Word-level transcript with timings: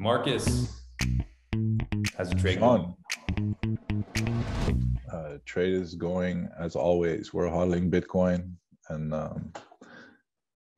Marcus, 0.00 0.80
how's 2.16 2.28
the 2.28 2.36
trade 2.36 2.60
Sean, 2.60 2.94
uh, 5.12 5.38
trade 5.44 5.74
is 5.74 5.96
going 5.96 6.48
as 6.56 6.76
always. 6.76 7.34
We're 7.34 7.48
hodling 7.48 7.90
Bitcoin, 7.90 8.52
and 8.90 9.12
um, 9.12 9.52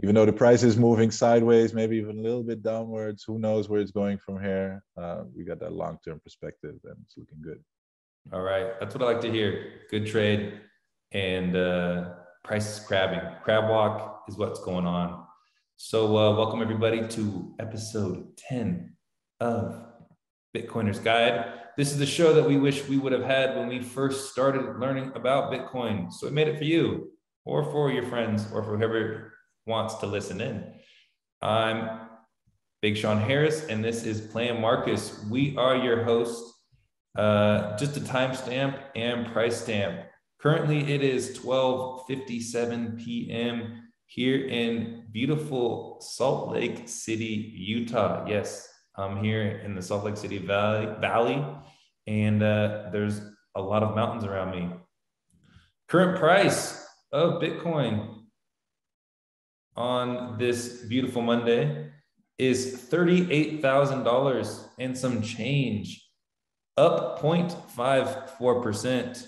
even 0.03 0.15
though 0.15 0.25
the 0.25 0.33
price 0.33 0.63
is 0.63 0.79
moving 0.79 1.11
sideways, 1.11 1.75
maybe 1.75 1.99
even 1.99 2.21
a 2.21 2.23
little 2.23 2.43
bit 2.43 2.63
downwards, 2.63 3.23
who 3.23 3.39
knows 3.39 3.69
where 3.69 3.83
it's 3.83 3.91
going 3.91 4.17
from 4.17 4.41
here? 4.41 4.83
Uh, 4.97 5.25
we 5.37 5.45
got 5.45 5.61
that 5.61 5.75
long-term 5.75 6.19
perspective, 6.25 6.77
and 6.85 6.97
it's 7.05 7.19
looking 7.19 7.43
good. 7.43 7.63
All 8.33 8.41
right, 8.41 8.81
that's 8.81 8.95
what 8.95 9.03
I 9.03 9.13
like 9.13 9.21
to 9.21 9.31
hear. 9.31 9.83
Good 9.91 10.07
trade, 10.07 10.63
and 11.13 11.55
uh, 11.55 12.15
price 12.43 12.79
is 12.79 12.87
crabbing. 12.87 13.21
Crab 13.43 13.69
walk 13.69 14.25
is 14.31 14.39
what's 14.39 14.61
going 14.61 14.87
on. 14.87 15.27
So, 15.77 16.17
uh, 16.17 16.35
welcome 16.37 16.63
everybody 16.63 17.07
to 17.09 17.55
episode 17.59 18.35
10 18.39 18.90
of 19.41 19.83
Bitcoiner's 20.57 20.99
Guide. 20.99 21.53
This 21.77 21.93
is 21.93 21.99
the 21.99 22.07
show 22.07 22.33
that 22.35 22.47
we 22.47 22.59
wish 22.59 22.89
we 22.89 22.99
would 22.99 23.13
have 23.13 23.25
had 23.25 23.57
when 23.57 23.69
we 23.69 23.81
first 23.81 24.33
started 24.33 24.79
learning 24.79 25.13
about 25.15 25.53
Bitcoin. 25.53 26.13
So, 26.13 26.27
we 26.27 26.33
made 26.33 26.49
it 26.49 26.59
for 26.59 26.65
you, 26.65 27.13
or 27.45 27.65
for 27.65 27.91
your 27.91 28.05
friends, 28.05 28.47
or 28.53 28.63
for 28.63 28.77
whoever 28.77 29.33
wants 29.67 29.95
to 29.97 30.07
listen 30.07 30.41
in. 30.41 30.73
I'm 31.41 32.09
Big 32.83 32.97
Sean 32.97 33.19
Harris, 33.19 33.67
and 33.67 33.85
this 33.85 34.05
is 34.05 34.21
Plan 34.21 34.61
Marcus. 34.61 35.25
We 35.31 35.57
are 35.57 35.77
your 35.77 36.05
hosts. 36.05 36.51
Uh, 37.17 37.77
just 37.77 37.97
a 37.97 38.01
timestamp 38.01 38.79
and 38.95 39.33
price 39.33 39.61
stamp. 39.61 40.07
Currently, 40.41 40.93
it 40.93 41.03
is 41.03 41.39
12:57 41.39 43.05
p.m. 43.05 43.83
here 44.07 44.47
in 44.47 45.05
beautiful 45.13 45.99
Salt 46.01 46.53
Lake 46.53 46.89
City, 46.89 47.53
Utah. 47.57 48.25
Yes, 48.27 48.70
I'm 48.97 49.23
here 49.23 49.61
in 49.65 49.75
the 49.75 49.83
Salt 49.83 50.05
Lake 50.05 50.17
City 50.17 50.39
Valley, 50.39 50.87
Valley 51.01 51.45
and 52.07 52.43
uh, 52.43 52.89
there's 52.93 53.21
a 53.55 53.63
lot 53.63 53.83
of 53.83 53.95
mountains 53.95 54.25
around 54.25 54.51
me. 54.51 54.71
Current 55.89 56.19
price 56.19 56.87
of 57.13 57.43
Bitcoin 57.43 58.23
on 59.77 60.39
this 60.39 60.83
beautiful 60.89 61.21
Monday 61.23 61.91
is 62.39 62.89
$38,000 62.91 64.65
and 64.79 64.97
some 64.97 65.21
change, 65.23 66.09
up 66.77 67.21
0.54% 67.21 69.27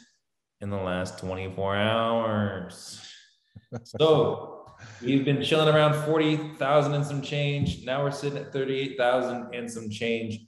in 0.61 0.71
the 0.71 0.77
last 0.77 1.19
24 1.19 1.77
hours. 1.77 3.01
so 3.85 4.52
we've 5.05 5.25
been 5.25 5.43
chilling 5.43 5.75
around 5.75 5.95
40,000 6.05 6.95
and 6.95 7.05
some 7.05 7.23
change. 7.23 7.85
Now 7.85 8.03
we're 8.03 8.11
sitting 8.11 8.39
at 8.39 8.53
38,000 8.53 9.55
and 9.55 9.71
some 9.71 9.91
change. 9.91 10.41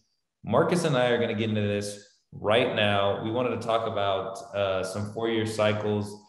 Marcus 0.44 0.84
and 0.84 0.96
I 0.96 1.08
are 1.08 1.16
going 1.16 1.28
to 1.28 1.34
get 1.34 1.48
into 1.48 1.62
this 1.62 2.05
right 2.33 2.74
now. 2.74 3.22
We 3.22 3.30
wanted 3.30 3.61
to 3.61 3.66
talk 3.66 3.86
about 3.86 4.38
uh, 4.55 4.84
some 4.84 5.12
four 5.12 5.28
year 5.28 5.46
cycles, 5.46 6.20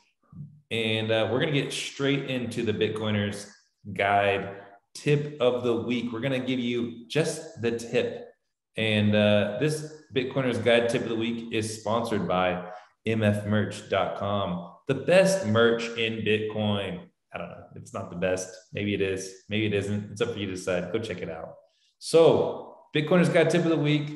and 0.71 1.11
uh, 1.11 1.29
we're 1.31 1.39
going 1.39 1.53
to 1.53 1.61
get 1.61 1.71
straight 1.71 2.29
into 2.29 2.63
the 2.63 2.73
Bitcoiners 2.73 3.49
guide 3.93 4.61
tip 4.93 5.37
of 5.41 5.63
the 5.63 5.75
week. 5.75 6.11
We're 6.11 6.21
going 6.21 6.39
to 6.39 6.45
give 6.45 6.59
you 6.59 7.07
just 7.07 7.61
the 7.61 7.77
tip. 7.77 8.29
And 8.77 9.15
uh, 9.15 9.57
this 9.59 10.03
Bitcoiners 10.13 10.63
guide 10.63 10.89
tip 10.89 11.03
of 11.03 11.09
the 11.09 11.15
week 11.15 11.53
is 11.53 11.81
sponsored 11.81 12.27
by 12.27 12.69
mfmerch.com, 13.07 14.71
the 14.87 14.95
best 14.95 15.45
merch 15.45 15.83
in 15.97 16.23
Bitcoin. 16.25 17.01
I 17.35 17.37
don't 17.37 17.49
know. 17.49 17.63
It's 17.75 17.93
not 17.93 18.09
the 18.09 18.15
best. 18.15 18.49
Maybe 18.71 18.93
it 18.93 19.01
is. 19.01 19.43
Maybe 19.49 19.65
it 19.65 19.73
isn't. 19.73 20.11
It's 20.11 20.21
up 20.21 20.31
for 20.31 20.39
you 20.39 20.45
to 20.45 20.53
decide. 20.53 20.93
Go 20.93 20.99
check 20.99 21.21
it 21.21 21.29
out. 21.29 21.55
So, 21.99 22.77
Bitcoiners 22.95 23.33
guide 23.33 23.49
tip 23.49 23.63
of 23.63 23.69
the 23.69 23.75
week 23.75 24.09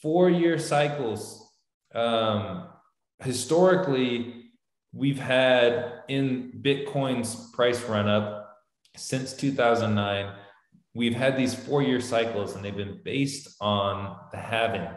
four 0.00 0.30
year 0.30 0.58
cycles. 0.58 1.46
Um, 1.94 2.68
historically, 3.22 4.46
we've 4.94 5.18
had 5.18 6.02
in 6.08 6.60
Bitcoin's 6.62 7.50
price 7.52 7.82
run 7.84 8.08
up 8.08 8.56
since 8.96 9.34
2009, 9.34 10.34
we've 10.94 11.14
had 11.14 11.36
these 11.36 11.54
four 11.54 11.82
year 11.82 12.00
cycles 12.00 12.54
and 12.54 12.64
they've 12.64 12.76
been 12.76 13.00
based 13.04 13.56
on 13.60 14.16
the 14.30 14.38
halving. 14.38 14.88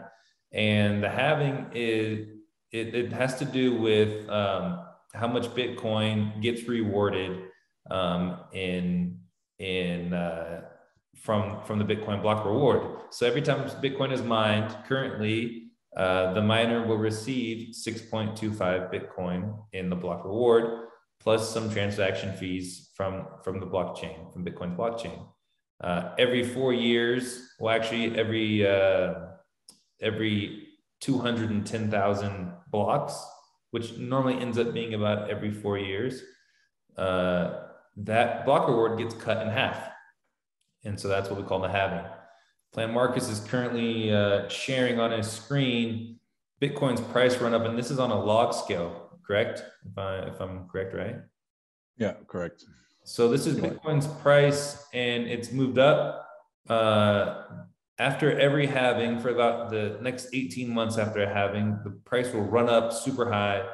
And 0.52 1.02
the 1.02 1.08
halving 1.08 1.66
is, 1.74 2.28
it, 2.72 2.94
it 2.94 3.12
has 3.12 3.36
to 3.38 3.44
do 3.44 3.74
with 3.74 4.28
um, 4.28 4.84
how 5.14 5.28
much 5.28 5.46
Bitcoin 5.48 6.40
gets 6.42 6.68
rewarded 6.68 7.42
um, 7.90 8.40
in, 8.52 9.18
in, 9.58 10.12
uh, 10.12 10.62
from 11.16 11.62
from 11.64 11.78
the 11.78 11.84
Bitcoin 11.84 12.22
block 12.22 12.44
reward. 12.44 13.00
So 13.10 13.26
every 13.26 13.42
time 13.42 13.68
Bitcoin 13.80 14.12
is 14.12 14.22
mined, 14.22 14.76
currently 14.86 15.70
uh, 15.96 16.34
the 16.34 16.42
miner 16.42 16.86
will 16.86 16.98
receive 16.98 17.74
6.25 17.74 18.92
Bitcoin 18.92 19.58
in 19.72 19.88
the 19.88 19.96
block 19.96 20.24
reward, 20.24 20.88
plus 21.20 21.52
some 21.52 21.70
transaction 21.70 22.32
fees 22.36 22.90
from 22.94 23.26
from 23.42 23.60
the 23.60 23.66
blockchain, 23.66 24.32
from 24.32 24.44
Bitcoin's 24.44 24.78
blockchain. 24.78 25.26
Uh, 25.82 26.14
every 26.18 26.42
four 26.44 26.72
years, 26.72 27.54
well, 27.58 27.74
actually 27.74 28.16
every 28.18 28.66
uh, 28.66 29.14
every 30.00 30.68
210,000 31.00 32.52
blocks, 32.70 33.14
which 33.70 33.96
normally 33.98 34.38
ends 34.40 34.58
up 34.58 34.72
being 34.72 34.94
about 34.94 35.30
every 35.30 35.50
four 35.50 35.78
years, 35.78 36.22
uh, 36.96 37.65
that 37.96 38.44
block 38.44 38.68
reward 38.68 38.98
gets 38.98 39.14
cut 39.14 39.42
in 39.42 39.48
half. 39.48 39.90
And 40.84 40.98
so 40.98 41.08
that's 41.08 41.28
what 41.28 41.40
we 41.40 41.46
call 41.46 41.60
the 41.60 41.68
halving. 41.68 42.04
Plan 42.72 42.92
Marcus 42.92 43.28
is 43.28 43.40
currently 43.40 44.12
uh, 44.12 44.48
sharing 44.48 45.00
on 45.00 45.10
his 45.10 45.30
screen 45.30 46.18
Bitcoin's 46.60 47.00
price 47.00 47.36
run 47.38 47.54
up, 47.54 47.64
and 47.64 47.78
this 47.78 47.90
is 47.90 47.98
on 47.98 48.10
a 48.10 48.18
log 48.18 48.54
scale, 48.54 49.18
correct? 49.26 49.62
If, 49.90 49.98
I, 49.98 50.18
if 50.20 50.40
I'm 50.40 50.68
correct, 50.68 50.94
right? 50.94 51.16
Yeah, 51.96 52.14
correct. 52.26 52.64
So 53.04 53.28
this 53.28 53.46
is 53.46 53.56
Bitcoin's 53.58 54.06
price, 54.06 54.84
and 54.92 55.26
it's 55.26 55.52
moved 55.52 55.78
up 55.78 56.26
uh, 56.68 57.44
after 57.98 58.38
every 58.38 58.66
halving 58.66 59.20
for 59.20 59.28
about 59.30 59.70
the 59.70 59.98
next 60.00 60.28
18 60.32 60.68
months 60.68 60.98
after 60.98 61.22
a 61.22 61.32
halving. 61.32 61.78
The 61.84 61.90
price 61.90 62.32
will 62.32 62.42
run 62.42 62.68
up 62.68 62.92
super 62.92 63.30
high, 63.30 63.66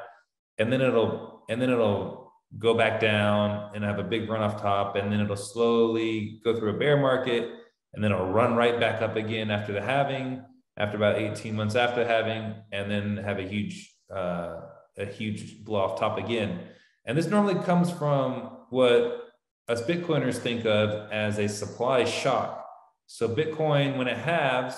and 0.57 0.71
then 0.71 0.81
it'll 0.81 1.43
and 1.49 1.61
then 1.61 1.69
it'll 1.69 2.22
go 2.59 2.73
back 2.73 2.99
down 2.99 3.71
and 3.73 3.83
have 3.83 3.99
a 3.99 4.03
big 4.03 4.29
run 4.29 4.41
off 4.41 4.61
top, 4.61 4.95
and 4.95 5.11
then 5.11 5.19
it'll 5.19 5.35
slowly 5.35 6.39
go 6.43 6.55
through 6.55 6.71
a 6.71 6.77
bear 6.77 6.97
market, 6.97 7.49
and 7.93 8.03
then 8.03 8.11
it'll 8.11 8.31
run 8.31 8.55
right 8.55 8.79
back 8.79 9.01
up 9.01 9.15
again 9.15 9.51
after 9.51 9.73
the 9.73 9.81
halving, 9.81 10.43
after 10.77 10.97
about 10.97 11.17
18 11.17 11.55
months 11.55 11.75
after 11.75 12.05
halving, 12.05 12.55
and 12.71 12.89
then 12.89 13.17
have 13.17 13.39
a 13.39 13.43
huge 13.43 13.91
uh, 14.13 14.61
a 14.97 15.05
huge 15.05 15.63
blow 15.63 15.81
off 15.81 15.99
top 15.99 16.17
again. 16.17 16.59
And 17.05 17.17
this 17.17 17.27
normally 17.27 17.61
comes 17.63 17.89
from 17.91 18.57
what 18.69 19.23
us 19.67 19.81
Bitcoiners 19.81 20.37
think 20.37 20.65
of 20.65 21.11
as 21.11 21.39
a 21.39 21.47
supply 21.47 22.05
shock. 22.05 22.65
So 23.07 23.27
Bitcoin, 23.27 23.97
when 23.97 24.07
it 24.07 24.17
halves, 24.17 24.75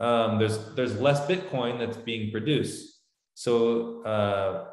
um, 0.00 0.38
there's 0.38 0.58
there's 0.74 1.00
less 1.00 1.20
Bitcoin 1.26 1.78
that's 1.78 1.96
being 1.96 2.30
produced. 2.30 3.00
So 3.34 4.02
uh, 4.02 4.66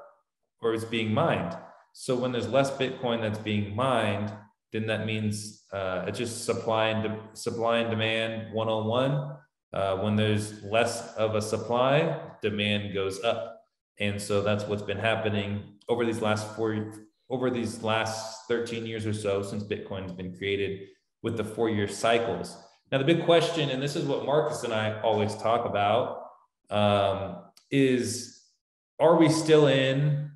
or 0.61 0.73
it's 0.73 0.85
being 0.85 1.13
mined. 1.13 1.55
So 1.93 2.15
when 2.15 2.31
there's 2.31 2.47
less 2.47 2.71
Bitcoin 2.71 3.21
that's 3.21 3.39
being 3.39 3.75
mined, 3.75 4.31
then 4.71 4.87
that 4.87 5.05
means 5.05 5.63
uh, 5.73 6.05
it's 6.07 6.17
just 6.17 6.45
supply 6.45 6.87
and 6.87 7.03
de- 7.03 7.19
supply 7.33 7.79
and 7.79 7.89
demand 7.89 8.53
101. 8.53 9.37
Uh, 9.73 9.97
when 9.97 10.15
there's 10.15 10.63
less 10.63 11.13
of 11.15 11.35
a 11.35 11.41
supply, 11.41 12.19
demand 12.41 12.93
goes 12.93 13.23
up, 13.23 13.61
and 13.99 14.21
so 14.21 14.41
that's 14.41 14.65
what's 14.65 14.81
been 14.81 14.97
happening 14.97 15.63
over 15.87 16.05
these 16.05 16.21
last 16.21 16.55
four 16.55 16.93
over 17.29 17.49
these 17.49 17.81
last 17.81 18.45
13 18.49 18.85
years 18.85 19.05
or 19.05 19.13
so 19.13 19.41
since 19.41 19.63
Bitcoin's 19.63 20.11
been 20.11 20.35
created 20.35 20.89
with 21.21 21.37
the 21.37 21.43
four-year 21.45 21.87
cycles. 21.87 22.57
Now 22.91 22.97
the 22.97 23.05
big 23.05 23.23
question, 23.23 23.69
and 23.69 23.81
this 23.81 23.95
is 23.95 24.03
what 24.03 24.25
Marcus 24.25 24.63
and 24.63 24.73
I 24.73 24.99
always 25.01 25.33
talk 25.35 25.65
about, 25.65 26.25
um, 26.69 27.37
is 27.69 28.43
are 28.99 29.15
we 29.15 29.29
still 29.29 29.67
in 29.67 30.30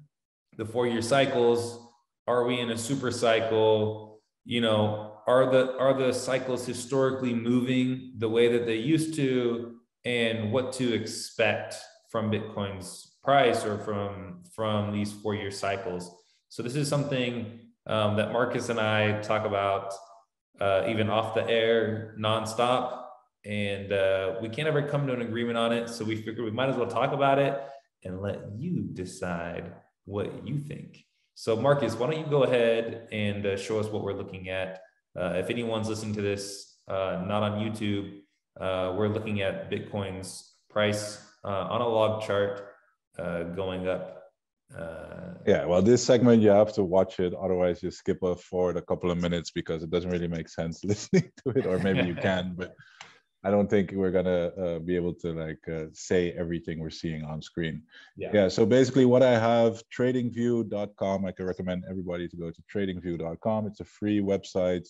the 0.57 0.65
four 0.65 0.87
year 0.87 1.01
cycles 1.01 1.81
are 2.27 2.45
we 2.45 2.59
in 2.59 2.71
a 2.71 2.77
super 2.77 3.11
cycle? 3.11 4.21
You 4.45 4.61
know 4.61 5.15
are 5.27 5.49
the 5.51 5.77
are 5.77 5.93
the 5.93 6.13
cycles 6.13 6.65
historically 6.65 7.33
moving 7.33 8.13
the 8.17 8.29
way 8.29 8.51
that 8.51 8.65
they 8.65 8.77
used 8.77 9.15
to? 9.15 9.77
And 10.05 10.51
what 10.51 10.71
to 10.73 10.93
expect 10.93 11.75
from 12.11 12.31
bitcoin's 12.31 13.17
price 13.23 13.65
or 13.65 13.79
from 13.79 14.43
from 14.53 14.91
these 14.91 15.11
four 15.11 15.35
year 15.35 15.51
cycles? 15.51 16.11
So 16.49 16.63
this 16.63 16.75
is 16.75 16.87
something 16.87 17.59
um, 17.87 18.15
that 18.17 18.31
marcus 18.31 18.69
and 18.69 18.79
i 18.79 19.19
talk 19.21 19.45
about 19.45 19.93
uh, 20.59 20.85
even 20.87 21.09
off 21.09 21.33
the 21.35 21.47
air 21.49 22.15
nonstop. 22.19 23.03
And 23.45 23.91
uh, 23.91 24.35
we 24.41 24.49
can't 24.49 24.67
ever 24.67 24.87
come 24.87 25.05
to 25.07 25.13
an 25.13 25.21
agreement 25.21 25.57
on 25.57 25.71
it. 25.71 25.89
So 25.89 26.03
we 26.03 26.15
figured 26.15 26.43
we 26.43 26.51
might 26.51 26.69
as 26.69 26.75
well 26.75 26.87
talk 26.87 27.13
about 27.13 27.37
it 27.37 27.59
and 28.03 28.21
let 28.21 28.39
you 28.57 28.87
decide 28.93 29.71
what 30.05 30.47
you 30.47 30.59
think. 30.59 31.03
So, 31.35 31.55
Marcus, 31.55 31.95
why 31.95 32.09
don't 32.09 32.19
you 32.19 32.29
go 32.29 32.43
ahead 32.43 33.09
and 33.11 33.45
uh, 33.45 33.57
show 33.57 33.79
us 33.79 33.87
what 33.87 34.03
we're 34.03 34.13
looking 34.13 34.49
at? 34.49 34.79
Uh, 35.19 35.33
if 35.35 35.49
anyone's 35.49 35.89
listening 35.89 36.13
to 36.15 36.21
this 36.21 36.77
uh, 36.87 37.23
not 37.25 37.43
on 37.43 37.59
YouTube, 37.59 38.19
uh, 38.59 38.95
we're 38.97 39.09
looking 39.09 39.41
at 39.41 39.69
Bitcoin's 39.69 40.55
price 40.69 41.21
uh, 41.43 41.47
on 41.47 41.81
a 41.81 41.87
log 41.87 42.25
chart 42.25 42.71
going 43.17 43.87
up. 43.87 44.23
Uh, 44.77 45.35
yeah, 45.45 45.65
well, 45.65 45.81
this 45.81 46.03
segment 46.03 46.41
you 46.41 46.49
have 46.49 46.73
to 46.73 46.83
watch 46.83 47.19
it, 47.19 47.33
otherwise 47.33 47.83
you 47.83 47.91
skip 47.91 48.19
forward 48.39 48.77
a 48.77 48.81
couple 48.81 49.11
of 49.11 49.21
minutes 49.21 49.51
because 49.51 49.83
it 49.83 49.89
doesn't 49.89 50.09
really 50.09 50.27
make 50.27 50.49
sense 50.49 50.83
listening 50.83 51.29
to 51.43 51.51
it, 51.51 51.65
or 51.65 51.79
maybe 51.79 52.07
you 52.07 52.15
can, 52.15 52.53
but 52.57 52.73
I 53.45 53.51
don't 53.51 53.69
think 53.69 53.91
we're 53.91 54.11
gonna 54.11 54.51
uh, 54.57 54.79
be 54.79 54.95
able 54.95 55.13
to 55.13 55.31
like 55.33 55.63
uh, 55.71 55.85
say 55.93 56.31
everything 56.31 56.79
we're 56.79 56.89
seeing 56.89 57.23
on 57.23 57.43
screen. 57.43 57.83
Yeah. 58.17 58.31
Yeah. 58.33 58.47
So 58.47 58.65
basically, 58.65 59.05
what 59.05 59.21
I 59.21 59.37
have 59.37 59.83
TradingView.com. 59.95 61.25
I 61.25 61.31
can 61.31 61.45
recommend 61.45 61.83
everybody 61.87 62.27
to 62.27 62.35
go 62.35 62.49
to 62.49 62.61
TradingView.com. 62.73 63.67
It's 63.67 63.81
a 63.81 63.85
free 63.85 64.19
website. 64.19 64.87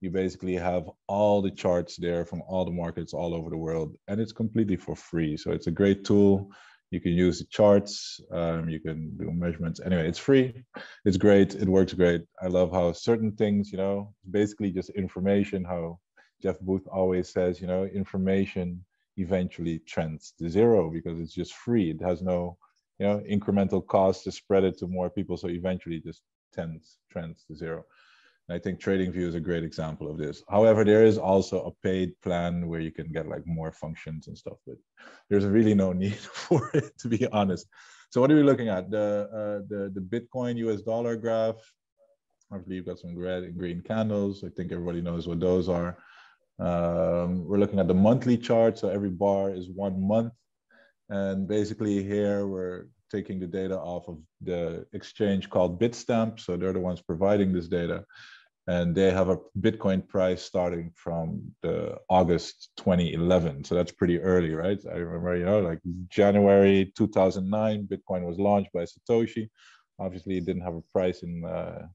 You 0.00 0.10
basically 0.10 0.56
have 0.56 0.90
all 1.06 1.40
the 1.40 1.52
charts 1.52 1.96
there 1.96 2.24
from 2.24 2.42
all 2.48 2.64
the 2.64 2.72
markets 2.72 3.14
all 3.14 3.32
over 3.32 3.48
the 3.48 3.56
world, 3.56 3.96
and 4.08 4.20
it's 4.20 4.32
completely 4.32 4.76
for 4.76 4.96
free. 4.96 5.36
So 5.36 5.52
it's 5.52 5.68
a 5.68 5.70
great 5.70 6.04
tool. 6.04 6.50
You 6.90 7.00
can 7.00 7.12
use 7.12 7.38
the 7.38 7.46
charts. 7.46 8.20
Um, 8.32 8.68
you 8.68 8.80
can 8.80 9.16
do 9.16 9.30
measurements. 9.30 9.80
Anyway, 9.80 10.08
it's 10.08 10.18
free. 10.18 10.64
It's 11.04 11.16
great. 11.16 11.54
It 11.54 11.68
works 11.68 11.94
great. 11.94 12.22
I 12.42 12.48
love 12.48 12.72
how 12.72 12.92
certain 12.92 13.32
things, 13.32 13.70
you 13.72 13.78
know, 13.78 14.12
basically 14.30 14.70
just 14.70 14.90
information. 14.90 15.64
How 15.64 15.98
Jeff 16.44 16.60
Booth 16.60 16.86
always 16.88 17.30
says, 17.30 17.58
you 17.58 17.66
know, 17.66 17.84
information 17.86 18.84
eventually 19.16 19.78
trends 19.86 20.34
to 20.38 20.50
zero 20.50 20.90
because 20.90 21.18
it's 21.18 21.32
just 21.32 21.54
free. 21.54 21.90
It 21.90 22.02
has 22.02 22.20
no, 22.20 22.58
you 22.98 23.06
know, 23.06 23.22
incremental 23.26 23.84
cost 23.86 24.24
to 24.24 24.30
spread 24.30 24.62
it 24.62 24.76
to 24.78 24.86
more 24.86 25.08
people. 25.08 25.38
So 25.38 25.48
eventually 25.48 26.00
just 26.00 26.20
tends 26.52 26.98
trends 27.10 27.44
to 27.48 27.56
zero. 27.56 27.86
And 28.46 28.56
I 28.56 28.58
think 28.58 28.78
TradingView 28.78 29.26
is 29.26 29.34
a 29.34 29.40
great 29.40 29.64
example 29.64 30.10
of 30.10 30.18
this. 30.18 30.42
However, 30.50 30.84
there 30.84 31.06
is 31.06 31.16
also 31.16 31.62
a 31.64 31.72
paid 31.82 32.12
plan 32.20 32.68
where 32.68 32.80
you 32.80 32.92
can 32.92 33.10
get 33.10 33.26
like 33.26 33.46
more 33.46 33.72
functions 33.72 34.28
and 34.28 34.36
stuff, 34.36 34.58
but 34.66 34.76
there's 35.30 35.46
really 35.46 35.74
no 35.74 35.92
need 36.04 36.18
for 36.18 36.70
it 36.74 36.92
to 36.98 37.08
be 37.08 37.26
honest. 37.28 37.66
So 38.10 38.20
what 38.20 38.30
are 38.30 38.36
we 38.36 38.42
looking 38.42 38.68
at? 38.68 38.90
The 38.90 39.06
uh, 39.40 39.58
the 39.70 39.90
the 39.96 40.00
Bitcoin 40.12 40.58
US 40.68 40.82
dollar 40.82 41.16
graph. 41.16 41.56
Obviously, 42.52 42.76
you've 42.76 42.86
got 42.86 42.98
some 42.98 43.18
red 43.18 43.44
and 43.44 43.56
green 43.56 43.80
candles. 43.80 44.44
I 44.44 44.50
think 44.50 44.70
everybody 44.70 45.00
knows 45.00 45.26
what 45.26 45.40
those 45.40 45.70
are. 45.70 45.96
Um, 46.58 47.46
we're 47.46 47.58
looking 47.58 47.78
at 47.78 47.88
the 47.88 47.94
monthly 47.94 48.38
chart. 48.38 48.78
So 48.78 48.88
every 48.88 49.10
bar 49.10 49.50
is 49.50 49.68
one 49.68 50.00
month. 50.00 50.32
And 51.08 51.46
basically 51.46 52.02
here 52.02 52.46
we're 52.46 52.86
taking 53.10 53.38
the 53.38 53.46
data 53.46 53.78
off 53.78 54.08
of 54.08 54.18
the 54.40 54.86
exchange 54.92 55.50
called 55.50 55.80
Bitstamp. 55.80 56.40
So 56.40 56.56
they're 56.56 56.72
the 56.72 56.80
ones 56.80 57.02
providing 57.02 57.52
this 57.52 57.68
data. 57.68 58.04
And 58.66 58.94
they 58.94 59.10
have 59.10 59.28
a 59.28 59.38
Bitcoin 59.60 60.08
price 60.08 60.42
starting 60.42 60.90
from 60.94 61.54
the 61.60 61.98
August 62.08 62.70
2011. 62.78 63.64
So 63.64 63.74
that's 63.74 63.92
pretty 63.92 64.18
early, 64.18 64.54
right? 64.54 64.78
I 64.90 64.96
remember, 64.96 65.36
you 65.36 65.44
know, 65.44 65.60
like 65.60 65.80
January 66.08 66.90
2009, 66.96 67.86
Bitcoin 67.86 68.24
was 68.24 68.38
launched 68.38 68.72
by 68.72 68.86
Satoshi. 68.86 69.50
Obviously, 69.98 70.38
it 70.38 70.46
didn't 70.46 70.62
have 70.62 70.76
a 70.76 70.82
price 70.92 71.22
in 71.22 71.44
uh, 71.44 71.86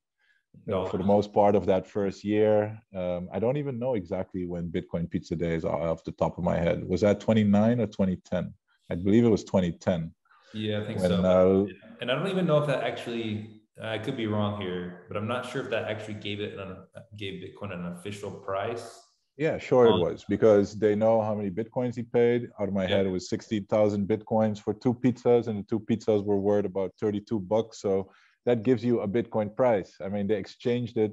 for 0.68 0.98
the 0.98 1.04
most 1.04 1.34
part 1.34 1.56
of 1.56 1.66
that 1.66 1.88
first 1.88 2.24
year. 2.24 2.82
Um, 2.96 3.30
I 3.34 3.40
don't 3.40 3.58
even 3.58 3.80
know 3.80 3.96
exactly 3.96 4.46
when 4.46 4.70
Bitcoin 4.70 5.10
Pizza 5.10 5.36
Day 5.36 5.56
is 5.56 5.66
off 5.66 6.04
the 6.04 6.12
top 6.12 6.38
of 6.38 6.44
my 6.44 6.58
head. 6.58 6.88
Was 6.88 7.02
that 7.02 7.20
29 7.20 7.80
or 7.80 7.88
2010? 7.88 8.54
I 8.90 8.96
believe 8.96 9.26
it 9.26 9.30
was 9.30 9.44
2010. 9.44 10.12
Yeah, 10.54 10.82
I 10.82 10.86
think 10.86 11.00
when, 11.00 11.10
so. 11.10 11.68
Uh, 11.70 11.88
and 12.02 12.12
I 12.12 12.16
don't 12.16 12.28
even 12.28 12.46
know 12.46 12.58
if 12.58 12.68
that 12.68 12.84
actually. 12.84 13.56
I 13.82 13.98
could 13.98 14.18
be 14.18 14.28
wrong 14.28 14.60
here, 14.60 15.06
but 15.08 15.16
I'm 15.16 15.28
not 15.28 15.50
sure 15.50 15.62
if 15.64 15.70
that 15.70 15.86
actually 15.86 16.16
gave 16.16 16.42
it 16.42 16.60
an, 16.60 16.76
gave 17.16 17.42
Bitcoin 17.42 17.74
an 17.74 17.86
official 17.94 18.30
price. 18.30 19.00
Yeah, 19.38 19.58
sure 19.58 19.88
um, 19.88 20.02
it 20.02 20.04
was 20.04 20.26
because 20.28 20.78
they 20.78 20.96
know 20.96 21.22
how 21.22 21.34
many 21.34 21.50
bitcoins 21.50 21.96
he 21.96 22.04
paid. 22.04 22.50
Out 22.60 22.68
of 22.68 22.74
my 22.74 22.84
yeah. 22.84 22.98
head, 22.98 23.06
it 23.06 23.10
was 23.10 23.30
sixty 23.30 23.62
thousand 23.62 24.06
bitcoins 24.06 24.62
for 24.62 24.74
two 24.74 24.94
pizzas, 24.94 25.48
and 25.48 25.60
the 25.60 25.64
two 25.64 25.80
pizzas 25.80 26.26
were 26.26 26.38
worth 26.38 26.66
about 26.66 26.92
thirty-two 27.00 27.40
bucks. 27.40 27.82
So 27.82 28.12
that 28.50 28.64
gives 28.64 28.84
you 28.84 29.02
a 29.02 29.08
Bitcoin 29.08 29.56
price. 29.56 29.98
I 30.04 30.10
mean, 30.10 30.26
they 30.26 30.36
exchanged 30.36 30.98
it. 30.98 31.12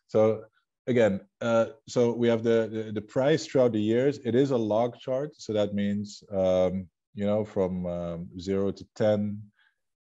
So 0.07 0.45
again 0.87 1.21
uh, 1.41 1.67
so 1.87 2.11
we 2.11 2.27
have 2.27 2.43
the, 2.43 2.69
the, 2.71 2.91
the 2.91 3.01
price 3.01 3.45
throughout 3.45 3.73
the 3.73 3.81
years. 3.81 4.17
It 4.25 4.33
is 4.33 4.49
a 4.49 4.57
log 4.57 4.97
chart. 4.97 5.35
So 5.37 5.53
that 5.53 5.75
means 5.75 6.23
um, 6.31 6.87
you 7.13 7.27
know 7.27 7.45
from 7.45 7.85
um, 7.85 8.27
zero 8.39 8.71
to 8.71 8.85
10 8.95 9.39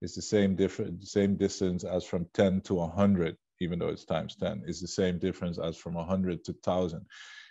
is 0.05 0.15
the 0.15 0.23
same 0.35 0.55
different 0.63 1.07
same 1.19 1.33
distance 1.37 1.83
as 1.85 2.05
from 2.05 2.27
10 2.35 2.61
to 2.63 2.75
100 2.75 3.37
even 3.61 3.79
though 3.79 3.93
it's 3.95 4.05
times 4.05 4.37
10 4.37 4.63
is 4.67 4.81
the 4.81 4.95
same 5.01 5.19
difference 5.19 5.59
as 5.59 5.77
from 5.77 5.95
100 5.95 6.45
to 6.45 6.53
1000 6.53 7.05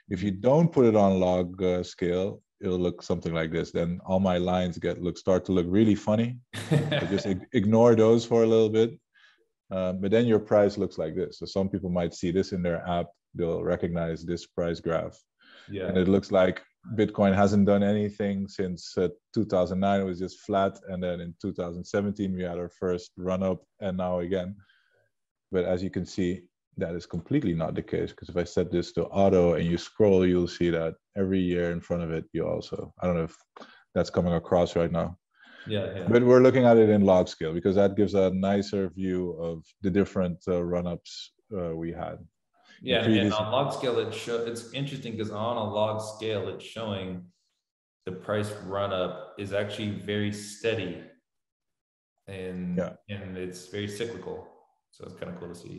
if 0.10 0.22
you 0.24 0.32
don't 0.32 0.72
put 0.72 0.86
it 0.86 0.96
on 0.96 1.20
log 1.20 1.62
uh, 1.62 1.84
scale 1.84 2.42
it'll 2.64 2.80
look 2.80 3.04
something 3.04 3.34
like 3.34 3.52
this. 3.52 3.72
Then 3.72 4.00
all 4.06 4.20
my 4.20 4.38
lines 4.38 4.78
get 4.78 5.02
look 5.02 5.18
start 5.18 5.46
to 5.46 5.52
look 5.52 5.68
really 5.70 5.96
funny. 5.96 6.38
So 6.70 7.06
just 7.08 7.28
ignore 7.54 7.96
those 7.96 8.26
for 8.26 8.44
a 8.44 8.48
little 8.48 8.70
bit. 8.70 8.92
Um, 9.70 10.02
but 10.02 10.12
then 10.12 10.26
your 10.26 10.40
price 10.40 10.78
looks 10.78 10.98
like 10.98 11.16
this. 11.16 11.40
So 11.40 11.46
some 11.46 11.70
people 11.70 11.90
might 11.90 12.14
see 12.14 12.32
this 12.32 12.52
in 12.52 12.64
their 12.64 12.88
app. 12.88 13.08
They'll 13.36 13.64
recognize 13.64 14.24
this 14.24 14.46
price 14.48 14.80
graph. 14.80 15.18
Yeah. 15.70 15.88
And 15.88 15.98
it 15.98 16.08
looks 16.08 16.32
like 16.32 16.62
Bitcoin 16.96 17.34
hasn't 17.34 17.66
done 17.66 17.84
anything 17.84 18.48
since 18.48 18.98
uh, 18.98 19.10
2009. 19.34 20.02
It 20.02 20.04
was 20.04 20.20
just 20.20 20.42
flat. 20.42 20.78
And 20.90 21.02
then 21.02 21.22
in 21.22 21.34
2017, 21.42 22.34
we 22.34 22.44
had 22.44 22.58
our 22.58 22.70
first 22.70 23.12
run 23.18 23.42
up 23.42 23.64
and 23.80 23.98
now 23.98 24.20
again. 24.20 24.56
But 25.52 25.66
as 25.66 25.82
you 25.82 25.90
can 25.90 26.06
see, 26.06 26.42
that 26.78 26.96
is 26.96 27.06
completely 27.06 27.54
not 27.54 27.76
the 27.76 27.84
case 27.84 28.12
because 28.12 28.30
if 28.30 28.38
I 28.38 28.44
set 28.44 28.72
this 28.72 28.92
to 28.94 29.06
auto 29.06 29.54
and 29.54 29.66
you 29.66 29.78
scroll, 29.78 30.26
you'll 30.26 30.48
see 30.48 30.70
that 30.72 30.96
every 31.16 31.40
year 31.40 31.72
in 31.72 31.80
front 31.80 32.04
of 32.04 32.12
it, 32.12 32.26
you 32.34 32.48
also, 32.48 32.94
I 33.02 33.06
don't 33.06 33.16
know 33.16 33.24
if 33.24 33.38
that's 33.94 34.10
coming 34.10 34.34
across 34.34 34.76
right 34.76 34.92
now. 34.92 35.18
Yeah, 35.68 35.96
yeah. 35.96 36.08
But 36.10 36.24
we're 36.24 36.42
looking 36.42 36.66
at 36.66 36.78
it 36.78 36.90
in 36.90 37.06
log 37.06 37.28
scale 37.28 37.54
because 37.54 37.76
that 37.76 37.96
gives 37.96 38.16
a 38.16 38.32
nicer 38.32 38.90
view 38.90 39.32
of 39.34 39.64
the 39.82 39.90
different 39.90 40.44
uh, 40.48 40.64
run 40.64 40.88
ups 40.88 41.32
uh, 41.56 41.76
we 41.76 41.92
had. 41.92 42.18
Yeah, 42.84 43.06
and 43.06 43.32
on 43.34 43.52
log 43.52 43.74
scale, 43.74 43.98
it 44.00 44.14
show 44.14 44.38
it's 44.52 44.74
interesting 44.74 45.14
because 45.16 45.32
on 45.32 45.56
a 45.58 45.64
log 45.78 46.02
scale, 46.16 46.50
it's 46.50 46.66
showing 46.66 47.24
the 48.06 48.12
price 48.12 48.52
run 48.66 48.92
up 48.92 49.36
is 49.40 49.54
actually 49.54 49.92
very 50.12 50.32
steady 50.34 50.94
and 52.28 52.78
Yeah. 52.78 52.94
and 53.10 53.38
it's 53.38 53.68
very 53.76 53.88
cyclical. 53.88 54.38
So 54.92 55.06
it's 55.06 55.16
kind 55.20 55.32
of 55.34 55.40
cool 55.40 55.50
to 55.50 55.56
see. 55.56 55.78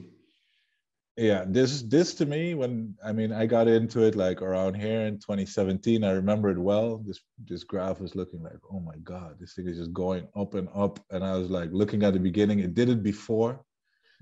yeah 1.16 1.44
this 1.56 1.70
this 1.94 2.08
to 2.18 2.24
me 2.34 2.42
when 2.60 2.72
i 3.08 3.10
mean 3.18 3.30
i 3.40 3.44
got 3.46 3.66
into 3.68 3.98
it 4.08 4.14
like 4.24 4.38
around 4.42 4.72
here 4.74 5.02
in 5.08 5.14
2017 5.20 6.02
i 6.02 6.10
remember 6.10 6.48
it 6.54 6.58
well 6.70 6.88
this 7.06 7.20
this 7.50 7.62
graph 7.72 8.00
was 8.04 8.16
looking 8.20 8.42
like 8.48 8.58
oh 8.72 8.80
my 8.90 8.96
god 9.12 9.30
this 9.40 9.52
thing 9.54 9.68
is 9.68 9.78
just 9.82 9.92
going 10.04 10.24
up 10.42 10.50
and 10.58 10.68
up 10.84 10.94
and 11.12 11.22
i 11.30 11.32
was 11.40 11.48
like 11.58 11.70
looking 11.80 12.02
at 12.02 12.12
the 12.14 12.24
beginning 12.30 12.58
it 12.66 12.74
did 12.74 12.88
it 12.94 13.02
before 13.12 13.52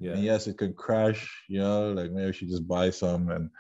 Yeah. 0.03 0.13
and 0.13 0.25
yes 0.25 0.47
it 0.47 0.59
could 0.59 0.75
crash 0.77 1.31
you 1.49 1.61
know 1.61 1.93
like 1.93 2.11
maybe 2.11 2.33
should 2.33 2.49
just 2.49 2.67
buy 2.67 2.91
some 2.91 3.31
and 3.31 3.51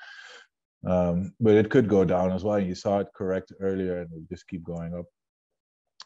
um 0.94 1.32
but 1.38 1.54
it 1.54 1.70
could 1.70 1.88
go 1.88 2.04
down 2.04 2.32
as 2.32 2.42
well 2.42 2.58
you 2.58 2.74
saw 2.74 2.98
it 2.98 3.08
correct 3.14 3.52
earlier 3.60 4.00
and 4.00 4.10
it 4.12 4.28
just 4.28 4.48
keep 4.48 4.64
going 4.64 4.92
up 4.94 5.06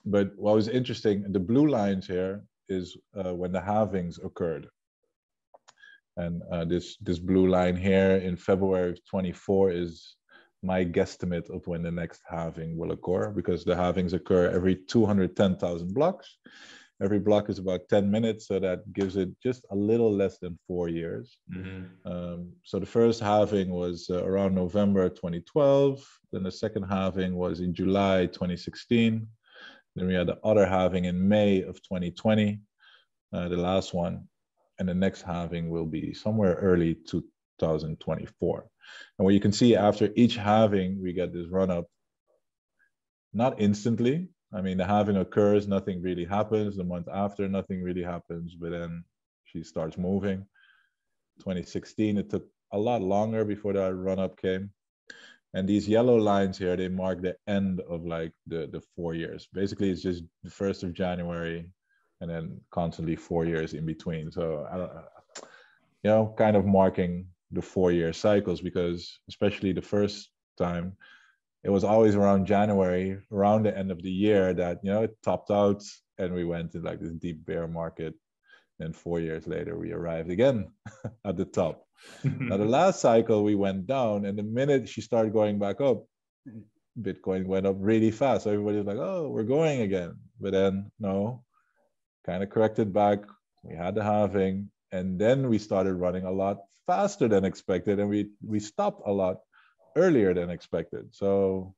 but 0.05 0.31
what 0.37 0.55
was 0.55 0.69
interesting 0.69 1.25
the 1.33 1.40
blue 1.40 1.69
lines 1.69 2.07
here 2.07 2.45
is 2.69 2.97
uh, 3.19 3.33
when 3.35 3.52
the 3.52 3.61
halvings 3.61 4.23
occurred 4.23 4.69
and 6.16 6.43
uh, 6.50 6.64
this 6.64 6.97
this 6.99 7.19
blue 7.19 7.49
line 7.49 7.76
here 7.76 8.16
in 8.16 8.37
February 8.37 8.90
of 8.90 8.99
24 9.09 9.73
is 9.73 10.16
my 10.62 10.85
guesstimate 10.85 11.49
of 11.55 11.66
when 11.66 11.83
the 11.83 11.90
next 11.90 12.23
halving 12.28 12.76
will 12.76 12.93
occur 12.93 13.31
because 13.31 13.64
the 13.64 13.75
halvings 13.75 14.14
occur 14.14 14.50
every 14.50 14.75
210,000 14.75 15.95
blocks. 15.95 16.38
Every 17.03 17.19
block 17.19 17.50
is 17.50 17.59
about 17.59 17.88
10 17.91 18.11
minutes, 18.11 18.47
so 18.49 18.59
that 18.59 18.91
gives 18.95 19.17
it 19.17 19.29
just 19.43 19.67
a 19.71 19.76
little 19.76 20.11
less 20.11 20.38
than 20.38 20.59
four 20.67 20.88
years. 20.88 21.38
Mhm. 21.50 21.88
Um, 22.07 22.53
so 22.65 22.79
the 22.79 22.87
first 22.87 23.21
halving 23.21 23.71
was 23.71 24.09
uh, 24.09 24.25
around 24.25 24.55
November 24.55 25.09
2012. 25.11 26.03
Then 26.33 26.43
the 26.43 26.50
second 26.50 26.85
halving 26.85 27.37
was 27.37 27.61
in 27.61 27.75
July 27.75 28.26
2016. 28.26 29.29
Then 29.95 30.07
we 30.07 30.15
had 30.15 30.26
the 30.26 30.38
other 30.43 30.67
halving 30.67 31.05
in 31.05 31.29
May 31.29 31.62
of 31.62 31.83
2020, 31.83 32.61
uh, 33.33 33.49
the 33.49 33.57
last 33.57 33.93
one. 33.93 34.29
And 34.79 34.88
the 34.88 34.95
next 34.95 35.23
halving 35.23 35.69
will 35.71 35.87
be 35.87 36.15
somewhere 36.15 36.55
early 36.55 36.95
2024. 37.59 38.67
And 39.19 39.25
what 39.25 39.35
you 39.35 39.41
can 39.41 39.53
see 39.53 39.75
after 39.76 40.11
each 40.17 40.37
halving, 40.37 41.03
we 41.03 41.12
get 41.12 41.33
this 41.33 41.49
run 41.49 41.71
up, 41.71 41.87
not 43.33 43.61
instantly. 43.61 44.29
I 44.53 44.61
mean, 44.61 44.79
the 44.79 44.87
halving 44.87 45.17
occurs, 45.17 45.67
nothing 45.67 46.03
really 46.03 46.25
happens. 46.25 46.76
The 46.76 46.85
month 46.85 47.09
after, 47.12 47.49
nothing 47.49 47.83
really 47.83 48.03
happens, 48.03 48.55
but 48.55 48.71
then 48.71 49.05
she 49.45 49.62
starts 49.62 49.99
moving. 49.99 50.47
2016, 51.38 52.19
it 52.19 52.31
took 52.31 52.47
a 52.73 52.79
lot 52.79 53.03
longer 53.03 53.45
before 53.45 53.73
that 53.75 53.95
run 53.95 54.19
up 54.19 54.41
came. 54.41 54.71
And 55.55 55.69
these 55.69 55.88
yellow 55.88 56.17
lines 56.17 56.59
here, 56.59 56.76
they 56.76 56.88
mark 56.88 57.23
the 57.23 57.37
end 57.47 57.81
of 57.88 58.05
like 58.05 58.33
the, 58.47 58.69
the 58.71 58.83
four 58.95 59.15
years. 59.15 59.49
Basically, 59.53 59.91
it's 59.91 60.03
just 60.03 60.23
the 60.43 60.50
1st 60.50 60.85
of 60.85 60.93
January 60.93 61.67
and 62.21 62.31
then 62.31 62.61
constantly 62.71 63.17
four 63.17 63.45
years 63.45 63.75
in 63.75 63.87
between. 63.87 64.31
So, 64.31 64.67
I 64.71 64.76
don't, 64.76 64.93
you 66.03 66.11
know, 66.11 66.35
kind 66.37 66.57
of 66.57 66.67
marking 66.67 67.26
the 67.50 67.62
four 67.62 67.93
year 67.93 68.12
cycles 68.12 68.61
because, 68.61 69.19
especially 69.29 69.73
the 69.73 69.83
first 69.83 70.31
time, 70.59 70.97
it 71.66 71.70
was 71.70 71.82
always 71.82 72.14
around 72.14 72.46
January, 72.46 73.18
around 73.32 73.64
the 73.64 73.76
end 73.76 73.90
of 73.90 74.00
the 74.00 74.11
year, 74.11 74.54
that, 74.54 74.78
you 74.85 74.90
know, 74.92 75.02
it 75.02 75.16
topped 75.25 75.50
out 75.50 75.82
and 76.16 76.32
we 76.32 76.44
went 76.44 76.70
to 76.73 76.80
like 76.80 77.00
this 77.00 77.12
deep 77.14 77.44
bear 77.44 77.66
market. 77.66 78.14
And 78.78 78.94
four 78.94 79.18
years 79.18 79.49
later, 79.49 79.76
we 79.76 79.90
arrived 79.90 80.30
again 80.30 80.70
at 81.25 81.37
the 81.37 81.44
top. 81.44 81.82
Now, 82.23 82.56
the 82.56 82.64
last 82.64 83.00
cycle, 83.00 83.42
we 83.42 83.56
went 83.56 83.87
down, 83.88 84.26
and 84.26 84.38
the 84.38 84.44
minute 84.44 84.88
she 84.88 85.00
started 85.00 85.32
going 85.32 85.58
back 85.58 85.80
up, 85.80 86.04
Bitcoin 87.00 87.46
went 87.46 87.66
up 87.66 87.76
really 87.80 88.12
fast. 88.12 88.44
So 88.44 88.50
everybody 88.52 88.76
was 88.76 88.87
like, 88.87 88.99
oh, 88.99 89.28
we're 89.28 89.42
going 89.58 89.80
again. 89.80 90.14
But 90.38 90.52
then, 90.52 90.92
no, 91.00 91.42
kind 92.25 92.44
of 92.44 92.50
corrected 92.50 92.92
back. 92.92 93.20
We 93.64 93.75
had 93.75 93.96
the 93.96 94.04
halving, 94.04 94.70
and 94.92 95.18
then 95.18 95.49
we 95.49 95.58
started 95.58 95.94
running 95.94 96.26
a 96.26 96.30
lot 96.30 96.58
faster 96.87 97.26
than 97.26 97.44
expected, 97.44 97.99
and 97.99 98.08
we, 98.08 98.30
we 98.44 98.61
stopped 98.61 99.02
a 99.06 99.12
lot 99.12 99.38
earlier 99.97 100.35
than 100.35 100.50
expected. 100.50 101.09
So, 101.12 101.75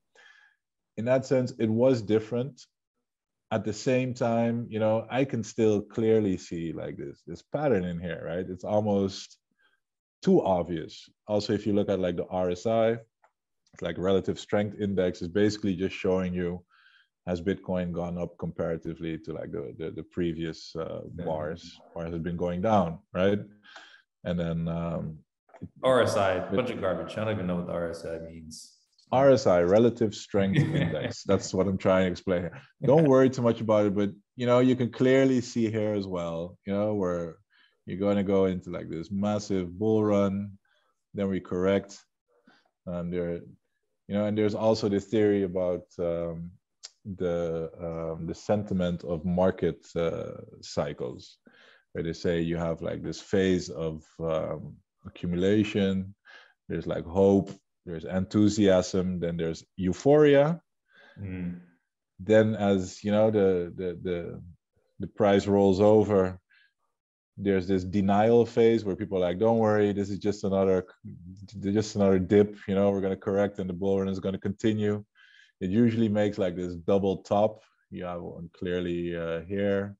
in 0.96 1.04
that 1.06 1.24
sense, 1.24 1.52
it 1.58 1.70
was 1.70 2.02
different. 2.02 2.60
At 3.50 3.64
the 3.64 3.72
same 3.72 4.12
time, 4.12 4.66
you 4.68 4.78
know, 4.78 5.06
I 5.10 5.24
can 5.24 5.42
still 5.42 5.80
clearly 5.80 6.36
see 6.36 6.72
like 6.72 6.98
this 6.98 7.22
this 7.26 7.42
pattern 7.42 7.84
in 7.84 7.98
here, 7.98 8.22
right? 8.26 8.46
It's 8.46 8.64
almost 8.64 9.38
too 10.22 10.42
obvious. 10.42 11.08
Also, 11.26 11.52
if 11.54 11.66
you 11.66 11.72
look 11.72 11.88
at 11.88 12.00
like 12.00 12.16
the 12.16 12.26
RSI, 12.26 12.98
it's 13.72 13.82
like 13.82 13.96
relative 13.96 14.38
strength 14.38 14.80
index 14.80 15.22
is 15.22 15.28
basically 15.28 15.76
just 15.76 15.96
showing 15.96 16.34
you 16.34 16.62
has 17.28 17.42
Bitcoin 17.42 17.92
gone 17.92 18.16
up 18.16 18.36
comparatively 18.38 19.18
to 19.18 19.32
like 19.32 19.52
the 19.52 19.74
the, 19.78 19.90
the 19.90 20.02
previous 20.02 20.74
uh, 20.76 21.02
bars, 21.24 21.78
or 21.94 22.04
has 22.04 22.14
it 22.14 22.22
been 22.22 22.38
going 22.38 22.62
down, 22.62 22.98
right? 23.12 23.40
And 24.24 24.40
then 24.40 24.66
um, 24.66 25.18
RSI, 25.84 26.52
a 26.52 26.56
bunch 26.56 26.70
of 26.70 26.80
garbage. 26.80 27.16
I 27.16 27.24
don't 27.24 27.34
even 27.34 27.46
know 27.46 27.56
what 27.56 27.66
the 27.66 27.72
RSI 27.72 28.28
means. 28.30 28.74
RSI, 29.12 29.68
relative 29.68 30.14
strength 30.14 30.58
index. 30.74 31.22
That's 31.24 31.54
what 31.54 31.66
I'm 31.66 31.78
trying 31.78 32.06
to 32.06 32.10
explain 32.10 32.42
here. 32.42 32.60
Don't 32.84 33.08
worry 33.08 33.30
too 33.30 33.42
much 33.42 33.60
about 33.60 33.86
it, 33.86 33.94
but 33.94 34.10
you 34.36 34.46
know, 34.46 34.60
you 34.60 34.76
can 34.76 34.90
clearly 34.90 35.40
see 35.40 35.70
here 35.70 35.94
as 35.94 36.06
well, 36.06 36.58
you 36.66 36.72
know, 36.72 36.94
where 36.94 37.36
you're 37.86 37.98
going 37.98 38.16
to 38.16 38.22
go 38.22 38.44
into 38.44 38.70
like 38.70 38.90
this 38.90 39.10
massive 39.10 39.78
bull 39.78 40.04
run, 40.04 40.52
then 41.14 41.28
we 41.28 41.40
correct. 41.40 41.98
And 42.86 43.12
there, 43.12 43.40
you 44.08 44.14
know, 44.14 44.26
and 44.26 44.36
there's 44.36 44.54
also 44.54 44.88
this 44.88 45.06
theory 45.06 45.44
about 45.44 45.84
um, 45.98 46.50
the 47.16 47.70
um, 47.80 48.26
the 48.26 48.34
sentiment 48.34 49.04
of 49.04 49.24
market 49.24 49.86
uh, 49.96 50.32
cycles, 50.60 51.38
where 51.92 52.04
they 52.04 52.12
say 52.12 52.40
you 52.40 52.56
have 52.56 52.82
like 52.82 53.02
this 53.02 53.20
phase 53.20 53.70
of 53.70 54.04
um, 54.20 54.76
accumulation, 55.08 56.14
there's 56.68 56.86
like 56.86 57.04
hope, 57.04 57.50
there's 57.86 58.04
enthusiasm, 58.04 59.18
then 59.20 59.36
there's 59.36 59.64
euphoria. 59.76 60.60
Mm. 61.20 61.60
Then 62.20 62.54
as 62.54 63.02
you 63.04 63.12
know, 63.12 63.30
the 63.30 63.72
the 63.80 63.98
the 64.02 64.42
the 65.00 65.06
price 65.06 65.46
rolls 65.46 65.80
over, 65.80 66.38
there's 67.36 67.66
this 67.68 67.84
denial 67.84 68.44
phase 68.44 68.84
where 68.84 68.96
people 68.96 69.18
are 69.18 69.26
like, 69.28 69.38
don't 69.38 69.58
worry, 69.58 69.92
this 69.92 70.10
is 70.10 70.18
just 70.18 70.44
another 70.44 70.86
just 71.60 71.96
another 71.96 72.18
dip, 72.18 72.56
you 72.68 72.74
know, 72.74 72.90
we're 72.90 73.00
gonna 73.00 73.16
correct 73.16 73.58
and 73.58 73.70
the 73.70 73.74
bull 73.74 73.98
run 73.98 74.08
is 74.08 74.20
gonna 74.20 74.38
continue. 74.50 75.04
It 75.60 75.70
usually 75.70 76.08
makes 76.08 76.38
like 76.38 76.56
this 76.56 76.74
double 76.74 77.18
top. 77.18 77.62
You 77.90 78.04
have 78.04 78.22
one 78.22 78.50
clearly 78.52 79.16
uh, 79.16 79.40
here. 79.40 79.96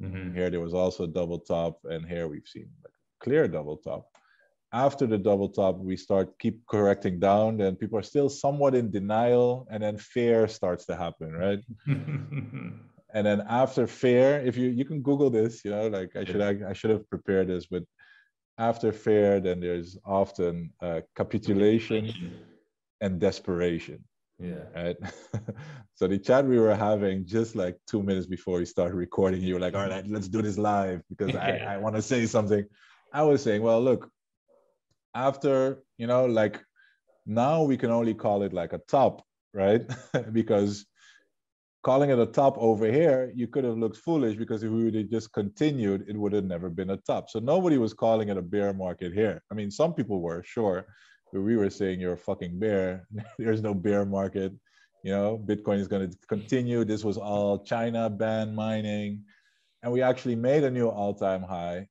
Mhm. 0.00 0.34
Here 0.34 0.50
there 0.50 0.60
was 0.60 0.74
also 0.74 1.04
a 1.04 1.14
double 1.20 1.40
top, 1.40 1.80
and 1.84 2.06
here 2.06 2.26
we've 2.28 2.46
seen 2.46 2.68
like 2.84 2.94
a 2.94 3.24
clear 3.24 3.48
double 3.48 3.76
top. 3.76 4.04
After 4.72 5.06
the 5.06 5.18
double 5.18 5.48
top, 5.48 5.78
we 5.78 5.96
start 5.96 6.38
keep 6.38 6.66
correcting 6.66 7.18
down. 7.18 7.60
and 7.60 7.78
people 7.78 7.98
are 7.98 8.02
still 8.02 8.28
somewhat 8.28 8.74
in 8.74 8.90
denial, 8.90 9.66
and 9.70 9.82
then 9.82 9.96
fear 9.96 10.46
starts 10.48 10.84
to 10.86 10.96
happen, 10.96 11.32
right? 11.32 11.60
And 13.14 13.26
then 13.26 13.40
after 13.48 13.86
fear, 13.86 14.38
if 14.44 14.58
you 14.58 14.68
you 14.68 14.84
can 14.84 15.00
Google 15.00 15.30
this, 15.30 15.64
you 15.64 15.70
know, 15.70 15.88
like 15.88 16.14
I 16.14 16.24
should 16.24 16.42
I, 16.42 16.70
I 16.70 16.72
should 16.74 16.90
have 16.90 17.08
prepared 17.08 17.48
this, 17.48 17.64
but 17.64 17.82
after 18.58 18.92
fear, 18.92 19.40
then 19.40 19.60
there's 19.60 19.96
often 20.04 20.72
uh, 20.82 21.00
capitulation 21.16 22.12
and 23.00 23.20
desperation 23.20 24.04
Yeah. 24.40 24.64
right? 24.74 24.96
so 25.94 26.06
the 26.06 26.18
chat 26.18 26.44
we 26.44 26.58
were 26.58 26.74
having 26.74 27.26
just 27.26 27.56
like 27.56 27.76
two 27.86 28.02
minutes 28.02 28.26
before 28.26 28.58
we 28.58 28.64
started 28.64 28.94
recording, 28.94 29.42
you 29.42 29.54
were 29.54 29.60
like, 29.60 29.74
all 29.74 29.88
right, 29.88 30.06
let's 30.06 30.28
do 30.28 30.42
this 30.42 30.58
live 30.58 31.02
because 31.08 31.34
I, 31.34 31.56
I 31.74 31.78
want 31.78 31.96
to 31.96 32.02
say 32.02 32.26
something. 32.26 32.64
I 33.12 33.22
was 33.22 33.42
saying, 33.42 33.62
well, 33.62 33.82
look, 33.82 34.10
after, 35.14 35.82
you 35.96 36.06
know, 36.06 36.26
like 36.26 36.60
now 37.26 37.62
we 37.62 37.76
can 37.76 37.90
only 37.90 38.14
call 38.14 38.42
it 38.42 38.52
like 38.52 38.72
a 38.72 38.80
top, 38.88 39.24
right? 39.52 39.82
because 40.32 40.86
calling 41.82 42.10
it 42.10 42.18
a 42.18 42.26
top 42.26 42.56
over 42.58 42.90
here, 42.90 43.32
you 43.34 43.46
could 43.46 43.64
have 43.64 43.78
looked 43.78 43.96
foolish 43.98 44.36
because 44.36 44.62
if 44.62 44.70
we 44.70 44.84
would 44.84 44.94
have 44.94 45.10
just 45.10 45.32
continued, 45.32 46.04
it 46.08 46.16
would 46.16 46.32
have 46.32 46.44
never 46.44 46.68
been 46.68 46.90
a 46.90 46.96
top. 46.98 47.30
So 47.30 47.38
nobody 47.38 47.78
was 47.78 47.94
calling 47.94 48.28
it 48.28 48.36
a 48.36 48.42
bear 48.42 48.72
market 48.72 49.12
here. 49.12 49.42
I 49.50 49.54
mean, 49.54 49.70
some 49.70 49.94
people 49.94 50.20
were, 50.20 50.42
sure, 50.42 50.86
but 51.32 51.42
we 51.42 51.56
were 51.56 51.70
saying 51.70 52.00
you're 52.00 52.14
a 52.14 52.18
fucking 52.18 52.58
bear. 52.58 53.06
There's 53.38 53.62
no 53.62 53.74
bear 53.74 54.04
market. 54.04 54.52
You 55.04 55.12
know, 55.12 55.42
Bitcoin 55.44 55.78
is 55.78 55.88
going 55.88 56.10
to 56.10 56.16
continue. 56.28 56.84
This 56.84 57.04
was 57.04 57.16
all 57.16 57.64
China 57.64 58.10
ban 58.10 58.54
mining. 58.54 59.24
And 59.82 59.92
we 59.92 60.02
actually 60.02 60.34
made 60.34 60.64
a 60.64 60.70
new 60.70 60.88
all-time 60.88 61.42
high 61.42 61.86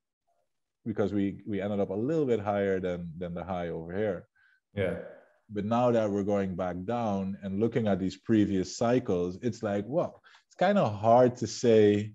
because 0.86 1.12
we 1.12 1.42
we 1.46 1.60
ended 1.60 1.80
up 1.80 1.90
a 1.90 1.94
little 1.94 2.26
bit 2.26 2.40
higher 2.40 2.80
than 2.80 3.10
than 3.18 3.34
the 3.34 3.44
high 3.44 3.68
over 3.68 3.96
here. 3.96 4.26
Yeah. 4.74 4.98
But 5.50 5.64
now 5.64 5.90
that 5.90 6.10
we're 6.10 6.24
going 6.24 6.56
back 6.56 6.76
down 6.84 7.38
and 7.42 7.58
looking 7.58 7.88
at 7.88 7.98
these 7.98 8.16
previous 8.16 8.76
cycles, 8.76 9.38
it's 9.40 9.62
like, 9.62 9.84
well, 9.86 10.20
it's 10.46 10.56
kind 10.56 10.76
of 10.76 10.94
hard 10.94 11.36
to 11.36 11.46
say 11.46 12.12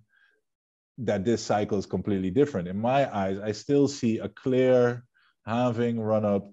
that 1.00 1.26
this 1.26 1.42
cycle 1.42 1.80
is 1.80 1.88
completely 1.88 2.30
different. 2.30 2.68
In 2.68 2.80
my 2.80 3.02
eyes, 3.16 3.40
I 3.40 3.52
still 3.52 3.88
see 3.88 4.20
a 4.20 4.30
clear 4.30 5.04
halving 5.48 6.00
run 6.00 6.26
up 6.26 6.48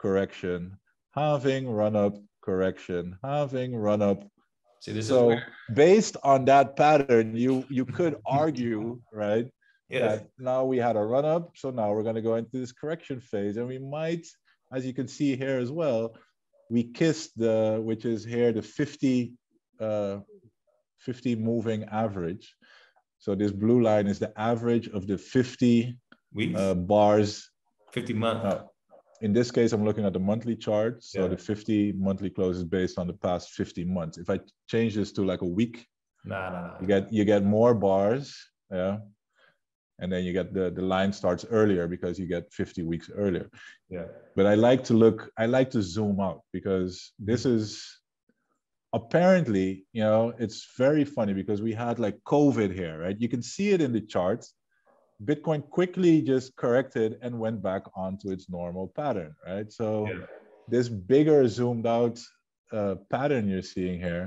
correction, 0.00 0.78
halving 1.14 1.68
run 1.68 1.94
up 1.94 2.16
correction, 2.42 3.18
halving 3.22 3.76
run 3.76 4.00
up 4.00 4.24
See, 4.84 4.92
this 4.92 5.08
so 5.08 5.30
is 5.30 5.36
where, 5.36 5.46
based 5.72 6.16
on 6.22 6.44
that 6.44 6.76
pattern, 6.76 7.34
you 7.34 7.64
you 7.70 7.86
could 7.86 8.16
argue, 8.26 9.00
right? 9.12 9.48
Yes, 9.88 10.22
now 10.38 10.64
we 10.64 10.78
had 10.78 10.96
a 10.96 11.00
run 11.00 11.24
up. 11.24 11.52
So 11.56 11.70
now 11.70 11.92
we're 11.92 12.02
going 12.02 12.14
to 12.16 12.22
go 12.22 12.36
into 12.36 12.58
this 12.58 12.72
correction 12.72 13.20
phase. 13.20 13.56
And 13.56 13.66
we 13.66 13.78
might, 13.78 14.26
as 14.72 14.84
you 14.86 14.92
can 14.94 15.08
see 15.08 15.36
here 15.36 15.58
as 15.58 15.70
well, 15.70 16.16
we 16.70 16.84
kissed 16.84 17.36
the, 17.38 17.80
which 17.82 18.04
is 18.04 18.24
here, 18.24 18.52
the 18.52 18.62
50, 18.62 19.32
uh, 19.80 20.18
50 20.98 21.36
moving 21.36 21.84
average. 21.84 22.54
So 23.18 23.34
this 23.34 23.52
blue 23.52 23.82
line 23.82 24.06
is 24.06 24.18
the 24.18 24.32
average 24.38 24.88
of 24.88 25.06
the 25.06 25.18
50 25.18 25.96
weeks, 26.32 26.58
uh, 26.58 26.74
bars. 26.74 27.50
50 27.92 28.12
months. 28.14 28.44
Uh, 28.44 28.62
in 29.20 29.32
this 29.32 29.50
case, 29.50 29.72
I'm 29.72 29.84
looking 29.84 30.04
at 30.04 30.12
the 30.12 30.18
monthly 30.20 30.56
chart. 30.56 31.02
So 31.02 31.22
Yeah. 31.22 31.28
the 31.28 31.36
50 31.38 31.92
monthly 31.92 32.30
close 32.30 32.56
is 32.56 32.64
based 32.64 32.98
on 32.98 33.06
the 33.06 33.14
past 33.14 33.50
50 33.50 33.84
months. 33.84 34.18
If 34.18 34.28
I 34.28 34.40
change 34.66 34.94
this 34.94 35.12
to 35.12 35.24
like 35.24 35.42
a 35.42 35.46
week, 35.46 35.86
Nah, 36.26 36.50
nah, 36.50 36.60
nah. 36.68 36.80
you 36.80 36.86
get 36.86 37.12
you 37.12 37.24
get 37.26 37.44
more 37.44 37.74
bars 37.74 38.34
yeah 38.70 38.96
and 40.00 40.12
then 40.12 40.24
you 40.24 40.32
get 40.32 40.52
the 40.52 40.70
the 40.70 40.82
line 40.82 41.12
starts 41.12 41.44
earlier 41.50 41.86
because 41.86 42.18
you 42.18 42.26
get 42.26 42.52
50 42.52 42.82
weeks 42.82 43.10
earlier. 43.14 43.48
Yeah. 43.88 44.06
but 44.36 44.46
i 44.46 44.54
like 44.54 44.82
to 44.84 44.94
look 44.94 45.30
i 45.38 45.46
like 45.46 45.70
to 45.70 45.80
zoom 45.82 46.18
out 46.20 46.40
because 46.52 47.12
this 47.18 47.44
is 47.46 47.66
apparently 48.92 49.84
you 49.92 50.02
know 50.02 50.32
it's 50.38 50.60
very 50.78 51.04
funny 51.04 51.34
because 51.34 51.60
we 51.62 51.72
had 51.72 51.98
like 51.98 52.16
covid 52.24 52.72
here 52.72 52.98
right? 53.04 53.16
You 53.24 53.28
can 53.28 53.42
see 53.42 53.70
it 53.70 53.80
in 53.80 53.92
the 53.92 54.00
charts. 54.00 54.54
Bitcoin 55.24 55.60
quickly 55.70 56.20
just 56.22 56.56
corrected 56.56 57.10
and 57.22 57.38
went 57.38 57.62
back 57.62 57.82
onto 57.94 58.30
its 58.30 58.48
normal 58.48 58.86
pattern 59.00 59.32
right? 59.46 59.68
So 59.80 59.86
Yeah. 60.10 60.26
this 60.74 60.88
bigger 60.88 61.46
zoomed 61.48 61.86
out 61.86 62.16
uh, 62.72 62.94
pattern 63.10 63.48
you're 63.48 63.70
seeing 63.74 63.98
here 64.00 64.26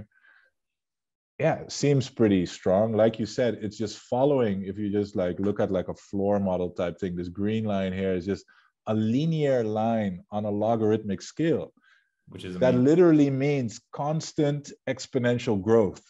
yeah 1.39 1.61
seems 1.67 2.09
pretty 2.09 2.45
strong. 2.45 2.93
Like 2.93 3.19
you 3.19 3.25
said 3.25 3.59
it's 3.61 3.77
just 3.77 3.99
following 3.99 4.63
if 4.65 4.77
you 4.77 4.91
just 4.91 5.15
like 5.15 5.39
look 5.39 5.59
at 5.59 5.71
like 5.71 5.87
a 5.87 5.93
floor 5.93 6.39
model 6.39 6.69
type 6.71 6.99
thing 6.99 7.15
this 7.15 7.29
green 7.29 7.63
line 7.65 7.93
here 7.93 8.13
is 8.13 8.25
just 8.25 8.45
a 8.87 8.93
linear 8.93 9.63
line 9.63 10.23
on 10.31 10.45
a 10.45 10.49
logarithmic 10.49 11.21
scale. 11.21 11.73
Which 12.29 12.43
is 12.43 12.57
that 12.59 12.73
amazing. 12.73 12.85
literally 12.85 13.29
means 13.29 13.79
constant 13.93 14.71
exponential 14.89 15.61
growth. 15.61 16.01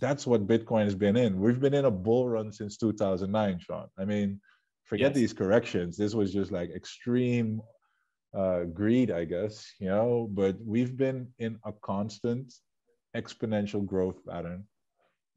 That's 0.00 0.26
what 0.26 0.46
bitcoin 0.48 0.84
has 0.84 0.94
been 0.96 1.16
in. 1.16 1.38
We've 1.38 1.60
been 1.60 1.74
in 1.74 1.84
a 1.84 1.90
bull 1.90 2.28
run 2.28 2.52
since 2.52 2.76
2009 2.78 3.58
sean. 3.60 3.88
I 3.98 4.04
mean 4.04 4.40
forget 4.84 5.10
Yes. 5.10 5.14
these 5.14 5.32
corrections. 5.32 5.96
This 5.96 6.14
was 6.14 6.32
just 6.32 6.50
like 6.52 6.70
extreme 6.70 7.60
uh, 8.36 8.64
greed 8.64 9.12
i 9.12 9.24
guess 9.24 9.54
you 9.78 9.88
know? 9.88 10.26
But 10.30 10.56
we've 10.60 10.96
been 10.96 11.28
in 11.38 11.58
a 11.64 11.72
constant 11.82 12.52
exponential 13.16 13.84
growth 13.86 14.18
pattern 14.26 14.64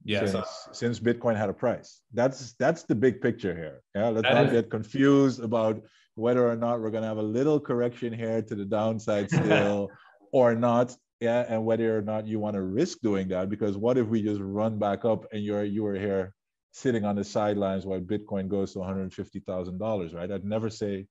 yeah. 0.04 0.20
since, 0.26 0.32
So, 0.32 0.72
since 0.72 1.00
bitcoin 1.00 1.36
had 1.38 1.50
a 1.50 1.54
price. 1.54 2.02
That's 2.14 2.54
that's 2.54 2.84
the 2.84 2.96
big 2.96 3.22
picture 3.22 3.56
here. 3.56 3.82
Yeah 3.96 4.10
let's 4.10 4.28
That 4.28 4.34
not 4.36 4.46
is- 4.48 4.52
get 4.52 4.70
confused 4.72 5.40
about 5.44 5.82
whether 6.16 6.48
or 6.50 6.56
not 6.56 6.82
we're 6.82 6.90
going 6.90 7.04
to 7.04 7.08
have 7.08 7.18
a 7.18 7.30
little 7.40 7.60
correction 7.60 8.12
here 8.14 8.42
to 8.42 8.56
the 8.56 8.66
downside 8.66 9.30
still 9.40 9.90
or 10.32 10.56
not. 10.56 10.96
Yeah 11.20 11.46
and 11.50 11.66
whether 11.66 11.98
or 11.98 12.02
not 12.02 12.28
you 12.28 12.40
want 12.40 12.56
to 12.56 12.62
risk 12.62 13.00
doing 13.02 13.28
that 13.30 13.50
because 13.50 13.76
what 13.78 13.98
if 13.98 14.08
we 14.08 14.22
just 14.22 14.42
run 14.42 14.78
back 14.78 15.04
up 15.06 15.26
and 15.32 15.44
you're 15.44 15.64
you 15.64 15.82
were 15.84 15.96
here 16.08 16.34
sitting 16.72 17.04
on 17.06 17.16
the 17.16 17.24
sidelines 17.24 17.86
while 17.88 18.00
bitcoin 18.00 18.48
goes 18.48 18.74
to 18.74 18.80
$150000 18.80 20.14
right? 20.16 20.32
I'd 20.32 20.46
never 20.46 20.70
say 20.70 21.08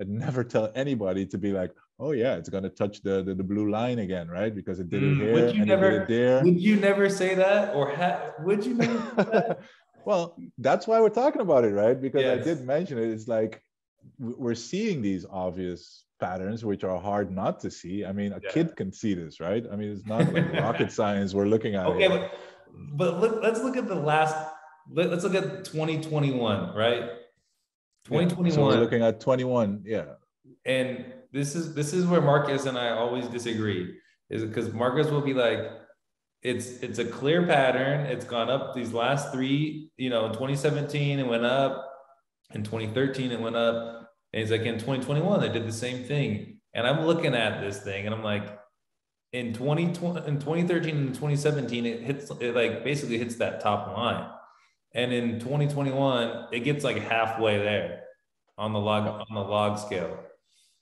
i'd 0.00 0.08
never 0.08 0.44
tell 0.44 0.70
anybody 0.74 1.24
to 1.26 1.38
be 1.38 1.52
like 1.52 1.72
oh 1.98 2.12
yeah 2.12 2.34
it's 2.36 2.48
going 2.48 2.62
to 2.62 2.68
touch 2.70 3.02
the, 3.02 3.22
the 3.22 3.34
the 3.34 3.42
blue 3.42 3.70
line 3.70 3.98
again 4.00 4.28
right 4.28 4.54
because 4.54 4.78
it 4.80 4.88
did 4.90 5.02
it 5.02 5.06
Mm, 5.14 5.20
here 5.20 5.32
would 5.34 5.54
you 5.54 5.62
and 5.62 5.70
it 5.70 5.74
never- 5.74 5.90
did 5.90 6.02
it 6.02 6.08
there 6.08 6.44
would 6.44 6.60
you 6.60 6.76
never 6.76 7.08
say 7.08 7.34
that, 7.34 7.74
or 7.74 7.94
ha- 7.94 8.32
would 8.44 8.64
you 8.66 8.74
never? 8.74 8.98
that? 9.16 9.58
well, 10.04 10.36
that's 10.58 10.86
why 10.86 11.00
we're 11.00 11.08
talking 11.22 11.40
about 11.40 11.64
it, 11.64 11.72
right? 11.72 11.98
Because 12.00 12.24
I 12.24 12.36
did 12.48 12.64
mention 12.64 12.98
it. 12.98 13.08
It's 13.10 13.26
like 13.28 13.62
we're 14.18 14.54
seeing 14.54 15.02
these 15.02 15.24
obvious 15.30 16.04
patterns, 16.20 16.64
which 16.64 16.84
are 16.84 16.98
hard 17.00 17.30
not 17.30 17.58
to 17.60 17.70
see. 17.70 18.04
I 18.04 18.12
mean, 18.12 18.32
a 18.32 18.40
Yeah. 18.42 18.50
kid 18.54 18.76
can 18.76 18.92
see 18.92 19.14
this, 19.14 19.40
right? 19.40 19.64
I 19.72 19.74
mean, 19.76 19.90
it's 19.90 20.06
not 20.06 20.32
like 20.36 20.52
rocket 20.52 20.92
science. 20.92 21.34
We're 21.34 21.46
looking 21.54 21.74
at 21.74 21.86
Okay, 21.86 22.04
it. 22.04 22.10
but, 22.10 22.30
but 23.00 23.20
look, 23.20 23.42
let's 23.42 23.60
look 23.64 23.76
at 23.76 23.88
the 23.88 23.96
last. 24.12 24.36
Let, 24.92 25.08
us 25.12 25.24
look 25.24 25.34
at 25.34 25.64
2021, 25.64 26.74
right? 26.76 27.00
Yeah. 27.00 27.06
2021. 28.04 28.52
So 28.52 28.64
we're 28.64 28.80
looking 28.80 29.02
at 29.02 29.18
21. 29.20 29.82
Yeah. 29.84 30.04
and 30.64 31.12
this 31.36 31.54
is 31.54 31.74
this 31.74 31.92
is 31.92 32.06
where 32.06 32.22
Marcus 32.22 32.64
and 32.64 32.78
I 32.78 32.90
always 32.90 33.28
disagree. 33.28 33.94
Is 34.30 34.42
because 34.42 34.72
Marcus 34.72 35.08
will 35.08 35.20
be 35.20 35.34
like, 35.34 35.60
it's 36.42 36.82
it's 36.82 36.98
a 36.98 37.04
clear 37.04 37.46
pattern. 37.46 38.06
It's 38.06 38.24
gone 38.24 38.48
up 38.48 38.74
these 38.74 38.92
last 38.92 39.32
three. 39.32 39.90
You 39.98 40.10
know, 40.10 40.28
2017 40.28 41.18
it 41.18 41.26
went 41.26 41.44
up, 41.44 41.86
in 42.54 42.64
2013 42.64 43.32
it 43.32 43.40
went 43.40 43.54
up, 43.54 44.10
and 44.32 44.40
he's 44.40 44.50
like 44.50 44.62
in 44.62 44.78
2021 44.78 45.40
they 45.40 45.48
did 45.50 45.66
the 45.66 45.72
same 45.72 46.04
thing. 46.04 46.58
And 46.74 46.86
I'm 46.86 47.06
looking 47.06 47.34
at 47.34 47.60
this 47.60 47.80
thing 47.82 48.06
and 48.06 48.14
I'm 48.14 48.24
like, 48.24 48.58
in 49.32 49.52
2020 49.52 50.26
in 50.26 50.38
2013 50.38 50.96
and 50.96 51.08
2017 51.08 51.86
it 51.86 52.00
hits 52.00 52.30
it 52.40 52.54
like 52.54 52.82
basically 52.82 53.18
hits 53.18 53.36
that 53.36 53.60
top 53.60 53.94
line, 53.96 54.28
and 54.94 55.12
in 55.12 55.38
2021 55.38 56.48
it 56.52 56.60
gets 56.60 56.82
like 56.82 56.96
halfway 56.96 57.58
there 57.58 58.04
on 58.56 58.72
the 58.72 58.80
log 58.80 59.06
on 59.06 59.34
the 59.34 59.40
log 59.40 59.78
scale. 59.78 60.25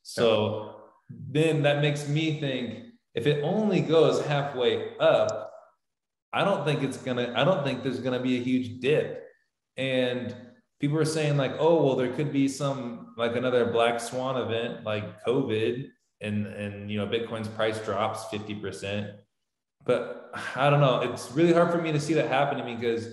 So 0.05 0.77
then 1.09 1.63
that 1.63 1.81
makes 1.81 2.07
me 2.09 2.39
think 2.39 2.85
if 3.15 3.27
it 3.27 3.43
only 3.43 3.81
goes 3.81 4.25
halfway 4.27 4.97
up, 4.99 5.51
I 6.33 6.45
don't 6.45 6.65
think 6.65 6.83
it's 6.83 6.99
gonna, 6.99 7.33
I 7.35 7.43
don't 7.45 7.65
think 7.65 7.83
there's 7.83 8.01
gonna 8.01 8.21
be 8.21 8.37
a 8.37 8.43
huge 8.43 8.81
dip. 8.81 9.25
And 9.77 10.35
people 10.79 10.99
are 10.99 11.07
saying, 11.07 11.37
like, 11.37 11.55
oh, 11.59 11.83
well, 11.83 11.97
there 11.97 12.13
could 12.13 12.33
be 12.33 12.49
some 12.49 13.15
like 13.17 13.35
another 13.35 13.65
black 13.67 13.99
swan 13.99 14.37
event 14.37 14.85
like 14.85 15.25
COVID 15.25 15.89
and 16.21 16.47
and 16.47 16.91
you 16.91 16.99
know, 16.99 17.07
Bitcoin's 17.07 17.49
price 17.49 17.79
drops 17.81 18.25
50%. 18.27 19.15
But 19.87 20.33
I 20.55 20.69
don't 20.69 20.81
know. 20.81 21.01
It's 21.01 21.33
really 21.33 21.53
hard 21.55 21.71
for 21.71 21.81
me 21.81 21.93
to 21.93 22.01
see 22.01 22.15
that 22.15 22.29
happening 22.29 22.79
because 22.79 23.09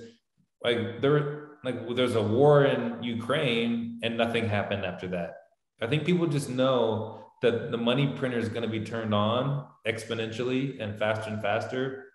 like 0.63 0.99
there 1.01 1.51
like 1.63 1.95
there's 1.95 2.15
a 2.15 2.21
war 2.21 2.65
in 2.65 3.01
Ukraine 3.01 3.99
and 4.03 4.17
nothing 4.17 4.49
happened 4.49 4.85
after 4.85 5.07
that. 5.09 5.35
I 5.81 5.87
think 5.87 6.05
people 6.05 6.27
just 6.27 6.49
know 6.49 7.25
that 7.41 7.71
the 7.71 7.77
money 7.77 8.13
printer 8.15 8.37
is 8.37 8.49
going 8.49 8.61
to 8.61 8.69
be 8.69 8.85
turned 8.85 9.13
on 9.13 9.65
exponentially 9.87 10.81
and 10.81 10.97
faster 10.97 11.31
and 11.31 11.41
faster. 11.41 12.05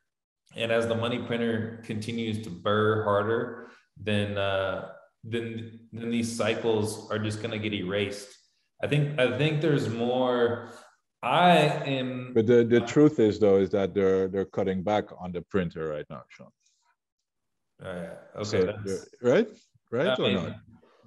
And 0.55 0.71
as 0.71 0.87
the 0.87 0.95
money 0.95 1.19
printer 1.19 1.83
continues 1.85 2.43
to 2.45 2.51
burr 2.51 3.03
harder, 3.03 3.69
then 4.01 4.39
uh, 4.39 4.91
then 5.25 5.81
then 5.93 6.11
these 6.11 6.35
cycles 6.37 7.11
are 7.11 7.19
just 7.19 7.43
going 7.43 7.51
to 7.51 7.59
get 7.59 7.75
erased. 7.75 8.29
I 8.83 8.87
think 8.87 9.19
I 9.19 9.37
think 9.37 9.61
there's 9.61 9.89
more. 9.89 10.71
I 11.23 11.57
am. 11.87 12.33
But 12.35 12.47
the, 12.47 12.63
the 12.63 12.81
truth 12.81 13.19
is, 13.19 13.41
though, 13.41 13.57
is 13.57 13.71
that 13.71 13.95
they're 13.95 14.29
they're 14.29 14.45
cutting 14.45 14.83
back 14.83 15.07
on 15.19 15.33
the 15.33 15.43
printer 15.43 15.89
right 15.89 16.07
now, 16.09 16.23
Sean. 16.29 16.49
Uh, 17.83 18.15
okay, 18.37 18.73
So 18.85 18.99
right? 19.23 19.49
Right 19.91 20.19
or 20.19 20.31
not? 20.33 20.57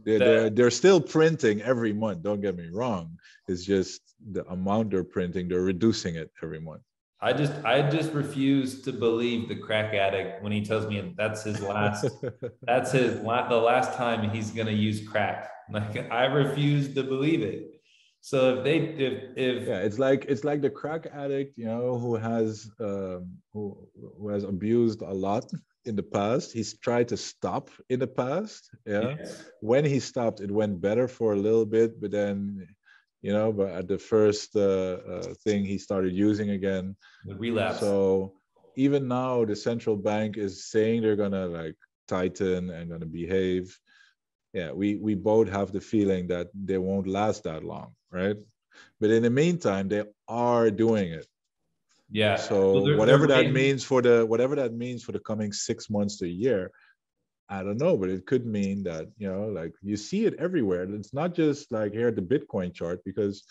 They're, 0.06 0.20
they're, 0.20 0.50
they're 0.50 0.72
still 0.72 1.02
printing 1.02 1.62
every 1.62 1.94
month. 1.94 2.24
Don't 2.24 2.42
get 2.42 2.56
me 2.56 2.70
wrong. 2.72 3.18
It's 3.48 3.66
just 3.66 4.02
the 4.32 4.46
amount 4.48 4.92
they're 4.92 5.04
printing, 5.04 5.48
they're 5.48 5.62
reducing 5.62 6.16
it 6.16 6.32
every 6.44 6.60
month. 6.60 6.82
I 7.22 7.34
just 7.34 7.54
I 7.66 7.90
just 7.90 8.14
refuse 8.14 8.82
to 8.84 8.94
believe 8.94 9.50
the 9.50 9.56
crack 9.56 9.94
addict 9.94 10.42
when 10.42 10.54
he 10.54 10.64
tells 10.64 10.88
me 10.88 11.14
that's 11.18 11.44
his 11.44 11.62
last 11.62 12.10
that's 12.64 12.94
his 12.94 13.20
la- 13.20 13.50
the 13.50 13.58
last 13.58 13.94
time 13.94 14.30
he's 14.30 14.52
gonna 14.52 14.72
use 14.72 15.06
crack. 15.06 15.50
Like 15.70 16.10
I 16.12 16.26
refuse 16.26 16.94
to 16.96 17.04
believe 17.04 17.42
it. 17.42 17.82
So 18.22 18.56
if 18.56 18.64
they 18.64 18.78
if 18.78 19.38
if 19.38 19.68
yeah, 19.68 19.80
it's 19.80 20.00
like 20.00 20.26
it's 20.26 20.46
like 20.46 20.62
the 20.62 20.70
crack 20.70 21.08
addict, 21.14 21.58
you 21.58 21.66
know, 21.66 21.98
who 21.98 22.16
has 22.16 22.70
um, 22.80 23.38
who 23.54 23.78
who 24.18 24.30
has 24.30 24.46
abused 24.46 25.02
a 25.02 25.14
lot 25.14 25.52
in 25.86 25.96
the 25.96 26.04
past. 26.04 26.52
He's 26.52 26.78
tried 26.78 27.08
to 27.10 27.18
stop 27.18 27.70
in 27.90 28.00
the 28.00 28.08
past. 28.08 28.70
Yeah. 28.86 29.16
Yes. 29.18 29.44
When 29.62 29.86
he 29.86 30.00
stopped, 30.00 30.42
it 30.42 30.52
went 30.52 30.82
better 30.82 31.08
for 31.08 31.34
a 31.34 31.38
little 31.38 31.66
bit, 31.66 32.00
but 32.02 32.12
then, 32.12 32.68
you 33.22 33.34
know, 33.34 33.52
but 33.52 33.70
at 33.70 33.88
the 33.88 33.98
first 33.98 34.56
uh, 34.56 34.98
uh, 35.14 35.34
thing 35.44 35.66
he 35.66 35.78
started 35.78 36.14
using 36.14 36.52
again, 36.52 36.96
the 37.26 37.36
relapse. 37.36 37.80
So 37.80 38.34
even 38.76 39.08
now, 39.08 39.46
the 39.46 39.56
central 39.56 39.98
bank 39.98 40.38
is 40.38 40.66
saying 40.70 41.02
they're 41.02 41.16
gonna 41.16 41.48
like 41.48 41.76
tighten 42.08 42.70
and 42.70 42.90
gonna 42.90 43.06
behave. 43.06 43.78
Yeah, 44.54 44.72
we 44.72 44.96
we 44.96 45.16
both 45.16 45.50
have 45.50 45.72
the 45.72 45.82
feeling 45.82 46.28
that 46.28 46.48
they 46.54 46.78
won't 46.78 47.08
last 47.08 47.44
that 47.44 47.64
long, 47.64 47.94
right? 48.12 48.38
But 49.00 49.12
in 49.12 49.24
the 49.24 49.30
meantime, 49.30 49.90
they 49.90 50.04
are 50.28 50.72
doing 50.72 51.12
it. 51.12 51.28
Yeah. 52.12 52.36
So 52.36 52.74
Well, 52.74 52.86
they're- 52.86 52.98
whatever 52.98 53.28
that 53.28 53.52
means 53.54 53.84
for 53.84 54.02
the 54.02 54.26
whatever 54.26 54.56
that 54.56 54.74
means 54.74 55.04
for 55.04 55.12
the 55.12 55.20
coming 55.20 55.52
six 55.54 55.90
months 55.90 56.18
to 56.18 56.26
a 56.26 56.30
year, 56.46 56.72
I 57.50 57.64
don't 57.64 57.78
know, 57.78 57.98
but 57.98 58.10
it 58.10 58.26
could 58.26 58.46
mean 58.46 58.84
that 58.84 59.08
you 59.18 59.28
know, 59.32 59.48
like 59.48 59.74
you 59.82 59.98
see 59.98 60.26
it 60.26 60.36
everywhere. 60.40 60.84
It's 60.84 61.14
not 61.14 61.34
just 61.34 61.72
like 61.72 61.94
here 61.94 62.10
at 62.10 62.16
the 62.16 62.22
Bitcoin 62.22 62.74
chart 62.74 63.02
because 63.06 63.44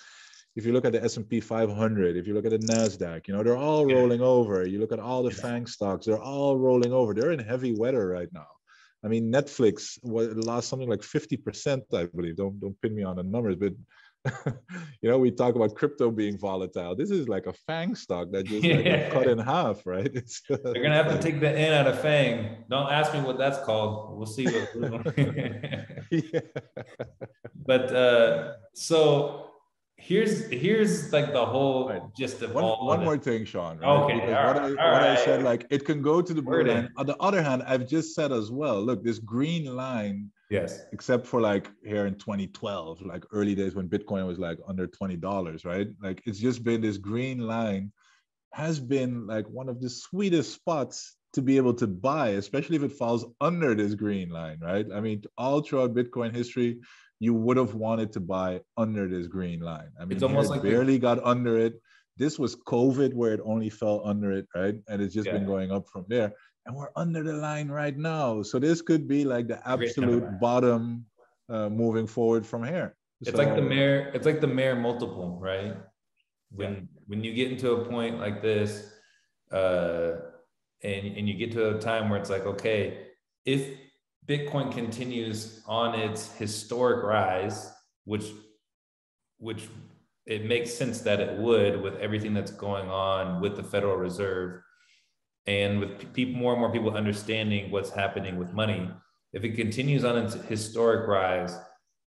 if 0.57 0.67
you 0.67 0.73
look 0.73 0.85
at 0.85 0.93
the 0.93 1.03
S&P 1.05 1.41
500, 1.41 2.17
if 2.17 2.27
you 2.27 2.35
look 2.35 2.45
at 2.45 2.51
the 2.51 2.59
Nasdaq, 2.59 3.29
you 3.29 3.35
know, 3.35 3.43
they're 3.45 3.57
all 3.57 3.87
rolling 3.87 4.21
over. 4.21 4.67
You 4.67 4.81
look 4.81 4.91
at 4.93 4.99
all 4.99 5.23
the 5.23 5.31
FANG 5.31 5.67
stocks, 5.67 6.07
they're 6.07 6.19
all 6.21 6.57
rolling 6.59 6.93
over. 6.93 7.15
They're 7.15 7.31
in 7.31 7.39
heavy 7.39 7.75
weather 7.77 8.07
right 8.09 8.29
now. 8.33 8.47
I 9.05 9.07
mean, 9.07 9.31
Netflix 9.31 9.99
lost 10.03 10.69
something 10.69 10.89
like 10.89 11.03
50%, 11.03 11.83
I 11.95 12.07
believe. 12.07 12.37
Don't 12.37 12.59
don't 12.59 12.81
pin 12.83 12.95
me 12.97 13.05
on 13.05 13.17
the 13.17 13.23
numbers, 13.23 13.55
but 13.57 13.73
you 15.03 15.09
know, 15.09 15.19
we 15.19 15.31
talk 15.31 15.55
about 15.55 15.75
crypto 15.75 16.11
being 16.11 16.39
volatile. 16.39 16.95
This 16.95 17.11
is 17.11 17.29
like 17.29 17.47
a 17.47 17.53
FANG 17.53 17.95
stock 17.95 18.31
that 18.33 18.45
just 18.45 18.65
like 18.65 18.85
yeah. 18.85 19.11
cut 19.11 19.27
in 19.27 19.39
half, 19.39 19.87
right? 19.87 20.11
It's, 20.15 20.43
They're 20.49 20.83
gonna 20.83 20.95
have 20.95 21.13
to 21.13 21.21
take 21.21 21.41
the 21.41 21.51
N 21.51 21.73
out 21.73 21.87
of 21.87 22.01
FANG. 22.01 22.65
Don't 22.69 22.91
ask 22.91 23.13
me 23.15 23.21
what 23.21 23.39
that's 23.39 23.59
called. 23.65 24.17
We'll 24.17 24.27
see 24.27 24.47
what. 24.47 25.17
yeah. 26.11 26.41
But 27.67 27.95
uh, 27.95 28.55
so 28.75 29.49
here's 29.99 30.49
here's 30.51 31.13
like 31.13 31.33
the 31.33 31.45
whole 31.45 31.89
right. 31.89 32.03
gist 32.17 32.41
of 32.43 32.55
one, 32.55 32.63
all 32.63 32.87
one 32.87 33.05
more 33.05 33.19
thing 33.19 33.45
sean 33.45 33.79
right? 33.79 33.89
okay 33.89 34.15
because 34.15 34.55
what, 34.55 34.57
I, 34.57 34.69
what 34.69 34.79
right. 34.79 35.19
I 35.19 35.25
said 35.25 35.43
like 35.43 35.67
it 35.71 35.85
can 35.85 36.01
go 36.03 36.23
to 36.23 36.33
the 36.33 36.41
blue 36.41 36.63
line 36.63 36.89
on 36.97 37.05
the 37.05 37.17
other 37.17 37.43
hand 37.43 37.65
i've 37.67 37.89
just 37.89 38.15
said 38.15 38.31
as 38.31 38.49
well 38.53 38.81
look 38.81 39.03
this 39.03 39.19
green 39.19 39.75
line 39.75 40.31
yes 40.51 40.85
except 40.93 41.27
for 41.27 41.41
like 41.41 41.71
here 41.85 42.07
in 42.07 42.15
2012 42.15 43.03
like 43.03 43.25
early 43.33 43.55
days 43.55 43.75
when 43.75 43.89
bitcoin 43.89 44.27
was 44.27 44.39
like 44.39 44.59
under 44.67 44.87
$20 44.87 45.65
right 45.65 45.89
like 46.03 46.23
it's 46.27 46.39
just 46.39 46.65
been 46.65 46.81
this 46.81 46.99
green 46.99 47.39
line 47.39 47.93
has 48.53 48.81
been 48.81 49.27
like 49.27 49.47
one 49.49 49.69
of 49.69 49.81
the 49.81 49.91
sweetest 49.91 50.53
spots 50.53 51.17
to 51.35 51.43
be 51.43 51.59
able 51.59 51.75
to 51.75 51.87
buy 51.87 52.31
especially 52.31 52.77
if 52.77 52.83
it 52.83 52.93
falls 52.93 53.27
under 53.41 53.75
this 53.75 53.95
green 53.95 54.31
line 54.31 54.59
right 54.61 54.87
i 54.95 55.01
mean 55.01 55.23
all 55.37 55.61
throughout 55.61 55.95
bitcoin 55.95 56.35
history 56.35 56.79
you 57.21 57.35
would 57.35 57.57
have 57.57 57.75
wanted 57.75 58.13
to 58.13 58.21
buy 58.21 58.61
under 58.77 59.09
this 59.09 59.27
green 59.27 59.61
line. 59.61 59.91
I 60.01 60.05
mean, 60.05 60.13
it's 60.13 60.23
almost 60.23 60.51
like 60.51 60.63
barely 60.63 60.95
the- 60.95 61.01
got 61.01 61.25
under 61.25 61.59
it. 61.59 61.81
This 62.19 62.39
was 62.39 62.57
COVID 62.57 63.15
where 63.15 63.33
it 63.33 63.41
only 63.45 63.71
fell 63.71 64.03
under 64.05 64.33
it, 64.33 64.47
right? 64.55 64.75
And 64.89 65.01
it's 65.01 65.15
just 65.15 65.27
yeah. 65.27 65.35
been 65.35 65.47
going 65.47 65.71
up 65.71 65.89
from 65.89 66.05
there. 66.09 66.33
And 66.67 66.77
we're 66.77 66.91
under 66.97 67.23
the 67.23 67.33
line 67.35 67.69
right 67.69 67.97
now. 67.97 68.43
So 68.43 68.59
this 68.59 68.83
could 68.83 69.09
be 69.09 69.25
like 69.25 69.49
the 69.49 69.67
absolute 69.67 70.39
bottom 70.41 71.07
uh, 71.49 71.69
moving 71.69 72.07
forward 72.07 72.45
from 72.45 72.65
here. 72.65 72.95
It's 73.21 73.31
so, 73.31 73.37
like 73.37 73.57
the 73.57 73.63
Mayer, 73.63 74.11
it's 74.15 74.27
like 74.27 74.41
the 74.41 74.47
Mayer 74.47 74.77
multiple, 74.77 75.39
right? 75.41 75.77
When 76.51 76.75
yeah. 76.75 76.81
when 77.07 77.25
you 77.25 77.35
get 77.35 77.51
into 77.51 77.73
a 77.73 77.85
point 77.85 78.19
like 78.19 78.43
this, 78.43 78.93
uh, 79.51 80.13
and 80.83 81.07
and 81.07 81.29
you 81.29 81.35
get 81.35 81.53
to 81.53 81.77
a 81.77 81.79
time 81.79 82.11
where 82.11 82.21
it's 82.21 82.31
like, 82.31 82.47
okay, 82.47 83.07
if 83.45 83.79
Bitcoin 84.27 84.71
continues 84.71 85.63
on 85.67 85.95
its 85.95 86.33
historic 86.37 87.03
rise, 87.03 87.71
which 88.05 88.27
which 89.39 89.69
it 90.29 90.45
makes 90.45 90.73
sense 90.73 91.01
that 91.01 91.21
it 91.21 91.39
would 91.39 91.81
with 91.81 91.97
everything 91.97 92.35
that's 92.35 92.51
going 92.51 92.89
on 92.91 93.41
with 93.41 93.57
the 93.57 93.63
Federal 93.63 93.97
Reserve 93.97 94.61
and 95.47 95.81
with 95.81 96.13
people 96.13 96.39
more 96.39 96.53
and 96.53 96.61
more 96.61 96.71
people 96.71 96.95
understanding 96.95 97.71
what's 97.71 97.91
happening 97.91 98.37
with 98.37 98.53
money. 98.53 98.91
If 99.33 99.43
it 99.43 99.57
continues 99.57 100.05
on 100.05 100.17
its 100.19 100.35
historic 100.35 101.09
rise, 101.09 101.57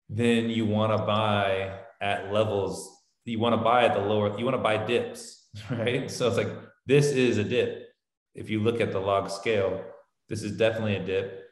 then 0.09 0.49
you 0.49 0.65
want 0.65 0.97
to 0.97 1.05
buy 1.05 1.79
at 2.01 2.33
levels 2.33 2.97
you 3.27 3.39
want 3.39 3.53
to 3.53 3.61
buy 3.61 3.83
at 3.83 3.93
the 3.93 3.99
lower 3.99 4.37
you 4.39 4.45
want 4.45 4.55
to 4.55 4.63
buy 4.63 4.77
dips, 4.77 5.49
right? 5.69 6.09
So 6.09 6.27
it's 6.27 6.37
like 6.37 6.49
this 6.85 7.07
is 7.07 7.37
a 7.37 7.43
dip. 7.43 7.89
If 8.35 8.49
you 8.49 8.61
look 8.61 8.79
at 8.79 8.91
the 8.91 8.99
log 8.99 9.29
scale, 9.29 9.83
this 10.29 10.43
is 10.43 10.57
definitely 10.57 10.95
a 10.95 11.05
dip 11.05 11.43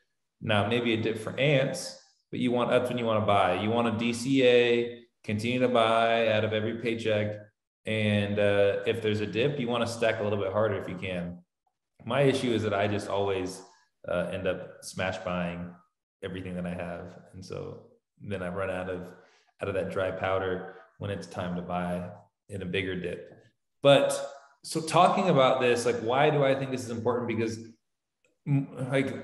now, 0.41 0.67
maybe 0.67 0.93
a 0.93 1.01
dip 1.01 1.17
for 1.17 1.38
ants, 1.39 1.99
but 2.32 2.39
you 2.39 2.51
want 2.51 2.69
that's 2.69 2.89
when 2.89 2.97
you 2.97 3.06
want 3.06 3.21
to 3.21 3.25
buy. 3.25 3.62
You 3.62 3.69
want 3.69 3.88
a 3.88 3.91
DCA, 3.91 5.01
continue 5.25 5.59
to 5.59 5.67
buy 5.67 6.27
out 6.29 6.45
of 6.45 6.53
every 6.53 6.75
paycheck. 6.75 7.35
And 7.88 8.39
uh, 8.39 8.77
if 8.85 9.01
there's 9.01 9.21
a 9.21 9.25
dip, 9.25 9.59
you 9.59 9.67
want 9.67 9.85
to 9.85 9.91
stack 9.91 10.19
a 10.19 10.23
little 10.23 10.39
bit 10.39 10.53
harder 10.53 10.75
if 10.75 10.88
you 10.88 10.95
can. 10.95 11.39
My 12.05 12.21
issue 12.21 12.51
is 12.51 12.61
that 12.63 12.73
I 12.73 12.88
just 12.88 13.09
always 13.09 13.61
uh, 14.07 14.29
end 14.31 14.47
up 14.47 14.83
smash 14.83 15.17
buying 15.17 15.71
everything 16.23 16.55
that 16.55 16.65
I 16.65 16.73
have, 16.73 17.19
and 17.33 17.43
so 17.43 17.88
then 18.21 18.43
I 18.43 18.49
run 18.49 18.69
out 18.69 18.89
of 18.89 19.07
out 19.61 19.69
of 19.69 19.73
that 19.73 19.91
dry 19.91 20.11
powder 20.11 20.75
when 20.99 21.09
it's 21.09 21.25
time 21.27 21.55
to 21.55 21.61
buy 21.61 22.09
in 22.49 22.61
a 22.61 22.65
bigger 22.65 22.95
dip. 22.99 23.31
But 23.81 24.13
so 24.63 24.81
talking 24.81 25.29
about 25.29 25.61
this, 25.61 25.85
like, 25.85 25.99
why 26.01 26.29
do 26.29 26.43
I 26.43 26.53
think 26.53 26.71
this 26.71 26.83
is 26.83 26.91
important? 26.91 27.27
Because 27.27 27.57
like 28.91 29.15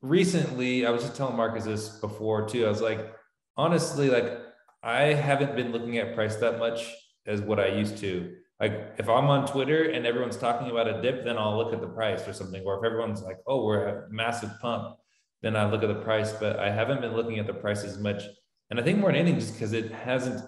recently, 0.00 0.86
I 0.86 0.90
was 0.90 1.02
just 1.02 1.16
telling 1.16 1.36
Marcus 1.36 1.64
this 1.64 1.88
before 2.00 2.48
too. 2.48 2.64
I 2.64 2.68
was 2.68 2.80
like, 2.80 3.14
honestly, 3.56 4.08
like 4.08 4.41
I 4.82 5.14
haven't 5.14 5.54
been 5.56 5.72
looking 5.72 5.98
at 5.98 6.14
price 6.14 6.36
that 6.36 6.58
much 6.58 6.90
as 7.26 7.40
what 7.40 7.60
I 7.60 7.68
used 7.68 7.98
to. 7.98 8.34
Like 8.60 8.94
if 8.98 9.08
I'm 9.08 9.26
on 9.26 9.46
Twitter 9.46 9.90
and 9.90 10.06
everyone's 10.06 10.36
talking 10.36 10.70
about 10.70 10.88
a 10.88 11.00
dip, 11.02 11.24
then 11.24 11.38
I'll 11.38 11.56
look 11.56 11.72
at 11.72 11.80
the 11.80 11.88
price 11.88 12.26
or 12.26 12.32
something. 12.32 12.62
Or 12.64 12.78
if 12.78 12.84
everyone's 12.84 13.22
like, 13.22 13.38
oh, 13.46 13.64
we're 13.64 13.86
at 13.86 13.94
a 13.94 14.06
massive 14.10 14.50
pump, 14.60 14.96
then 15.42 15.56
I 15.56 15.70
look 15.70 15.82
at 15.82 15.88
the 15.88 16.02
price. 16.02 16.32
But 16.32 16.58
I 16.58 16.70
haven't 16.70 17.00
been 17.00 17.14
looking 17.14 17.38
at 17.38 17.46
the 17.46 17.54
price 17.54 17.84
as 17.84 17.98
much. 17.98 18.22
And 18.70 18.80
I 18.80 18.82
think 18.82 18.98
more 18.98 19.10
than 19.10 19.20
anything, 19.20 19.40
just 19.40 19.54
because 19.54 19.72
it 19.72 19.92
hasn't 19.92 20.42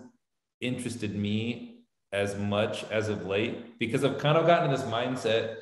interested 0.61 1.15
me 1.15 1.83
as 2.13 2.37
much 2.37 2.85
as 2.91 3.09
of 3.09 3.27
late, 3.27 3.79
because 3.79 4.05
I've 4.05 4.19
kind 4.19 4.39
of 4.39 4.47
gotten 4.47 4.71
this 4.71 4.83
mindset 4.83 5.57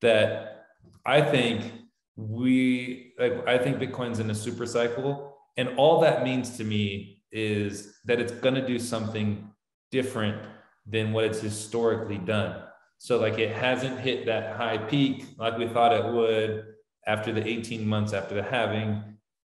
that 0.00 0.66
I 1.06 1.22
think 1.22 1.72
we 2.16 3.14
like 3.18 3.46
i 3.46 3.56
think 3.56 3.78
bitcoin's 3.78 4.18
in 4.18 4.28
a 4.30 4.34
super 4.34 4.66
cycle 4.66 5.36
and 5.56 5.68
all 5.76 6.00
that 6.00 6.22
means 6.22 6.56
to 6.56 6.64
me 6.64 7.21
is 7.32 7.98
that 8.04 8.20
it's 8.20 8.32
going 8.32 8.54
to 8.54 8.66
do 8.66 8.78
something 8.78 9.50
different 9.90 10.42
than 10.86 11.12
what 11.12 11.24
it's 11.24 11.40
historically 11.40 12.18
done. 12.18 12.62
So 12.98 13.18
like 13.18 13.38
it 13.38 13.54
hasn't 13.54 14.00
hit 14.00 14.26
that 14.26 14.56
high 14.56 14.78
peak 14.78 15.24
like 15.38 15.58
we 15.58 15.66
thought 15.66 15.92
it 15.92 16.12
would 16.12 16.66
after 17.06 17.32
the 17.32 17.46
18 17.46 17.86
months 17.86 18.12
after 18.12 18.34
the 18.34 18.42
halving. 18.42 19.02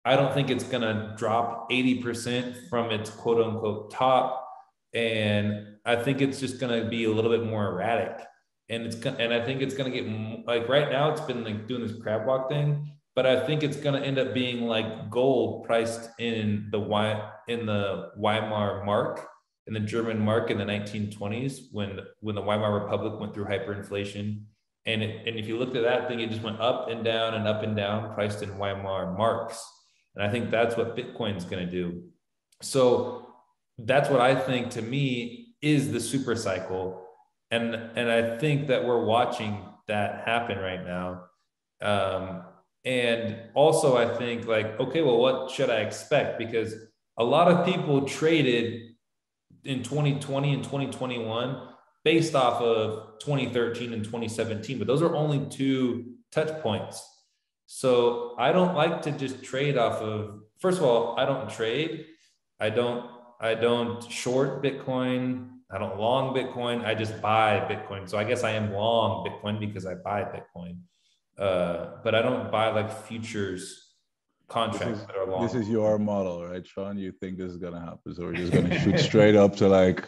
I 0.05 0.15
don't 0.15 0.33
think 0.33 0.49
it's 0.49 0.63
going 0.63 0.81
to 0.83 1.13
drop 1.17 1.69
80% 1.69 2.69
from 2.69 2.91
its 2.91 3.09
quote 3.09 3.45
unquote 3.45 3.91
top. 3.91 4.47
And 4.93 5.67
i 5.85 5.95
think 5.95 6.21
it's 6.21 6.39
just 6.39 6.59
going 6.59 6.83
to 6.83 6.89
be 6.89 7.05
a 7.05 7.11
little 7.11 7.31
bit 7.31 7.45
more 7.45 7.67
erratic. 7.67 8.25
And 8.71 8.85
it's 8.85 8.95
and 9.05 9.33
I 9.33 9.43
think 9.43 9.61
it's 9.61 9.75
gonna 9.75 9.89
get 9.89 10.07
like 10.47 10.69
right 10.69 10.89
now 10.89 11.11
it's 11.11 11.19
been 11.19 11.43
like 11.43 11.67
doing 11.67 11.85
this 11.85 12.01
crab 12.01 12.25
walk 12.25 12.49
thing, 12.49 12.89
but 13.15 13.25
I 13.25 13.45
think 13.45 13.63
it's 13.63 13.77
gonna 13.77 14.01
end 14.01 14.19
up 14.19 14.33
being 14.33 14.67
like 14.67 15.09
gold 15.09 15.65
priced 15.65 16.09
in 16.19 16.67
the 16.71 16.79
in 17.47 17.65
the 17.65 18.11
Weimar 18.15 18.83
mark 18.85 19.27
in 19.67 19.73
the 19.73 19.79
German 19.79 20.19
mark 20.19 20.49
in 20.49 20.57
the 20.57 20.65
1920s 20.65 21.67
when 21.71 21.99
when 22.19 22.35
the 22.35 22.41
Weimar 22.41 22.73
Republic 22.73 23.19
went 23.19 23.33
through 23.33 23.45
hyperinflation. 23.45 24.43
And 24.87 25.03
it, 25.03 25.27
and 25.27 25.37
if 25.37 25.47
you 25.47 25.57
looked 25.57 25.75
at 25.75 25.83
that 25.83 26.07
thing, 26.07 26.21
it 26.21 26.31
just 26.31 26.41
went 26.41 26.59
up 26.59 26.89
and 26.89 27.05
down 27.05 27.35
and 27.35 27.47
up 27.47 27.61
and 27.61 27.75
down, 27.75 28.15
priced 28.15 28.41
in 28.41 28.57
Weimar 28.57 29.15
marks. 29.15 29.63
And 30.15 30.25
I 30.25 30.29
think 30.29 30.49
that's 30.49 30.75
what 30.75 30.97
Bitcoin's 30.97 31.45
going 31.45 31.63
to 31.63 31.71
do. 31.71 32.05
So 32.63 33.27
that's 33.77 34.09
what 34.09 34.21
I 34.21 34.33
think 34.33 34.71
to 34.71 34.81
me 34.81 35.53
is 35.61 35.91
the 35.91 35.99
super 35.99 36.35
cycle 36.35 37.07
and 37.51 37.75
and 37.75 38.09
I 38.09 38.37
think 38.37 38.67
that 38.67 38.85
we're 38.85 39.03
watching 39.03 39.63
that 39.87 40.23
happen 40.25 40.57
right 40.57 40.83
now. 40.83 41.23
Um, 41.81 42.43
and 42.83 43.37
also, 43.53 43.97
I 43.97 44.15
think 44.17 44.47
like, 44.47 44.79
okay, 44.79 45.01
well, 45.01 45.17
what 45.17 45.51
should 45.51 45.69
I 45.69 45.81
expect? 45.81 46.39
Because 46.39 46.73
a 47.17 47.23
lot 47.23 47.47
of 47.47 47.65
people 47.65 48.05
traded 48.05 48.95
in 49.63 49.83
2020 49.83 50.53
and 50.53 50.63
2021 50.63 51.67
based 52.03 52.33
off 52.33 52.61
of 52.61 53.19
2013 53.19 53.93
and 53.93 54.03
2017, 54.03 54.79
but 54.79 54.87
those 54.87 55.03
are 55.03 55.15
only 55.15 55.45
two 55.49 56.13
touch 56.31 56.61
points. 56.61 57.07
So 57.67 58.35
I 58.37 58.51
don't 58.51 58.75
like 58.75 59.03
to 59.03 59.11
just 59.11 59.43
trade 59.43 59.77
off 59.77 60.01
of. 60.01 60.41
First 60.59 60.79
of 60.79 60.83
all, 60.83 61.17
I 61.19 61.25
don't 61.25 61.49
trade. 61.49 62.05
I 62.59 62.69
don't. 62.69 63.09
I 63.39 63.55
don't 63.55 64.03
short 64.11 64.61
Bitcoin. 64.63 65.49
I 65.71 65.77
don't 65.77 65.97
long 65.97 66.35
Bitcoin. 66.35 66.83
I 66.85 66.93
just 66.95 67.21
buy 67.21 67.59
Bitcoin. 67.59 68.09
So 68.09 68.17
I 68.17 68.23
guess 68.23 68.43
I 68.43 68.51
am 68.51 68.73
long 68.73 69.25
Bitcoin 69.25 69.59
because 69.59 69.85
I 69.85 69.95
buy 69.95 70.23
Bitcoin. 70.23 70.79
Uh, 71.41 71.97
but 72.03 72.13
I 72.13 72.21
don't 72.21 72.51
buy 72.51 72.69
like 72.69 72.91
futures 73.07 73.95
contracts 74.47 74.99
is, 74.99 75.07
that 75.07 75.15
are 75.15 75.25
long. 75.25 75.41
This 75.41 75.55
is 75.55 75.67
your 75.67 75.97
model, 75.97 76.45
right, 76.47 76.65
Sean? 76.65 76.99
You 76.99 77.11
think 77.11 77.39
this 77.39 77.51
is 77.51 77.57
gonna 77.57 77.79
happen? 77.79 78.13
So 78.13 78.25
we're 78.25 78.33
just 78.33 78.53
gonna 78.53 78.79
shoot 78.79 78.99
straight 78.99 79.35
up 79.35 79.55
to 79.55 79.67
like 79.67 80.07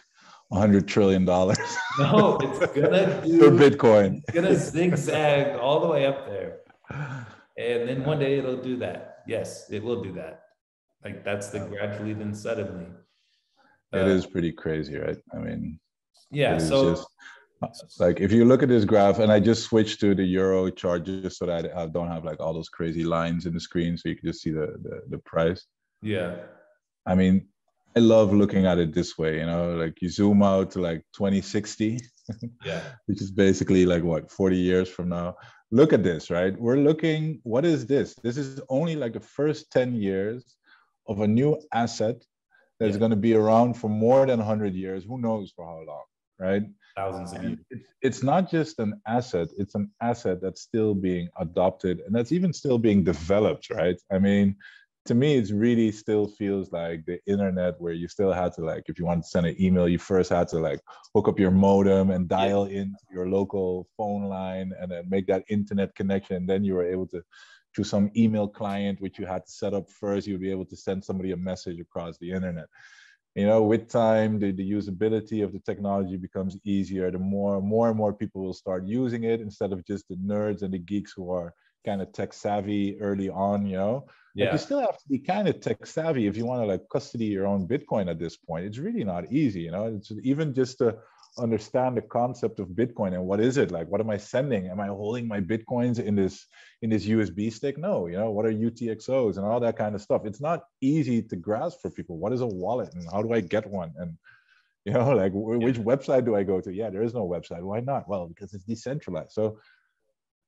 hundred 0.51 0.87
trillion 0.87 1.25
dollars. 1.25 1.57
no, 1.99 2.37
it's 2.39 2.59
gonna 2.73 3.21
do 3.25 3.39
for 3.39 3.49
Bitcoin. 3.49 4.21
It's 4.27 4.31
gonna 4.31 4.55
zigzag 4.55 5.57
all 5.57 5.79
the 5.79 5.87
way 5.87 6.05
up 6.05 6.27
there. 6.27 6.59
And 7.57 7.89
then 7.89 8.03
one 8.03 8.19
day 8.19 8.37
it'll 8.37 8.61
do 8.61 8.77
that. 8.77 9.23
Yes, 9.27 9.71
it 9.71 9.83
will 9.83 10.03
do 10.03 10.11
that. 10.13 10.41
Like 11.03 11.25
that's 11.25 11.47
the 11.49 11.61
gradually 11.61 12.13
then 12.13 12.35
suddenly. 12.35 12.85
It 13.91 14.07
is 14.07 14.27
pretty 14.27 14.51
crazy, 14.51 14.97
right? 14.97 15.17
I 15.33 15.37
mean, 15.37 15.79
yeah. 16.31 16.59
So, 16.59 16.91
just, 16.91 17.03
uh, 17.03 17.05
like, 17.99 18.19
if 18.21 18.31
you 18.31 18.45
look 18.45 18.63
at 18.63 18.69
this 18.69 18.85
graph, 18.85 19.19
and 19.19 19.31
I 19.31 19.39
just 19.39 19.63
switched 19.63 19.99
to 20.01 20.13
the 20.15 20.23
euro 20.23 20.69
chart 20.69 21.03
just 21.05 21.37
so 21.37 21.45
that 21.45 21.75
I 21.75 21.85
don't 21.87 22.07
have 22.09 22.23
like 22.23 22.39
all 22.39 22.53
those 22.53 22.69
crazy 22.69 23.03
lines 23.03 23.45
in 23.45 23.53
the 23.53 23.59
screen, 23.59 23.97
so 23.97 24.09
you 24.09 24.15
can 24.15 24.27
just 24.29 24.41
see 24.41 24.51
the 24.51 24.67
the, 24.81 25.01
the 25.09 25.17
price. 25.19 25.65
Yeah. 26.01 26.35
I 27.05 27.15
mean, 27.15 27.47
I 27.95 27.99
love 27.99 28.33
looking 28.33 28.65
at 28.65 28.79
it 28.79 28.93
this 28.93 29.17
way, 29.17 29.39
you 29.39 29.45
know, 29.45 29.75
like 29.75 30.01
you 30.01 30.09
zoom 30.09 30.41
out 30.41 30.71
to 30.71 30.81
like 30.81 31.03
2060, 31.15 31.99
Yeah. 32.65 32.81
which 33.07 33.21
is 33.21 33.31
basically 33.31 33.85
like 33.85 34.03
what 34.03 34.31
40 34.31 34.57
years 34.57 34.89
from 34.89 35.09
now. 35.09 35.35
Look 35.71 35.91
at 35.93 36.03
this, 36.03 36.29
right? 36.29 36.57
We're 36.59 36.77
looking, 36.77 37.39
what 37.43 37.65
is 37.65 37.85
this? 37.85 38.15
This 38.23 38.37
is 38.37 38.61
only 38.69 38.95
like 38.95 39.13
the 39.13 39.19
first 39.19 39.71
10 39.71 39.95
years 39.95 40.55
of 41.07 41.19
a 41.21 41.27
new 41.27 41.59
asset 41.73 42.23
that's 42.79 42.93
Yeah. 42.93 42.99
going 42.99 43.11
to 43.11 43.17
be 43.17 43.33
around 43.33 43.73
for 43.75 43.89
more 43.89 44.25
than 44.25 44.39
100 44.39 44.73
years. 44.73 45.03
Who 45.03 45.19
knows 45.19 45.51
for 45.55 45.65
how 45.65 45.81
long, 45.85 46.05
right? 46.39 46.63
Thousands 46.95 47.33
of 47.33 47.43
years. 47.43 47.57
It's, 47.71 47.89
it's 48.01 48.23
not 48.23 48.49
just 48.51 48.79
an 48.79 49.01
asset, 49.07 49.47
it's 49.57 49.75
an 49.75 49.91
asset 50.01 50.41
that's 50.41 50.61
still 50.61 50.93
being 50.93 51.27
adopted 51.39 52.01
and 52.01 52.15
that's 52.15 52.31
even 52.31 52.53
still 52.53 52.77
being 52.77 53.03
developed, 53.03 53.69
right? 53.71 53.99
I 54.11 54.19
mean, 54.19 54.55
to 55.05 55.15
me, 55.15 55.35
it's 55.35 55.51
really 55.51 55.91
still 55.91 56.27
feels 56.27 56.71
like 56.71 57.03
the 57.05 57.19
internet 57.25 57.79
where 57.81 57.93
you 57.93 58.07
still 58.07 58.31
had 58.31 58.53
to 58.53 58.61
like, 58.61 58.83
if 58.87 58.97
you 58.97 59.05
want 59.05 59.23
to 59.23 59.29
send 59.29 59.45
an 59.45 59.55
email, 59.59 59.89
you 59.89 59.97
first 59.97 60.29
had 60.29 60.47
to 60.49 60.59
like 60.59 60.79
hook 61.13 61.27
up 61.27 61.39
your 61.39 61.51
modem 61.51 62.11
and 62.11 62.29
dial 62.29 62.65
into 62.65 62.95
your 63.11 63.27
local 63.27 63.87
phone 63.97 64.25
line 64.25 64.71
and 64.79 64.89
then 64.91 65.09
make 65.09 65.27
that 65.27 65.43
internet 65.49 65.93
connection. 65.95 66.37
And 66.37 66.49
then 66.49 66.63
you 66.63 66.75
were 66.75 66.89
able 66.89 67.07
to, 67.07 67.21
through 67.75 67.83
some 67.83 68.11
email 68.15 68.47
client, 68.47 69.01
which 69.01 69.19
you 69.19 69.25
had 69.25 69.45
to 69.45 69.51
set 69.51 69.73
up 69.73 69.89
first, 69.89 70.25
you'd 70.25 70.39
be 70.39 70.51
able 70.51 70.65
to 70.65 70.77
send 70.77 71.03
somebody 71.03 71.31
a 71.31 71.37
message 71.37 71.79
across 71.79 72.17
the 72.19 72.31
internet 72.31 72.67
you 73.35 73.45
know 73.47 73.63
with 73.63 73.89
time 73.89 74.39
the, 74.39 74.51
the 74.51 74.71
usability 74.71 75.43
of 75.43 75.51
the 75.51 75.59
technology 75.59 76.17
becomes 76.17 76.57
easier 76.63 77.09
the 77.09 77.17
more 77.17 77.61
more 77.61 77.89
and 77.89 77.97
more 77.97 78.13
people 78.13 78.43
will 78.43 78.53
start 78.53 78.85
using 78.85 79.23
it 79.23 79.41
instead 79.41 79.71
of 79.73 79.85
just 79.85 80.07
the 80.07 80.15
nerds 80.15 80.61
and 80.61 80.73
the 80.73 80.79
geeks 80.79 81.13
who 81.15 81.31
are 81.31 81.53
kind 81.85 82.01
of 82.01 82.11
tech 82.11 82.33
savvy 82.33 82.99
early 83.01 83.29
on 83.29 83.65
you 83.65 83.77
know? 83.77 84.05
Like, 84.35 84.53
you 84.53 84.57
still 84.57 84.79
have 84.79 84.97
to 84.97 85.07
be 85.09 85.19
kind 85.19 85.47
of 85.47 85.59
tech 85.59 85.85
savvy 85.85 86.27
if 86.27 86.35
you 86.37 86.45
want 86.45 86.61
to 86.61 86.65
like 86.65 86.81
custody 86.91 87.25
your 87.25 87.45
own 87.45 87.67
bitcoin 87.67 88.09
at 88.09 88.17
this 88.17 88.35
point. 88.35 88.65
It's 88.65 88.79
really 88.79 89.03
not 89.03 89.31
easy 89.31 89.61
you 89.61 89.71
know? 89.71 89.85
It's 89.85 90.11
even 90.23 90.53
just 90.53 90.79
to 90.79 90.97
understand 91.37 91.97
the 91.97 92.01
concept 92.01 92.59
of 92.59 92.67
bitcoin 92.69 93.13
and 93.13 93.25
what 93.25 93.39
is 93.39 93.57
it? 93.57 93.71
Like 93.71 93.87
what 93.87 94.01
am 94.01 94.09
i 94.09 94.17
sending? 94.17 94.67
Am 94.67 94.79
i 94.79 94.87
holding 94.87 95.27
my 95.27 95.41
bitcoins 95.41 95.99
in 95.99 96.15
this 96.15 96.45
in 96.81 96.89
this 96.89 97.05
usb 97.05 97.51
stick 97.51 97.77
no 97.77 98.07
you 98.07 98.17
know 98.17 98.29
what 98.31 98.45
are 98.45 98.53
utxos 98.53 99.37
and 99.37 99.45
all 99.45 99.59
that 99.59 99.77
kind 99.77 99.95
of 99.95 100.01
stuff? 100.01 100.25
It's 100.25 100.41
not 100.41 100.63
easy 100.81 101.21
to 101.23 101.35
grasp 101.35 101.81
for 101.81 101.89
people. 101.89 102.17
What 102.17 102.33
is 102.33 102.41
a 102.41 102.47
wallet 102.47 102.93
and 102.93 103.07
how 103.11 103.21
do 103.21 103.33
i 103.33 103.41
get 103.41 103.69
one? 103.69 103.93
And 103.97 104.17
you 104.85 104.93
know 104.93 105.15
like 105.21 105.31
wh- 105.31 105.61
which 105.61 105.77
website 105.77 106.25
do 106.25 106.35
i 106.35 106.43
go 106.43 106.61
to? 106.61 106.73
Yeah 106.73 106.89
there 106.89 107.03
is 107.03 107.13
no 107.13 107.27
website. 107.27 107.63
Why 107.63 107.79
not? 107.79 108.07
Well 108.07 108.27
because 108.27 108.53
it's 108.53 108.65
decentralized. 108.65 109.31
So 109.31 109.59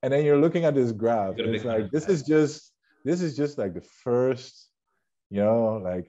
and 0.03 0.13
then 0.13 0.23
you're 0.23 0.39
looking 0.39 0.65
at 0.65 0.75
this 0.75 0.91
graph 0.91 1.39
and 1.39 1.55
it's 1.55 1.65
like 1.65 1.89
this 1.91 2.07
is 2.07 2.21
just 2.23 2.71
this 3.03 3.21
is 3.21 3.35
just 3.35 3.57
like 3.57 3.73
the 3.73 3.85
first 4.03 4.69
you 5.31 5.41
know 5.41 5.81
like 5.83 6.07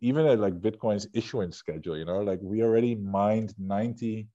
even 0.00 0.26
at 0.26 0.38
like 0.38 0.60
bitcoin's 0.60 1.06
issuance 1.12 1.56
schedule 1.56 1.96
you 1.96 2.04
know 2.04 2.20
like 2.20 2.38
we 2.42 2.62
already 2.62 2.94
mined 2.94 3.54
90 3.58 4.28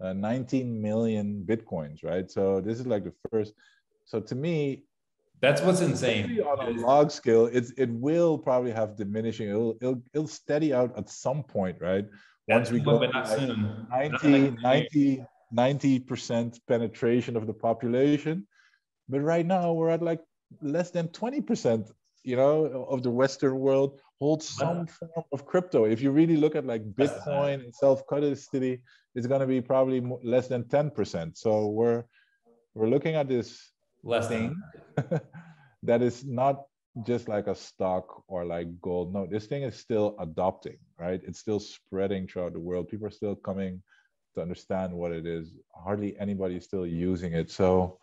uh, 0.00 0.12
19 0.12 0.82
million 0.82 1.42
bitcoins 1.46 2.04
right? 2.04 2.30
So 2.30 2.60
this 2.60 2.78
is 2.78 2.86
like 2.86 3.04
the 3.04 3.14
first 3.30 3.54
so 4.04 4.20
to 4.20 4.34
me 4.34 4.84
That's 5.40 5.62
what's 5.62 5.80
insane. 5.80 6.38
on 6.40 6.58
a 6.66 6.70
log 6.80 7.10
scale 7.10 7.46
it's 7.46 7.70
it 7.78 7.90
will 7.90 8.36
probably 8.36 8.72
have 8.72 8.96
diminishing 8.96 9.48
it'll 9.48 9.76
it'll, 9.80 10.02
it'll 10.12 10.28
steady 10.28 10.74
out 10.74 10.96
at 10.98 11.08
some 11.08 11.42
point 11.42 11.78
right? 11.80 12.06
Once 12.48 12.70
we 12.70 12.78
go 12.80 12.98
but 12.98 13.12
not 13.12 13.26
to, 13.26 13.36
like, 13.36 14.20
soon. 14.20 14.20
90 14.22 14.62
90 14.62 15.26
90% 15.54 16.58
penetration 16.66 17.36
of 17.36 17.46
the 17.46 17.54
population. 17.54 18.46
But 19.08 19.20
right 19.20 19.46
now 19.46 19.72
we're 19.72 19.90
at 19.90 20.02
like 20.02 20.20
less 20.60 20.90
than 20.90 21.08
20% 21.08 21.90
you 22.26 22.36
know 22.36 22.86
of 22.90 23.02
the 23.02 23.10
western 23.10 23.58
world 23.58 24.00
holds 24.18 24.46
some 24.48 24.86
form 24.86 25.24
of 25.32 25.46
crypto 25.46 25.84
if 25.84 26.00
you 26.00 26.10
really 26.10 26.36
look 26.36 26.56
at 26.56 26.66
like 26.66 26.82
bitcoin 26.94 27.62
and 27.64 27.74
self-custody 27.74 28.80
it's 29.14 29.26
going 29.26 29.40
to 29.40 29.46
be 29.46 29.60
probably 29.60 30.00
mo- 30.00 30.20
less 30.22 30.48
than 30.48 30.64
10% 30.64 31.36
so 31.36 31.68
we're 31.68 32.04
we're 32.74 32.88
looking 32.88 33.14
at 33.14 33.28
this 33.28 33.72
less 34.02 34.28
thing 34.28 34.60
that 35.82 36.02
is 36.02 36.24
not 36.24 36.64
just 37.04 37.28
like 37.28 37.46
a 37.46 37.54
stock 37.54 38.22
or 38.26 38.44
like 38.44 38.68
gold. 38.80 39.12
No, 39.12 39.26
this 39.26 39.46
thing 39.46 39.62
is 39.62 39.76
still 39.76 40.16
adopting, 40.18 40.78
right? 40.98 41.20
It's 41.24 41.38
still 41.38 41.60
spreading 41.60 42.26
throughout 42.26 42.54
the 42.54 42.60
world. 42.60 42.88
People 42.88 43.06
are 43.06 43.10
still 43.10 43.34
coming 43.34 43.82
to 44.34 44.40
understand 44.42 44.92
what 44.92 45.12
it 45.12 45.26
is. 45.26 45.52
Hardly 45.74 46.18
anybody 46.18 46.56
is 46.56 46.64
still 46.64 46.86
using 46.86 47.34
it. 47.34 47.50
So 47.50 47.98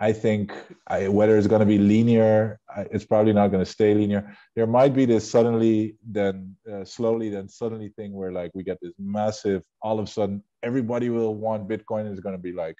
I 0.00 0.12
think 0.12 0.52
I, 0.86 1.08
whether 1.08 1.36
it's 1.36 1.46
going 1.46 1.60
to 1.60 1.66
be 1.66 1.78
linear, 1.78 2.58
it's 2.90 3.04
probably 3.04 3.32
not 3.32 3.48
going 3.48 3.64
to 3.64 3.70
stay 3.70 3.94
linear. 3.94 4.34
There 4.56 4.66
might 4.66 4.94
be 4.94 5.04
this 5.04 5.30
suddenly, 5.30 5.96
then 6.04 6.56
uh, 6.70 6.84
slowly, 6.84 7.28
then 7.28 7.48
suddenly 7.48 7.90
thing 7.90 8.12
where 8.12 8.32
like 8.32 8.50
we 8.54 8.64
get 8.64 8.78
this 8.80 8.94
massive, 8.98 9.62
all 9.82 9.98
of 9.98 10.08
a 10.08 10.10
sudden, 10.10 10.42
everybody 10.62 11.10
will 11.10 11.34
want 11.34 11.68
Bitcoin. 11.68 12.10
Is 12.10 12.20
going 12.20 12.36
to 12.36 12.42
be 12.42 12.52
like 12.52 12.76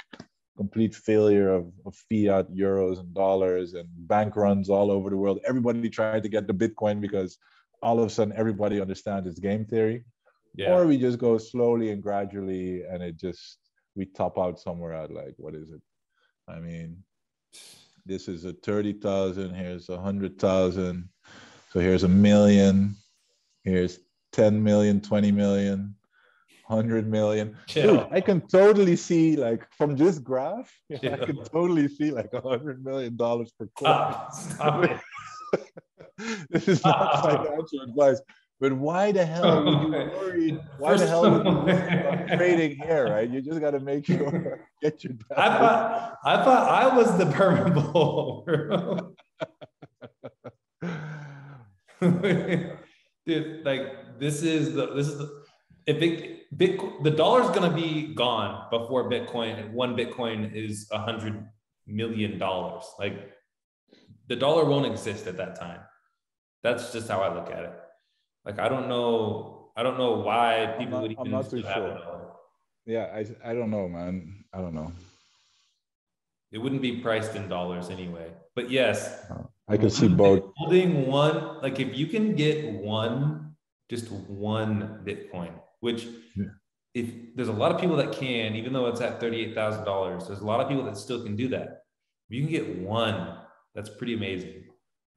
complete 0.56 0.94
failure 0.94 1.50
of, 1.50 1.72
of 1.86 1.94
fiat 2.08 2.50
euros 2.52 3.00
and 3.00 3.14
dollars 3.14 3.74
and 3.74 3.88
bank 4.08 4.36
runs 4.36 4.68
all 4.68 4.90
over 4.90 5.10
the 5.10 5.16
world. 5.16 5.38
Everybody 5.46 5.88
tried 5.88 6.22
to 6.22 6.28
get 6.28 6.46
the 6.46 6.54
Bitcoin 6.54 7.00
because 7.00 7.38
all 7.82 7.98
of 7.98 8.06
a 8.06 8.10
sudden 8.10 8.34
everybody 8.36 8.80
understands 8.80 9.26
it's 9.26 9.38
game 9.38 9.64
theory. 9.64 10.04
Yeah. 10.54 10.72
Or 10.72 10.86
we 10.86 10.98
just 10.98 11.18
go 11.18 11.38
slowly 11.38 11.90
and 11.90 12.02
gradually 12.02 12.82
and 12.84 13.02
it 13.02 13.16
just 13.16 13.58
we 13.94 14.06
top 14.06 14.38
out 14.38 14.60
somewhere 14.60 14.92
at 14.92 15.10
like 15.10 15.34
what 15.36 15.54
is 15.54 15.70
it? 15.70 15.80
I 16.48 16.58
mean, 16.58 17.02
this 18.04 18.28
is 18.28 18.44
a 18.44 18.52
30,000, 18.52 19.54
here's 19.54 19.88
a 19.88 20.00
hundred 20.00 20.38
thousand. 20.38 21.08
So 21.72 21.80
here's 21.80 22.02
a 22.02 22.08
million, 22.08 22.96
here's 23.64 24.00
10 24.32 24.62
million, 24.62 25.00
20 25.00 25.32
million, 25.32 25.94
100 26.66 27.08
million. 27.08 27.56
Dude, 27.68 28.06
I 28.10 28.20
can 28.20 28.40
totally 28.40 28.96
see 28.96 29.36
like 29.36 29.66
from 29.76 29.96
this 29.96 30.18
graph, 30.18 30.72
I 30.92 30.96
can 30.96 31.44
totally 31.44 31.88
see 31.88 32.10
like 32.10 32.32
a 32.32 32.40
hundred 32.40 32.84
million 32.84 33.16
dollars 33.16 33.52
per 33.58 33.66
coin. 33.76 33.86
Stop. 33.86 34.32
Stop 34.34 34.84
it. 34.84 35.00
this 36.50 36.68
is 36.68 36.84
not 36.84 37.22
financial 37.22 37.80
advice, 37.82 38.20
but 38.62 38.72
why 38.74 39.08
oh, 39.08 39.12
the 39.12 39.26
hell 39.26 39.64
would 39.64 39.82
you 39.82 39.88
worry? 39.90 40.50
Why 40.78 40.96
the 40.96 41.08
hell 41.08 41.28
would 41.28 41.44
you 41.44 41.52
worry 41.52 41.72
about 41.72 42.28
trading 42.38 42.76
here, 42.76 43.10
right? 43.10 43.28
You 43.28 43.42
just 43.42 43.60
got 43.60 43.72
to 43.72 43.80
make 43.80 44.06
sure 44.06 44.60
get 44.82 45.02
your. 45.02 45.14
I 45.36 45.48
thought 45.48 46.18
I 46.24 46.44
thought 46.44 46.70
I 46.70 46.96
was 46.96 47.18
the 47.18 47.26
permanent 47.26 47.74
bull. 47.74 48.46
Dude, 53.26 53.64
like 53.64 54.20
this 54.20 54.44
is 54.44 54.74
the 54.74 54.94
this 54.94 55.08
is 55.08 55.18
the 55.18 55.42
if 55.88 56.00
it 56.00 56.56
Bitcoin 56.56 57.02
the 57.02 57.10
dollar's 57.10 57.50
gonna 57.50 57.74
be 57.74 58.14
gone 58.14 58.68
before 58.70 59.10
Bitcoin 59.10 59.72
one 59.72 59.96
Bitcoin 59.96 60.54
is 60.54 60.86
a 60.92 60.98
hundred 60.98 61.48
million 61.88 62.38
dollars. 62.38 62.84
Like 62.96 63.32
the 64.28 64.36
dollar 64.36 64.64
won't 64.64 64.86
exist 64.86 65.26
at 65.26 65.36
that 65.38 65.58
time. 65.58 65.80
That's 66.62 66.92
just 66.92 67.08
how 67.08 67.22
I 67.22 67.34
look 67.34 67.50
at 67.50 67.64
it. 67.64 67.81
Like 68.44 68.58
I 68.58 68.68
don't 68.68 68.88
know, 68.88 69.70
I 69.76 69.82
don't 69.82 69.98
know 69.98 70.12
why 70.18 70.74
people 70.78 70.94
not- 71.00 71.02
would 71.02 71.10
I'm 71.18 71.26
even 71.26 71.30
not 71.32 71.42
too 71.50 71.58
still 71.60 71.70
have 71.72 71.82
a 71.82 71.98
sure. 71.98 72.32
yeah, 72.86 73.06
I 73.14 73.50
I 73.50 73.54
don't 73.54 73.70
know, 73.70 73.88
man. 73.88 74.44
I 74.52 74.58
don't 74.58 74.74
know. 74.74 74.92
It 76.50 76.58
wouldn't 76.58 76.82
be 76.82 77.00
priced 77.00 77.34
in 77.34 77.48
dollars 77.48 77.88
anyway. 77.88 78.30
But 78.54 78.70
yes, 78.70 79.24
I 79.68 79.76
can 79.76 79.90
see 79.90 80.08
both. 80.08 80.52
Holding 80.56 81.06
one, 81.06 81.62
like 81.62 81.80
if 81.80 81.96
you 81.96 82.06
can 82.06 82.34
get 82.34 82.70
one, 82.74 83.54
just 83.88 84.10
one 84.10 85.00
Bitcoin, 85.06 85.52
which 85.80 86.06
Yeah. 86.36 86.52
if 86.94 87.34
there's 87.34 87.48
a 87.48 87.52
lot 87.52 87.72
of 87.72 87.80
people 87.80 87.96
that 87.96 88.12
can, 88.12 88.54
even 88.56 88.72
though 88.74 88.86
it's 88.88 89.00
at 89.00 89.18
thirty-eight 89.20 89.54
thousand 89.54 89.84
dollars, 89.84 90.26
there's 90.26 90.40
a 90.40 90.46
lot 90.46 90.60
of 90.60 90.68
people 90.68 90.84
that 90.84 90.96
still 90.98 91.22
can 91.22 91.36
do 91.36 91.48
that. 91.48 91.84
If 92.28 92.36
you 92.36 92.42
can 92.42 92.50
get 92.50 92.78
one, 92.80 93.38
that's 93.74 93.88
pretty 93.88 94.14
amazing. 94.14 94.64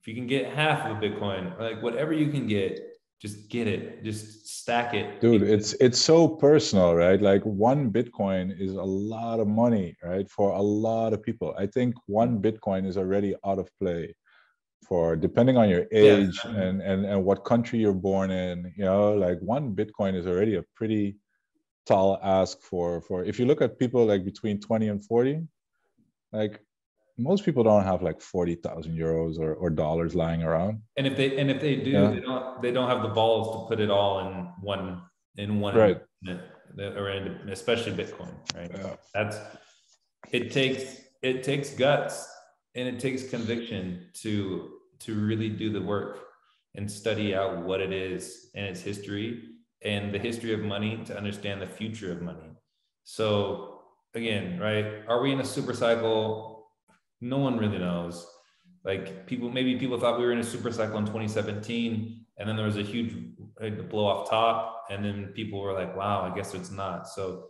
If 0.02 0.08
you 0.08 0.14
can 0.16 0.28
get 0.28 0.54
half 0.54 0.86
of 0.86 0.98
a 0.98 1.00
Bitcoin, 1.02 1.60
like 1.60 1.82
whatever 1.84 2.14
you 2.14 2.30
can 2.32 2.48
get, 2.48 2.80
just 3.26 3.40
get 3.56 3.66
it, 3.76 3.84
just 4.10 4.26
stack 4.60 4.90
it. 5.00 5.08
dude 5.24 5.44
it's 5.56 5.72
it's 5.86 6.02
so 6.12 6.20
personal 6.48 6.90
right 7.04 7.22
like 7.32 7.44
one 7.68 7.82
bitcoin 7.98 8.46
is 8.66 8.74
a 8.88 8.90
lot 9.16 9.38
of 9.44 9.48
money 9.64 9.88
right 10.12 10.28
for 10.36 10.48
a 10.64 10.66
lot 10.88 11.10
of 11.14 11.20
people 11.28 11.50
i 11.64 11.66
think 11.76 11.92
one 12.22 12.32
bitcoin 12.46 12.82
is 12.92 12.98
already 13.04 13.32
out 13.50 13.60
of 13.64 13.68
play 13.82 14.04
for 14.88 15.04
depending 15.28 15.56
on 15.62 15.68
your 15.74 15.86
Yeah. 15.92 16.18
age 16.18 16.38
and 16.64 16.78
and 16.90 17.00
and 17.12 17.20
what 17.28 17.40
country 17.52 17.78
you're 17.84 18.02
born 18.12 18.30
in 18.46 18.56
you 18.80 18.86
know 18.90 19.04
like 19.26 19.40
one 19.56 19.66
bitcoin 19.80 20.14
is 20.20 20.26
already 20.32 20.56
a 20.62 20.64
pretty 20.80 21.06
tall 21.90 22.10
ask 22.40 22.54
for 22.70 22.88
for 23.08 23.18
if 23.32 23.36
you 23.40 23.46
look 23.50 23.62
at 23.66 23.80
people 23.84 24.02
like 24.12 24.24
between 24.32 24.56
20 24.60 24.90
and 24.94 25.00
40 25.06 25.34
like 26.40 26.54
most 27.18 27.46
people 27.46 27.64
don't 27.64 27.84
have 27.84 28.02
like 28.02 28.20
40,000 28.22 28.92
euros 28.98 29.40
or, 29.40 29.54
or 29.56 29.70
dollars 29.70 30.16
lying 30.16 30.44
around 30.44 30.82
And 30.98 31.08
if 31.08 31.16
they 31.16 31.38
and 31.38 31.50
if 31.50 31.62
they 31.62 31.76
do, 31.78 31.92
Yeah. 31.92 32.12
they 32.12 32.20
don't 32.20 32.62
they 32.62 32.72
don't 32.72 32.90
have 32.90 33.02
the 33.04 33.10
balls 33.10 33.46
to 33.56 33.68
put 33.70 33.80
it 33.80 33.90
all 33.90 34.20
in 34.28 34.48
one 34.62 35.02
in 35.38 35.60
one 35.60 35.76
Right. 35.76 36.02
or 36.78 37.10
in 37.10 37.50
especially 37.50 37.94
Bitcoin, 37.94 38.34
right? 38.56 38.72
Yeah. 38.74 38.96
That's 39.14 39.38
it 40.32 40.52
takes 40.52 41.02
it 41.22 41.44
takes 41.44 41.70
guts 41.72 42.28
and 42.76 42.88
it 42.88 43.00
takes 43.00 43.30
conviction 43.30 44.08
to 44.24 44.32
to 45.00 45.14
really 45.16 45.50
do 45.50 45.72
the 45.72 45.82
work. 45.82 46.14
and 46.78 46.92
study 46.92 47.34
out 47.34 47.64
what 47.64 47.80
it 47.80 47.94
is 47.94 48.52
and 48.54 48.66
its 48.72 48.82
history 48.82 49.28
and 49.92 50.14
the 50.14 50.20
history 50.20 50.52
of 50.54 50.60
money 50.60 50.94
to 51.08 51.16
understand 51.16 51.62
the 51.62 51.72
future 51.80 52.12
of 52.12 52.22
money. 52.22 52.52
So 53.06 53.80
again, 54.14 54.60
right? 54.60 54.88
Are 55.08 55.22
we 55.24 55.32
in 55.32 55.40
a 55.40 55.46
super 55.46 55.74
cycle? 55.74 56.55
No 57.22 57.38
one 57.38 57.58
really 57.58 57.78
knows. 57.78 58.26
Like 58.84 59.26
people, 59.26 59.50
maybe 59.50 59.78
people 59.78 60.00
thought 60.00 60.20
we 60.20 60.26
were 60.26 60.32
in 60.32 60.40
a 60.40 60.44
super 60.44 60.72
cycle 60.72 60.98
in 60.98 61.06
2017, 61.06 62.26
and 62.38 62.48
then 62.48 62.56
there 62.56 62.66
was 62.66 62.78
a 62.78 62.84
huge 62.84 63.16
blow 63.90 64.06
off 64.06 64.30
top, 64.30 64.86
and 64.92 65.04
then 65.04 65.28
people 65.34 65.60
were 65.60 65.74
like, 65.74 65.96
"Wow, 65.96 66.22
I 66.22 66.36
guess 66.36 66.54
it's 66.54 66.70
not." 66.70 67.08
So, 67.08 67.48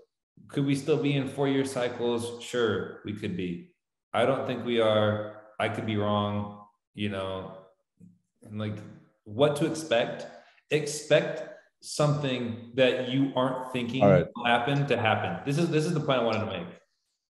could 0.48 0.66
we 0.66 0.76
still 0.76 1.02
be 1.02 1.14
in 1.14 1.28
four 1.28 1.50
year 1.50 1.66
cycles? 1.66 2.42
Sure, 2.42 3.02
we 3.04 3.14
could 3.14 3.36
be. 3.36 3.72
I 4.14 4.26
don't 4.26 4.48
think 4.48 4.66
we 4.66 4.80
are. 4.80 5.42
I 5.60 5.68
could 5.68 5.86
be 5.86 5.98
wrong. 5.98 6.62
You 6.94 7.10
know, 7.10 7.58
and 8.44 8.58
like 8.58 8.78
what 9.26 9.58
to 9.58 9.66
expect. 9.66 10.28
Expect 10.72 11.56
something 11.82 12.72
that 12.74 13.10
you 13.10 13.32
aren't 13.36 13.72
thinking 13.72 14.04
right. 14.04 14.26
will 14.36 14.46
happen 14.46 14.88
to 14.88 14.98
happen. 14.98 15.38
This 15.46 15.58
is 15.58 15.70
this 15.70 15.86
is 15.86 15.94
the 15.94 16.00
point 16.00 16.22
I 16.22 16.24
wanted 16.24 16.40
to 16.40 16.46
make. 16.46 16.68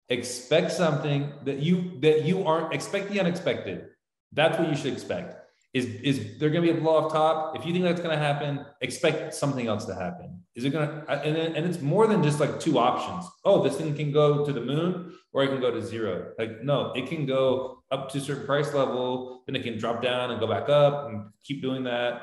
Expect 0.09 0.73
something 0.73 1.33
that 1.45 1.59
you 1.59 1.99
that 2.01 2.25
you 2.25 2.45
aren't 2.45 2.75
expect 2.75 3.11
the 3.11 3.21
unexpected. 3.21 3.89
That's 4.33 4.59
what 4.59 4.69
you 4.69 4.77
should 4.77 4.93
expect. 4.93 5.37
Is 5.73 5.87
is 5.87 6.39
there 6.39 6.51
going 6.51 6.67
to 6.67 6.73
be 6.73 6.79
a 6.79 6.81
blow 6.81 6.97
off 6.97 7.13
top? 7.13 7.57
If 7.57 7.65
you 7.65 7.73
think 7.73 7.85
that's 7.85 8.01
going 8.01 8.17
to 8.17 8.23
happen, 8.23 8.67
expect 8.83 9.35
something 9.35 9.69
else 9.69 9.87
to 9.87 9.95
happen. 9.95 10.43
Is 10.55 10.65
it 10.65 10.71
going 10.71 10.87
to? 10.89 11.11
And 11.11 11.57
and 11.57 11.67
it's 11.67 11.81
more 11.81 12.07
than 12.07 12.23
just 12.23 12.41
like 12.41 12.61
two 12.61 12.79
options. 12.79 13.25
Oh, 13.45 13.63
this 13.63 13.77
thing 13.77 13.95
can 13.95 14.13
go 14.13 14.45
to 14.45 14.53
the 14.53 14.61
moon, 14.61 15.15
or 15.33 15.45
it 15.45 15.49
can 15.49 15.61
go 15.61 15.71
to 15.71 15.81
zero. 15.81 16.33
Like 16.39 16.63
no, 16.63 16.93
it 16.93 17.09
can 17.09 17.25
go 17.25 17.83
up 17.91 18.11
to 18.11 18.19
a 18.19 18.21
certain 18.21 18.45
price 18.45 18.75
level, 18.75 19.43
then 19.47 19.57
it 19.57 19.63
can 19.63 19.79
drop 19.79 20.03
down 20.03 20.31
and 20.31 20.41
go 20.41 20.47
back 20.47 20.69
up, 20.69 21.09
and 21.09 21.31
keep 21.45 21.63
doing 21.63 21.85
that 21.85 22.23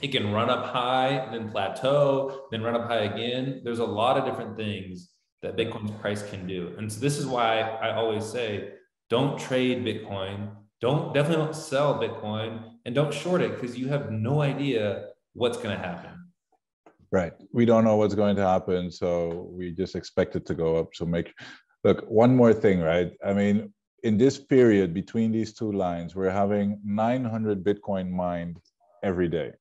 it 0.00 0.08
can 0.08 0.32
run 0.32 0.50
up 0.50 0.66
high, 0.66 1.28
then 1.30 1.50
plateau, 1.50 2.46
then 2.50 2.62
run 2.62 2.74
up 2.74 2.88
high 2.88 3.02
again. 3.02 3.60
There's 3.64 3.78
a 3.78 3.84
lot 3.84 4.18
of 4.18 4.24
different 4.24 4.56
things 4.56 5.10
that 5.44 5.56
Bitcoin's 5.56 5.90
price 6.00 6.22
can 6.30 6.46
do. 6.46 6.74
And 6.78 6.90
so 6.90 6.98
this 7.00 7.18
is 7.18 7.26
why 7.26 7.60
I 7.60 7.94
always 7.94 8.24
say, 8.24 8.70
don't 9.10 9.38
trade 9.38 9.84
Bitcoin. 9.84 10.50
Don't 10.80 11.12
definitely 11.12 11.44
don't 11.44 11.54
sell 11.54 12.00
Bitcoin 12.00 12.62
and 12.84 12.94
don't 12.94 13.12
short 13.12 13.42
it 13.42 13.52
because 13.54 13.78
you 13.78 13.88
have 13.88 14.10
no 14.10 14.40
idea 14.40 15.08
what's 15.34 15.58
going 15.58 15.76
to 15.76 15.82
happen. 15.82 16.10
Right. 17.12 17.34
We 17.52 17.64
don't 17.66 17.84
know 17.84 17.96
what's 17.96 18.14
going 18.14 18.36
to 18.36 18.46
happen. 18.46 18.90
So 18.90 19.50
we 19.52 19.72
just 19.72 19.94
expect 19.94 20.34
it 20.34 20.46
to 20.46 20.54
go 20.54 20.76
up. 20.76 20.88
So 20.94 21.04
make 21.04 21.32
look, 21.84 22.04
one 22.08 22.34
more 22.34 22.54
thing, 22.54 22.80
right? 22.80 23.12
I 23.24 23.34
mean, 23.34 23.72
in 24.02 24.16
this 24.16 24.38
period 24.38 24.94
between 24.94 25.30
these 25.30 25.52
two 25.52 25.72
lines, 25.72 26.14
we're 26.14 26.30
having 26.30 26.80
900 26.84 27.62
Bitcoin 27.62 28.10
mined 28.10 28.58
every 29.02 29.28
day. 29.28 29.52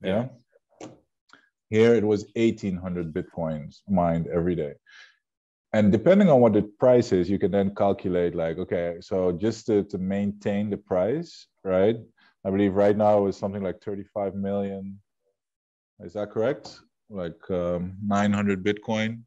Yeah. 0.00 0.28
Here 1.70 1.94
it 1.94 2.04
was 2.04 2.24
1800 2.34 3.12
Bitcoins 3.12 3.80
mined 3.88 4.26
every 4.28 4.54
day. 4.54 4.74
And 5.72 5.92
depending 5.92 6.30
on 6.30 6.40
what 6.40 6.54
the 6.54 6.62
price 6.62 7.12
is, 7.12 7.28
you 7.28 7.38
can 7.38 7.50
then 7.50 7.74
calculate 7.74 8.34
like, 8.34 8.56
okay, 8.58 8.96
so 9.00 9.32
just 9.32 9.66
to, 9.66 9.84
to 9.84 9.98
maintain 9.98 10.70
the 10.70 10.78
price, 10.78 11.46
right? 11.62 11.96
I 12.44 12.50
believe 12.50 12.74
right 12.74 12.96
now 12.96 13.26
is 13.26 13.36
something 13.36 13.62
like 13.62 13.82
35 13.82 14.34
million. 14.34 14.98
Is 16.00 16.14
that 16.14 16.30
correct? 16.30 16.80
Like 17.10 17.38
um, 17.50 17.96
900 18.06 18.64
Bitcoin 18.64 19.22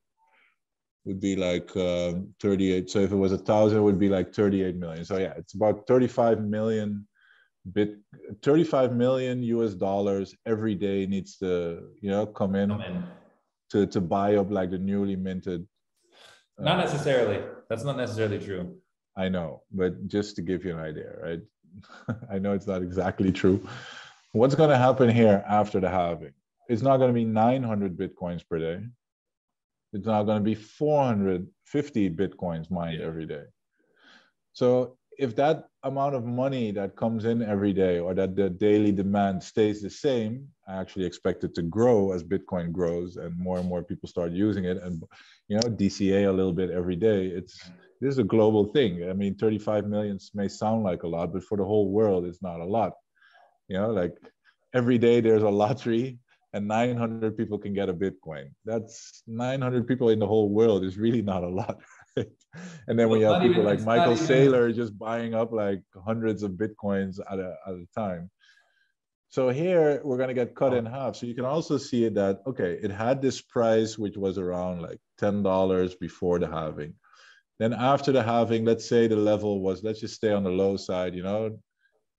would 1.06 1.19
be 1.19 1.36
like 1.36 1.75
uh, 1.75 2.13
38. 2.41 2.89
So 2.89 2.99
if 2.99 3.12
it 3.12 3.15
was 3.15 3.34
a 3.34 3.38
thousand, 3.38 3.80
it 3.80 3.82
would 3.82 3.99
be 3.99 4.10
like 4.10 4.34
38 4.34 4.75
million. 4.75 5.06
So 5.06 5.17
yeah, 5.17 5.34
it's 5.38 5.54
about 5.54 5.86
35 5.88 6.41
million 6.41 7.08
bit 7.74 7.97
35 8.41 8.93
million 8.93 9.43
us 9.43 9.74
dollars 9.74 10.36
every 10.45 10.74
day 10.74 11.06
needs 11.06 11.38
to 11.38 11.89
you 12.02 12.10
know 12.10 12.26
come 12.26 12.56
in, 12.56 12.69
come 12.69 12.82
in. 12.82 13.04
to 13.69 13.86
to 13.86 14.02
buy 14.02 14.36
up 14.36 14.50
like 14.50 14.71
the 14.71 14.78
newly 14.78 15.15
minted 15.15 15.67
uh, 16.60 16.63
not 16.63 16.78
necessarily. 16.78 17.41
That's 17.69 17.84
not 17.84 17.97
necessarily 17.97 18.39
true. 18.39 18.78
I 19.15 19.30
know 19.30 19.63
but 19.71 20.08
just 20.08 20.36
to 20.38 20.41
give 20.41 20.65
you 20.65 20.71
an 20.78 20.80
idea 20.80 21.13
right? 21.21 21.41
I 22.32 22.39
know 22.39 22.54
it's 22.54 22.67
not 22.67 22.82
exactly 22.82 23.32
true. 23.32 23.65
What's 24.34 24.56
going 24.56 24.69
to 24.69 24.78
happen 24.78 25.10
here 25.10 25.43
after 25.47 25.80
the 25.80 25.89
halving? 25.89 26.34
It's 26.69 26.82
not 26.82 26.97
going 26.97 27.10
to 27.10 27.13
be 27.13 27.26
900 27.26 27.97
bitcoins 27.97 28.47
per 28.47 28.60
day. 28.60 28.86
It's 29.93 30.06
not 30.06 30.24
going 30.24 30.38
to 30.38 30.43
be 30.43 30.56
450 30.56 32.10
bitcoins 32.12 32.71
mined 32.71 33.00
yeah. 33.00 33.06
every 33.06 33.26
day. 33.26 33.43
So 34.54 34.97
if 35.17 35.36
that 35.36 35.67
amount 35.84 36.15
of 36.15 36.26
money 36.26 36.71
that 36.71 36.95
comes 36.95 37.26
in 37.26 37.41
every 37.41 37.74
day 37.74 38.00
or 38.00 38.13
that 38.13 38.36
the 38.36 38.50
daily 38.50 38.91
demand 38.91 39.43
stays 39.43 39.82
the 39.82 39.89
same, 39.89 40.47
I 40.67 40.76
actually 40.76 41.06
expect 41.06 41.43
it 41.43 41.54
to 41.56 41.62
grow 41.62 42.13
as 42.13 42.24
Bitcoin 42.24 42.71
grows 42.71 43.17
and 43.17 43.38
more 43.38 43.60
and 43.60 43.67
more 43.67 43.84
people 43.84 44.08
start 44.08 44.32
using 44.32 44.65
it 44.65 44.82
and 44.82 45.04
you 45.47 45.58
know 45.58 45.63
DCA 45.63 46.30
a 46.30 46.32
little 46.32 46.54
bit 46.54 46.69
every 46.69 46.95
day. 46.95 47.28
It's 47.28 47.69
this 48.00 48.13
is 48.13 48.17
a 48.19 48.24
global 48.24 48.65
thing. 48.65 49.10
I 49.10 49.13
mean, 49.13 49.36
35 49.36 49.86
million 49.86 50.17
may 50.34 50.47
sound 50.47 50.84
like 50.84 51.04
a 51.04 51.08
lot, 51.08 51.34
but 51.34 51.43
for 51.43 51.58
the 51.58 51.65
whole 51.65 51.91
world, 51.91 52.26
it's 52.26 52.41
not 52.41 52.60
a 52.60 52.65
lot. 52.65 52.93
You 53.67 53.78
know, 53.78 53.91
like 53.91 54.15
every 54.74 54.97
day 54.97 55.21
there's 55.21 55.43
a 55.43 55.50
lottery 55.50 56.17
and 56.54 56.67
900 56.67 57.38
people 57.38 57.58
can 57.58 57.74
get 57.74 57.89
a 57.89 57.93
Bitcoin. 57.93 58.52
That's 58.65 59.24
900 59.28 59.88
people 59.88 60.10
in 60.10 60.19
the 60.19 60.28
whole 60.28 60.50
world 60.50 60.84
is 60.84 60.97
really 60.97 61.21
not 61.21 61.43
a 61.43 61.50
lot. 61.50 61.80
and 62.88 63.00
then 63.00 63.10
well, 63.10 63.19
we 63.19 63.21
have 63.21 63.41
people 63.41 63.62
even, 63.62 63.65
like 63.65 63.82
Michael 63.82 64.15
Saylor 64.15 64.69
even... 64.69 64.76
just 64.76 64.97
buying 64.97 65.34
up 65.34 65.52
like 65.52 65.82
hundreds 66.06 66.43
of 66.43 66.52
bitcoins 66.52 67.19
at 67.32 67.39
a, 67.39 67.56
at 67.67 67.74
a 67.74 67.86
time. 67.95 68.30
So 69.30 69.47
here 69.47 70.02
we're 70.04 70.17
going 70.17 70.28
to 70.28 70.34
get 70.34 70.56
cut 70.56 70.74
in 70.74 70.86
half. 70.86 71.15
So 71.15 71.26
you 71.26 71.34
can 71.34 71.45
also 71.45 71.78
see 71.78 72.10
that, 72.10 72.41
okay, 72.45 72.78
it 72.84 72.91
had 72.91 73.21
this 73.21 73.39
price, 73.39 73.97
which 73.97 74.17
was 74.17 74.38
around 74.38 74.82
like 74.82 75.00
$10 75.21 76.00
before 76.00 76.38
the 76.38 76.47
halving. 76.47 76.95
Then 77.58 77.71
after 77.71 78.12
the 78.12 78.24
halving, 78.24 78.65
let's 78.65 78.89
say 78.89 79.08
the 79.08 79.15
level 79.15 79.62
was, 79.62 79.84
let's 79.84 80.02
just 80.02 80.15
stay 80.15 80.34
on 80.34 80.43
the 80.43 80.50
low 80.50 80.76
side, 80.76 81.15
you 81.15 81.24
know, 81.24 81.60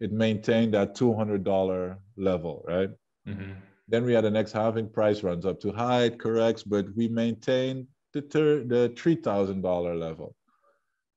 it 0.00 0.10
maintained 0.10 0.72
that 0.72 0.96
$200 0.96 1.96
level, 2.16 2.64
right? 2.66 2.90
Mm-hmm. 3.28 3.52
Then 3.88 4.04
we 4.06 4.14
had 4.14 4.24
the 4.24 4.30
next 4.30 4.52
halving 4.52 4.88
price 4.88 5.22
runs 5.22 5.44
up 5.44 5.60
to 5.60 5.72
high, 5.72 6.04
it 6.04 6.18
corrects, 6.18 6.62
but 6.62 6.86
we 6.96 7.08
maintain 7.08 7.88
the, 8.12 8.22
ter- 8.22 8.64
the 8.64 8.92
$3,000 8.94 9.98
level. 9.98 10.36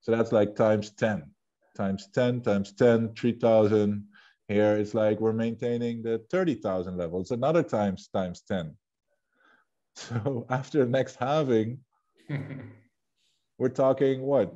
So 0.02 0.12
that's 0.12 0.32
like 0.32 0.56
times 0.56 0.92
10, 0.92 1.24
times 1.76 2.08
10, 2.14 2.42
times 2.42 2.74
10, 2.74 3.16
3,000. 3.16 4.06
Here 4.48 4.78
it's 4.78 4.94
like 4.94 5.20
we're 5.20 5.34
maintaining 5.34 6.04
the 6.04 6.22
30,000 6.30 6.98
level. 6.98 7.22
It's 7.22 7.32
another 7.32 7.64
times 7.64 8.08
times 8.08 8.42
10. 8.48 8.76
So 9.98 10.46
after 10.50 10.80
the 10.84 10.92
next 10.92 11.16
halving, 11.16 11.80
we're 13.58 13.70
talking 13.70 14.22
what? 14.22 14.54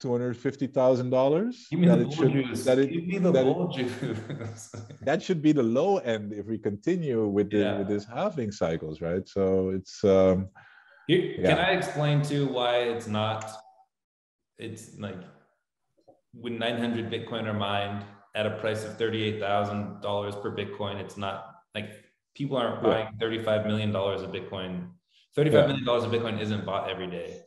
Two 0.00 0.10
hundred 0.10 0.36
fifty 0.36 0.66
thousand 0.66 1.10
dollars. 1.10 1.68
That 1.70 2.00
it 2.00 2.12
should 2.12 2.56
that 2.64 2.78
it, 2.78 2.90
Give 2.90 3.06
me 3.06 3.18
the 3.18 3.30
that, 3.30 3.46
it, 3.76 5.00
that 5.02 5.22
should 5.22 5.42
be 5.42 5.52
the 5.52 5.62
low 5.62 5.98
end 5.98 6.32
if 6.32 6.46
we 6.46 6.58
continue 6.58 7.28
with 7.28 7.50
the, 7.50 7.58
yeah. 7.58 7.78
with 7.78 7.88
this 7.88 8.04
halving 8.04 8.50
cycles, 8.50 9.00
right? 9.00 9.28
So 9.28 9.68
it's 9.68 10.02
um, 10.02 10.48
here, 11.06 11.34
yeah. 11.38 11.48
Can 11.48 11.58
I 11.58 11.70
explain 11.70 12.22
to 12.22 12.46
why 12.46 12.78
it's 12.78 13.06
not? 13.06 13.50
It's 14.58 14.98
like 14.98 15.18
when 16.32 16.58
900 16.58 17.10
Bitcoin 17.10 17.44
are 17.44 17.54
mined 17.54 18.04
at 18.34 18.46
a 18.46 18.50
price 18.50 18.84
of 18.84 18.98
$38,000 18.98 20.42
per 20.42 20.56
Bitcoin, 20.56 21.00
it's 21.00 21.16
not 21.16 21.54
like 21.74 21.90
people 22.34 22.56
aren't 22.56 22.82
buying 22.82 23.08
$35 23.20 23.66
million 23.66 23.94
of 23.94 24.32
Bitcoin. 24.32 24.88
$35 25.36 25.52
yeah. 25.52 25.66
million 25.66 25.88
of 25.88 26.04
Bitcoin 26.10 26.40
isn't 26.40 26.64
bought 26.64 26.90
every 26.90 27.06
day 27.06 27.40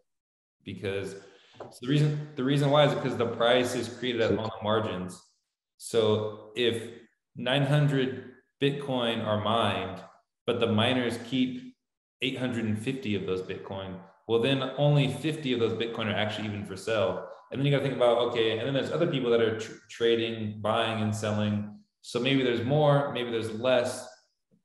because 0.63 1.15
so 1.60 1.78
the 1.82 1.88
reason 1.88 2.30
the 2.36 2.43
reason 2.43 2.70
why 2.70 2.86
is 2.86 2.93
because 2.93 3.17
the 3.17 3.26
price 3.26 3.74
is 3.76 3.88
created 3.88 4.22
at 4.22 4.36
long 4.36 4.52
margins. 4.62 5.22
So 5.78 6.52
if 6.56 6.89
900 7.36 8.32
Bitcoin 8.62 9.26
are 9.26 9.41
mined, 9.41 10.02
but 10.46 10.60
the 10.60 10.67
miners 10.67 11.17
keep 11.26 11.66
850 12.21 13.15
of 13.15 13.25
those 13.25 13.41
Bitcoin. 13.41 13.95
Well, 14.27 14.41
then 14.41 14.71
only 14.77 15.08
50 15.08 15.53
of 15.53 15.60
those 15.60 15.73
Bitcoin 15.73 16.08
are 16.08 16.15
actually 16.15 16.47
even 16.47 16.65
for 16.65 16.75
sale. 16.75 17.27
And 17.51 17.59
then 17.59 17.65
you 17.65 17.72
got 17.72 17.78
to 17.78 17.84
think 17.84 17.95
about, 17.95 18.18
okay, 18.30 18.57
and 18.57 18.68
then 18.68 18.74
there's 18.74 18.91
other 18.91 19.07
people 19.07 19.32
that 19.32 19.41
are 19.41 19.59
tr- 19.59 19.74
trading, 19.89 20.59
buying 20.59 21.01
and 21.01 21.15
selling. 21.15 21.78
So 22.01 22.20
maybe 22.20 22.43
there's 22.43 22.65
more, 22.65 23.11
maybe 23.13 23.32
there's 23.32 23.51
less. 23.51 24.07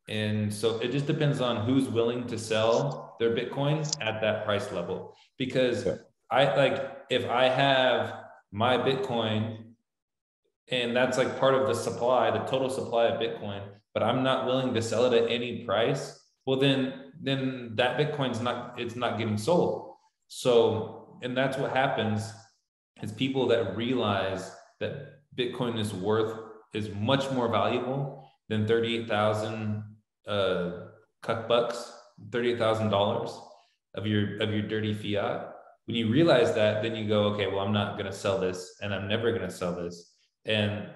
And 0.09 0.53
so 0.53 0.79
it 0.81 0.91
just 0.91 1.07
depends 1.07 1.41
on 1.41 1.65
who's 1.65 1.89
willing 1.89 2.27
to 2.27 2.39
sell 2.39 3.17
their 3.21 3.37
Bitcoin 3.37 3.87
at 4.01 4.21
that 4.21 4.45
price 4.45 4.73
level. 4.73 5.15
Because 5.39 5.87
yeah. 5.87 5.97
I 6.31 6.57
like, 6.57 6.97
if 7.09 7.29
I 7.29 7.45
have 7.45 8.15
my 8.51 8.77
Bitcoin 8.77 9.59
and 10.71 10.97
that's 10.97 11.19
like 11.19 11.39
part 11.39 11.55
of 11.55 11.69
the 11.69 11.75
supply, 11.75 12.31
the 12.31 12.45
total 12.45 12.71
supply 12.71 13.07
of 13.07 13.21
Bitcoin, 13.21 13.63
but 13.95 14.03
I'm 14.03 14.23
not 14.23 14.47
willing 14.47 14.75
to 14.75 14.83
sell 14.83 15.05
it 15.05 15.23
at 15.23 15.31
any 15.31 15.65
price, 15.65 16.19
well, 16.47 16.59
then 16.59 17.13
then 17.21 17.73
that 17.75 17.99
Bitcoin's 17.99 18.41
not 18.41 18.81
it's 18.81 18.97
not 18.97 19.19
getting 19.19 19.39
sold. 19.39 19.95
So, 20.29 21.19
and 21.23 21.37
that's 21.37 21.59
what 21.59 21.73
happens 21.73 22.33
is 23.03 23.13
people 23.13 23.47
that 23.49 23.77
realize 23.77 24.51
that 24.81 25.21
Bitcoin 25.37 25.79
is 25.79 25.93
worth 25.93 26.39
is 26.75 26.91
much 26.95 27.31
more 27.33 27.49
valuable 27.49 28.27
than 28.49 28.67
38,000 28.67 29.85
uh, 30.27 30.71
cuck 31.23 31.49
bucks, 31.49 31.93
$38,000 32.31 33.39
of 33.95 34.07
your, 34.07 34.41
of 34.41 34.51
your 34.53 34.63
dirty 34.63 34.95
fiat. 34.95 35.53
When 35.87 35.97
you 35.97 36.11
realize 36.11 36.55
that, 36.55 36.83
then 36.83 36.97
you 36.97 37.09
go, 37.09 37.25
okay, 37.25 37.47
well, 37.47 37.61
I'm 37.61 37.73
not 37.73 37.99
going 37.99 38.11
to 38.11 38.17
sell 38.17 38.39
this 38.39 38.77
and 38.81 38.95
I'm 38.95 39.09
never 39.09 39.31
going 39.31 39.43
to 39.43 39.51
sell 39.51 39.75
this. 39.75 40.15
And, 40.45 40.89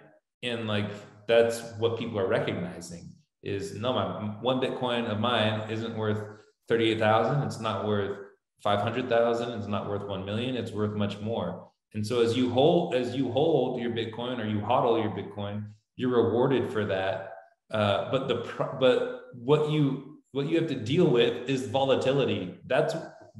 and 0.42 0.66
like, 0.66 0.90
that's 1.26 1.60
what 1.78 1.98
people 1.98 2.18
are 2.18 2.28
recognizing 2.28 3.10
is 3.46 3.74
no, 3.76 3.92
my 3.92 4.04
one 4.40 4.60
Bitcoin 4.60 5.10
of 5.10 5.20
mine 5.20 5.70
isn't 5.70 5.96
worth 5.96 6.20
38,000. 6.68 7.42
It's 7.44 7.60
not 7.60 7.86
worth 7.86 8.18
500,000. 8.62 9.50
It's 9.52 9.68
not 9.68 9.88
worth 9.88 10.02
1 10.02 10.24
million. 10.24 10.56
It's 10.56 10.72
worth 10.72 10.94
much 10.96 11.20
more. 11.20 11.68
And 11.94 12.04
so 12.04 12.20
as 12.20 12.36
you 12.36 12.50
hold, 12.50 12.94
as 12.94 13.14
you 13.14 13.30
hold 13.30 13.80
your 13.80 13.92
Bitcoin 13.92 14.40
or 14.40 14.46
you 14.46 14.58
hodl 14.58 15.00
your 15.00 15.12
Bitcoin, 15.12 15.66
you're 15.94 16.24
rewarded 16.24 16.72
for 16.72 16.84
that. 16.86 17.34
Uh, 17.70 18.10
but 18.10 18.26
the, 18.26 18.52
but 18.80 19.22
what 19.34 19.70
you, 19.70 20.18
what 20.32 20.48
you 20.48 20.58
have 20.58 20.68
to 20.68 20.74
deal 20.74 21.06
with 21.06 21.48
is 21.48 21.68
volatility. 21.68 22.58
That's, 22.66 22.94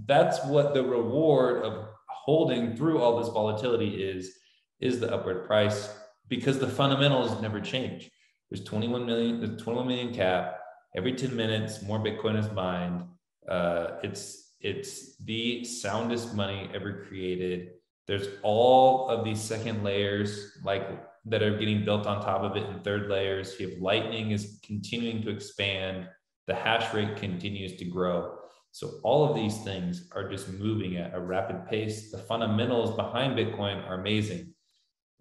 that's 0.07 0.44
what 0.44 0.72
the 0.72 0.84
reward 0.84 1.64
of 1.64 1.88
holding 2.09 2.76
through 2.76 3.02
all 3.02 3.18
this 3.18 3.28
volatility 3.28 4.02
is, 4.02 4.32
is 4.80 5.00
the 5.00 5.12
upward 5.12 5.46
price 5.46 5.92
because 6.28 6.59
the 6.59 6.68
fundamentals 6.68 7.40
never 7.42 7.61
change. 7.61 8.11
There's 8.51 8.64
21 8.64 9.07
million, 9.07 9.40
there's 9.40 9.61
21 9.62 9.88
million 9.88 10.14
cap. 10.14 10.61
Every 10.97 11.12
10 11.12 11.34
minutes, 11.34 11.82
more 11.82 11.99
Bitcoin 11.99 12.38
is 12.38 12.51
mined. 12.53 13.05
Uh, 13.49 13.99
it's 14.03 14.55
it's 14.61 15.16
the 15.18 15.64
soundest 15.64 16.34
money 16.34 16.70
ever 16.74 17.05
created. 17.07 17.72
There's 18.07 18.28
all 18.42 19.09
of 19.09 19.24
these 19.24 19.40
second 19.40 19.84
layers 19.84 20.59
like 20.64 20.88
that 21.26 21.42
are 21.42 21.59
getting 21.59 21.84
built 21.84 22.07
on 22.07 22.22
top 22.22 22.42
of 22.42 22.57
it 22.57 22.68
in 22.68 22.80
third 22.80 23.11
layers. 23.11 23.59
You 23.61 23.70
have 23.70 23.78
Lightning 23.78 24.30
is 24.30 24.61
continuing 24.64 25.22
to 25.22 25.30
expand. 25.30 26.09
The 26.47 26.55
hash 26.55 26.94
rate 26.94 27.16
continues 27.16 27.76
to 27.76 27.84
grow. 27.84 28.38
So 28.70 29.01
all 29.03 29.28
of 29.28 29.34
these 29.34 29.59
things 29.64 30.09
are 30.12 30.28
just 30.28 30.49
moving 30.49 30.97
at 30.97 31.14
a 31.14 31.20
rapid 31.20 31.66
pace. 31.66 32.11
The 32.11 32.18
fundamentals 32.18 32.94
behind 32.94 33.36
Bitcoin 33.36 33.86
are 33.88 34.01
amazing 34.01 34.55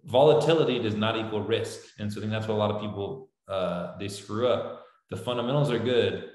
volatility 0.06 0.78
does 0.78 0.94
not 0.94 1.16
equal 1.16 1.42
risk. 1.42 1.80
And 1.98 2.12
so 2.12 2.18
I 2.18 2.20
think 2.22 2.32
that's 2.32 2.48
what 2.48 2.54
a 2.54 2.58
lot 2.58 2.70
of 2.70 2.80
people 2.80 3.30
uh, 3.48 3.96
they 3.98 4.08
screw 4.08 4.48
up. 4.48 4.84
The 5.10 5.16
fundamentals 5.16 5.70
are 5.70 5.78
good, 5.78 6.30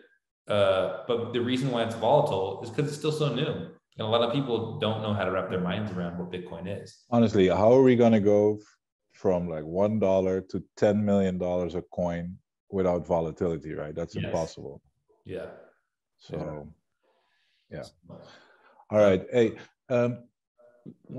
uh, 0.48 1.04
but 1.08 1.34
the 1.34 1.42
reason 1.42 1.72
why 1.72 1.84
it's 1.84 1.96
volatile 1.96 2.62
is 2.64 2.70
because 2.70 2.88
it's 2.88 2.98
still 2.98 3.12
so 3.12 3.34
new. 3.34 3.70
And 3.98 4.08
a 4.08 4.10
lot 4.10 4.22
of 4.22 4.34
people 4.34 4.80
don't 4.80 5.02
know 5.02 5.14
how 5.14 5.26
to 5.26 5.32
wrap 5.32 5.50
their 5.50 5.60
minds 5.60 5.92
around 5.92 6.18
what 6.18 6.32
Bitcoin 6.32 6.82
is. 6.82 7.04
Honestly, 7.10 7.48
how 7.50 7.74
are 7.74 7.84
we 7.84 7.96
going 7.96 8.14
to 8.14 8.22
go 8.22 8.60
from 9.12 9.50
like 9.50 9.66
one 9.66 10.00
dollar 10.00 10.42
to 10.42 10.64
ten 10.78 11.04
million 11.04 11.38
dollars 11.38 11.76
a 11.76 11.82
coin 11.82 12.38
without 12.70 13.06
volatility? 13.06 13.74
Right? 13.74 13.94
That's 13.94 14.16
yes. 14.16 14.24
impossible. 14.24 14.82
Yeah. 15.26 15.48
So, 16.18 16.68
yeah. 17.70 17.84
yeah. 18.10 18.16
All 18.90 19.00
right. 19.00 19.26
Hey, 19.32 19.58
um, 19.90 20.24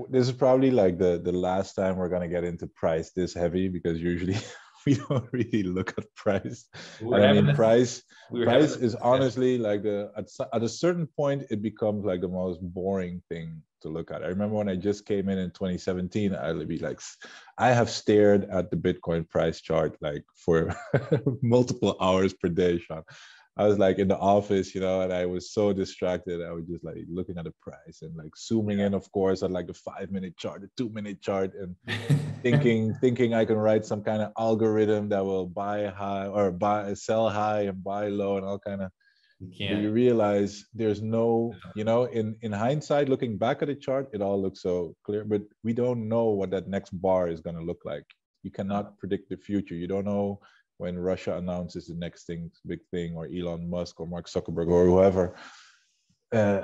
this 0.09 0.27
is 0.27 0.33
probably 0.33 0.71
like 0.71 0.97
the 0.97 1.21
the 1.23 1.31
last 1.31 1.73
time 1.73 1.97
we're 1.97 2.09
gonna 2.09 2.27
get 2.27 2.43
into 2.43 2.67
price 2.67 3.11
this 3.11 3.33
heavy 3.33 3.67
because 3.67 4.01
usually 4.01 4.37
we 4.85 4.95
don't 4.95 5.27
really 5.31 5.63
look 5.63 5.93
at 5.97 6.13
price. 6.15 6.67
I 7.01 7.33
mean, 7.33 7.55
price 7.55 8.03
we 8.31 8.43
price 8.43 8.75
is 8.75 8.95
honestly 8.95 9.57
like 9.57 9.83
the 9.83 10.11
at, 10.17 10.27
at 10.53 10.63
a 10.63 10.69
certain 10.69 11.07
point 11.07 11.45
it 11.49 11.61
becomes 11.61 12.05
like 12.05 12.21
the 12.21 12.27
most 12.27 12.59
boring 12.61 13.21
thing 13.29 13.61
to 13.81 13.89
look 13.89 14.11
at. 14.11 14.23
I 14.23 14.27
remember 14.27 14.55
when 14.55 14.69
I 14.69 14.75
just 14.75 15.05
came 15.05 15.29
in 15.29 15.37
in 15.37 15.51
2017, 15.51 16.33
I'd 16.33 16.67
be 16.67 16.79
like, 16.79 16.99
I 17.57 17.69
have 17.69 17.89
stared 17.89 18.45
at 18.49 18.71
the 18.71 18.77
Bitcoin 18.77 19.29
price 19.29 19.61
chart 19.61 19.95
like 20.01 20.23
for 20.35 20.75
multiple 21.41 21.95
hours 22.01 22.33
per 22.33 22.49
day, 22.49 22.79
Sean. 22.79 23.03
I 23.55 23.67
was 23.67 23.77
like 23.77 23.99
in 23.99 24.07
the 24.07 24.17
office, 24.17 24.73
you 24.73 24.81
know, 24.81 25.01
and 25.01 25.13
I 25.13 25.27
was 25.27 25.51
so 25.51 25.73
distracted. 25.73 26.41
I 26.41 26.51
was 26.51 26.65
just 26.65 26.83
like 26.83 27.05
looking 27.07 27.37
at 27.37 27.43
the 27.43 27.53
price 27.61 28.01
and 28.01 28.15
like 28.15 28.35
zooming 28.35 28.79
in, 28.79 28.95
of 28.95 29.11
course, 29.11 29.43
at 29.43 29.51
like 29.51 29.69
a 29.69 29.73
five 29.75 30.09
minute 30.09 30.35
chart, 30.37 30.63
a 30.63 30.69
two 30.75 30.89
minute 30.89 31.21
chart, 31.21 31.53
and 31.53 31.75
thinking 32.41 32.95
thinking 32.99 33.35
I 33.35 33.45
can 33.45 33.57
write 33.57 33.85
some 33.85 34.03
kind 34.03 34.23
of 34.23 34.31
algorithm 34.39 35.09
that 35.09 35.23
will 35.23 35.45
buy 35.45 35.85
high 35.87 36.25
or 36.25 36.51
buy 36.51 36.95
sell 36.95 37.29
high 37.29 37.61
and 37.63 37.83
buy 37.83 38.07
low 38.07 38.37
and 38.37 38.45
all 38.45 38.59
kind 38.59 38.81
of. 38.81 38.91
You, 39.39 39.75
you 39.75 39.91
realize 39.91 40.65
there's 40.73 41.01
no, 41.01 41.53
you 41.75 41.83
know, 41.83 42.05
in 42.05 42.37
in 42.41 42.51
hindsight, 42.53 43.09
looking 43.09 43.37
back 43.37 43.61
at 43.61 43.67
the 43.67 43.75
chart, 43.75 44.07
it 44.13 44.21
all 44.21 44.41
looks 44.41 44.61
so 44.61 44.95
clear, 45.03 45.25
but 45.25 45.41
we 45.63 45.73
don't 45.73 46.07
know 46.07 46.29
what 46.29 46.49
that 46.51 46.69
next 46.69 46.91
bar 46.91 47.27
is 47.27 47.41
going 47.41 47.57
to 47.57 47.61
look 47.61 47.81
like. 47.83 48.05
You 48.43 48.51
cannot 48.51 48.97
predict 48.99 49.29
the 49.29 49.37
future. 49.37 49.75
You 49.75 49.87
don't 49.87 50.05
know 50.05 50.39
when 50.83 50.99
Russia 50.99 51.37
announces 51.37 51.87
the 51.87 51.95
next 52.05 52.21
thing, 52.27 52.51
big 52.67 52.81
thing, 52.91 53.15
or 53.15 53.25
Elon 53.25 53.69
Musk 53.69 53.93
or 53.99 54.05
Mark 54.05 54.27
Zuckerberg 54.27 54.69
or 54.77 54.85
whoever. 54.85 55.25
Uh, 56.39 56.63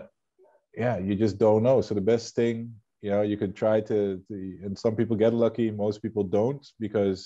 yeah, 0.76 0.98
you 0.98 1.16
just 1.16 1.38
don't 1.46 1.64
know. 1.64 1.80
So 1.80 1.96
the 1.96 2.10
best 2.14 2.36
thing, 2.36 2.56
you 3.02 3.12
know, 3.12 3.22
you 3.22 3.38
could 3.38 3.56
try 3.56 3.80
to, 3.92 4.00
to 4.28 4.34
and 4.66 4.78
some 4.78 4.96
people 5.00 5.16
get 5.16 5.34
lucky, 5.34 5.72
most 5.72 6.02
people 6.02 6.24
don't, 6.40 6.64
because 6.86 7.20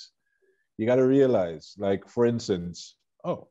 you 0.78 0.86
got 0.86 0.98
to 0.98 1.08
realize, 1.18 1.74
like 1.88 2.08
for 2.08 2.24
instance, 2.28 2.96
oh, 3.24 3.48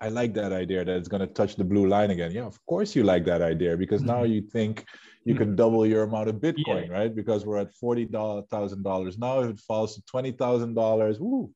I 0.00 0.08
like 0.08 0.32
that 0.34 0.52
idea 0.52 0.82
that 0.82 0.96
it's 0.96 1.12
going 1.14 1.26
to 1.26 1.34
touch 1.40 1.56
the 1.56 1.68
blue 1.72 1.86
line 1.86 2.10
again. 2.10 2.32
Yeah, 2.32 2.46
of 2.52 2.58
course 2.64 2.96
you 2.96 3.02
like 3.12 3.24
that 3.26 3.42
idea 3.42 3.76
because 3.76 4.02
now 4.02 4.22
mm-hmm. 4.22 4.32
you 4.32 4.40
think 4.56 4.86
you 5.26 5.34
can 5.34 5.54
double 5.54 5.84
your 5.86 6.04
amount 6.04 6.30
of 6.30 6.36
Bitcoin, 6.36 6.86
yeah. 6.86 6.98
right? 6.98 7.14
Because 7.14 7.44
we're 7.44 7.62
at 7.66 7.74
forty 7.74 8.06
thousand 8.06 8.82
dollars 8.82 9.18
now. 9.18 9.40
If 9.40 9.50
it 9.50 9.60
falls 9.60 9.90
to 9.96 10.02
twenty 10.12 10.32
thousand 10.32 10.72
dollars, 10.74 11.20
woo, 11.20 11.52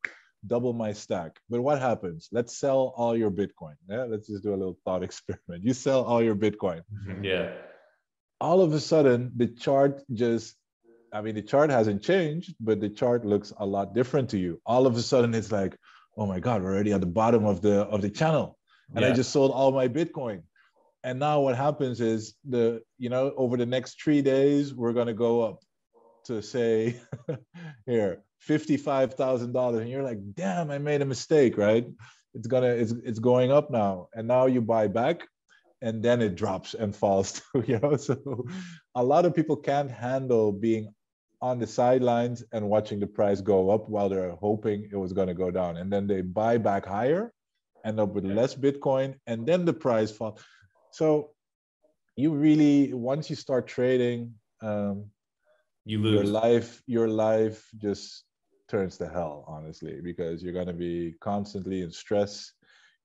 double 0.46 0.72
my 0.72 0.92
stack. 0.92 1.38
But 1.48 1.60
what 1.62 1.80
happens? 1.80 2.28
Let's 2.32 2.56
sell 2.58 2.92
all 2.96 3.16
your 3.16 3.30
Bitcoin. 3.30 3.74
Yeah, 3.88 4.04
let's 4.04 4.28
just 4.28 4.42
do 4.42 4.50
a 4.50 4.56
little 4.56 4.78
thought 4.84 5.02
experiment. 5.08 5.64
You 5.64 5.74
sell 5.74 6.02
all 6.04 6.22
your 6.22 6.34
Bitcoin. 6.34 6.82
Mm-hmm. 6.92 7.24
Yeah. 7.24 7.52
All 8.40 8.60
of 8.60 8.72
a 8.72 8.80
sudden, 8.80 9.32
the 9.36 9.46
chart 9.46 10.02
just, 10.12 10.56
I 11.12 11.20
mean, 11.20 11.34
the 11.34 11.42
chart 11.42 11.70
hasn't 11.70 12.02
changed, 12.02 12.54
but 12.60 12.80
the 12.80 12.88
chart 12.88 13.24
looks 13.24 13.52
a 13.58 13.64
lot 13.64 13.94
different 13.94 14.30
to 14.30 14.38
you. 14.38 14.60
All 14.66 14.86
of 14.86 14.96
a 14.96 15.02
sudden, 15.02 15.34
it's 15.34 15.52
like, 15.52 15.76
oh 16.16 16.26
my 16.26 16.40
God, 16.40 16.62
we're 16.62 16.74
already 16.74 16.92
at 16.92 17.00
the 17.00 17.06
bottom 17.06 17.44
of 17.46 17.62
the 17.62 17.82
of 17.82 18.02
the 18.02 18.10
channel. 18.10 18.58
And 18.94 19.02
yeah. 19.02 19.10
I 19.10 19.12
just 19.12 19.30
sold 19.30 19.50
all 19.50 19.72
my 19.72 19.88
Bitcoin. 19.88 20.42
And 21.02 21.18
now 21.18 21.40
what 21.40 21.56
happens 21.56 22.00
is 22.00 22.34
the, 22.48 22.82
you 22.98 23.08
know, 23.08 23.32
over 23.36 23.56
the 23.56 23.66
next 23.66 24.02
three 24.02 24.22
days, 24.22 24.74
we're 24.74 24.92
gonna 24.92 25.14
go 25.14 25.42
up 25.42 25.60
to 26.24 26.42
say 26.42 27.00
here 27.86 28.23
$55,000 28.48 29.80
and 29.80 29.90
you're 29.90 30.02
like, 30.02 30.18
damn, 30.34 30.70
I 30.70 30.78
made 30.78 31.02
a 31.02 31.06
mistake, 31.06 31.56
right? 31.56 31.86
It's 32.34 32.46
gonna, 32.46 32.68
it's, 32.68 32.92
it's 33.04 33.18
going 33.18 33.52
up 33.52 33.70
now. 33.70 34.08
And 34.14 34.28
now 34.28 34.46
you 34.46 34.60
buy 34.60 34.88
back 34.88 35.26
and 35.82 36.02
then 36.02 36.20
it 36.20 36.34
drops 36.34 36.74
and 36.74 36.94
falls 36.94 37.40
too, 37.52 37.64
you 37.66 37.78
know? 37.78 37.96
So 37.96 38.46
a 38.94 39.02
lot 39.02 39.24
of 39.24 39.34
people 39.34 39.56
can't 39.56 39.90
handle 39.90 40.52
being 40.52 40.92
on 41.40 41.58
the 41.58 41.66
sidelines 41.66 42.42
and 42.52 42.68
watching 42.68 43.00
the 43.00 43.06
price 43.06 43.40
go 43.40 43.70
up 43.70 43.88
while 43.88 44.08
they're 44.08 44.36
hoping 44.36 44.88
it 44.90 44.96
was 44.96 45.12
gonna 45.12 45.34
go 45.34 45.50
down. 45.50 45.76
And 45.76 45.92
then 45.92 46.06
they 46.06 46.22
buy 46.22 46.58
back 46.58 46.86
higher, 46.86 47.32
end 47.84 48.00
up 48.00 48.14
with 48.14 48.24
less 48.24 48.54
Bitcoin, 48.54 49.14
and 49.26 49.46
then 49.46 49.64
the 49.64 49.72
price 49.72 50.10
falls. 50.10 50.40
So 50.90 51.30
you 52.16 52.32
really, 52.32 52.92
once 52.94 53.28
you 53.28 53.36
start 53.36 53.66
trading, 53.66 54.34
um, 54.62 55.06
you 55.84 55.98
lose. 55.98 56.14
your 56.14 56.24
life 56.24 56.82
your 56.86 57.08
life 57.08 57.68
just 57.78 58.24
turns 58.68 58.96
to 58.96 59.08
hell 59.08 59.44
honestly 59.46 60.00
because 60.02 60.42
you're 60.42 60.52
going 60.52 60.66
to 60.66 60.72
be 60.72 61.14
constantly 61.20 61.82
in 61.82 61.90
stress 61.90 62.52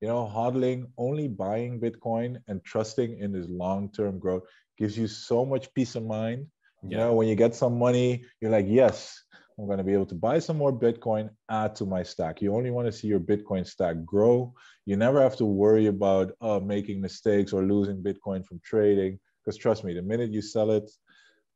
you 0.01 0.07
know 0.07 0.29
hodling 0.33 0.85
only 0.97 1.27
buying 1.27 1.79
bitcoin 1.79 2.37
and 2.47 2.63
trusting 2.63 3.19
in 3.19 3.31
this 3.31 3.47
long-term 3.49 4.17
growth 4.19 4.43
gives 4.77 4.97
you 4.97 5.07
so 5.07 5.45
much 5.45 5.73
peace 5.73 5.95
of 5.95 6.05
mind. 6.05 6.47
Yeah. 6.83 6.89
you 6.89 6.97
know 6.97 7.13
when 7.13 7.27
you 7.27 7.35
get 7.35 7.53
some 7.53 7.77
money 7.77 8.23
you're 8.39 8.51
like 8.51 8.67
yes 8.67 9.21
i'm 9.57 9.65
going 9.65 9.77
to 9.77 9.83
be 9.83 9.93
able 9.93 10.05
to 10.05 10.15
buy 10.15 10.39
some 10.39 10.57
more 10.57 10.71
bitcoin 10.71 11.29
add 11.51 11.75
to 11.75 11.85
my 11.85 12.03
stack. 12.03 12.41
You 12.41 12.55
only 12.55 12.71
want 12.71 12.87
to 12.87 12.93
see 12.93 13.07
your 13.07 13.19
bitcoin 13.19 13.67
stack 13.67 14.05
grow. 14.05 14.53
You 14.85 14.95
never 14.95 15.21
have 15.21 15.35
to 15.37 15.45
worry 15.45 15.87
about 15.87 16.31
uh, 16.39 16.59
making 16.59 17.01
mistakes 17.01 17.51
or 17.51 17.63
losing 17.63 18.01
bitcoin 18.01 18.45
from 18.45 18.61
trading 18.63 19.19
because 19.43 19.57
trust 19.57 19.83
me 19.83 19.93
the 19.93 20.01
minute 20.01 20.31
you 20.31 20.41
sell 20.41 20.71
it 20.71 20.89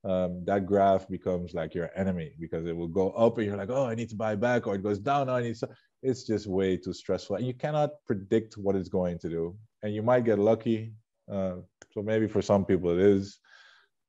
um, 0.03 0.43
that 0.45 0.65
graph 0.65 1.07
becomes 1.07 1.53
like 1.53 1.73
your 1.73 1.89
enemy 1.95 2.31
because 2.39 2.65
it 2.65 2.75
will 2.75 2.89
go 2.89 3.11
up 3.11 3.37
and 3.37 3.47
you're 3.47 3.57
like, 3.57 3.69
oh, 3.69 3.85
I 3.85 3.95
need 3.95 4.09
to 4.09 4.15
buy 4.15 4.35
back, 4.35 4.67
or 4.67 4.75
it 4.75 4.83
goes 4.83 4.99
down. 4.99 5.29
Oh, 5.29 5.35
I 5.35 5.43
need 5.43 5.55
to. 5.57 5.69
It's 6.01 6.23
just 6.23 6.47
way 6.47 6.75
too 6.75 6.93
stressful, 6.93 7.37
and 7.37 7.47
you 7.47 7.53
cannot 7.53 7.91
predict 8.05 8.57
what 8.57 8.75
it's 8.75 8.89
going 8.89 9.17
to 9.19 9.29
do. 9.29 9.55
And 9.81 9.93
you 9.93 10.03
might 10.03 10.25
get 10.25 10.39
lucky. 10.39 10.93
Uh, 11.31 11.55
so 11.91 12.01
maybe 12.01 12.27
for 12.27 12.41
some 12.41 12.65
people 12.65 12.91
it 12.91 12.99
is. 12.99 13.39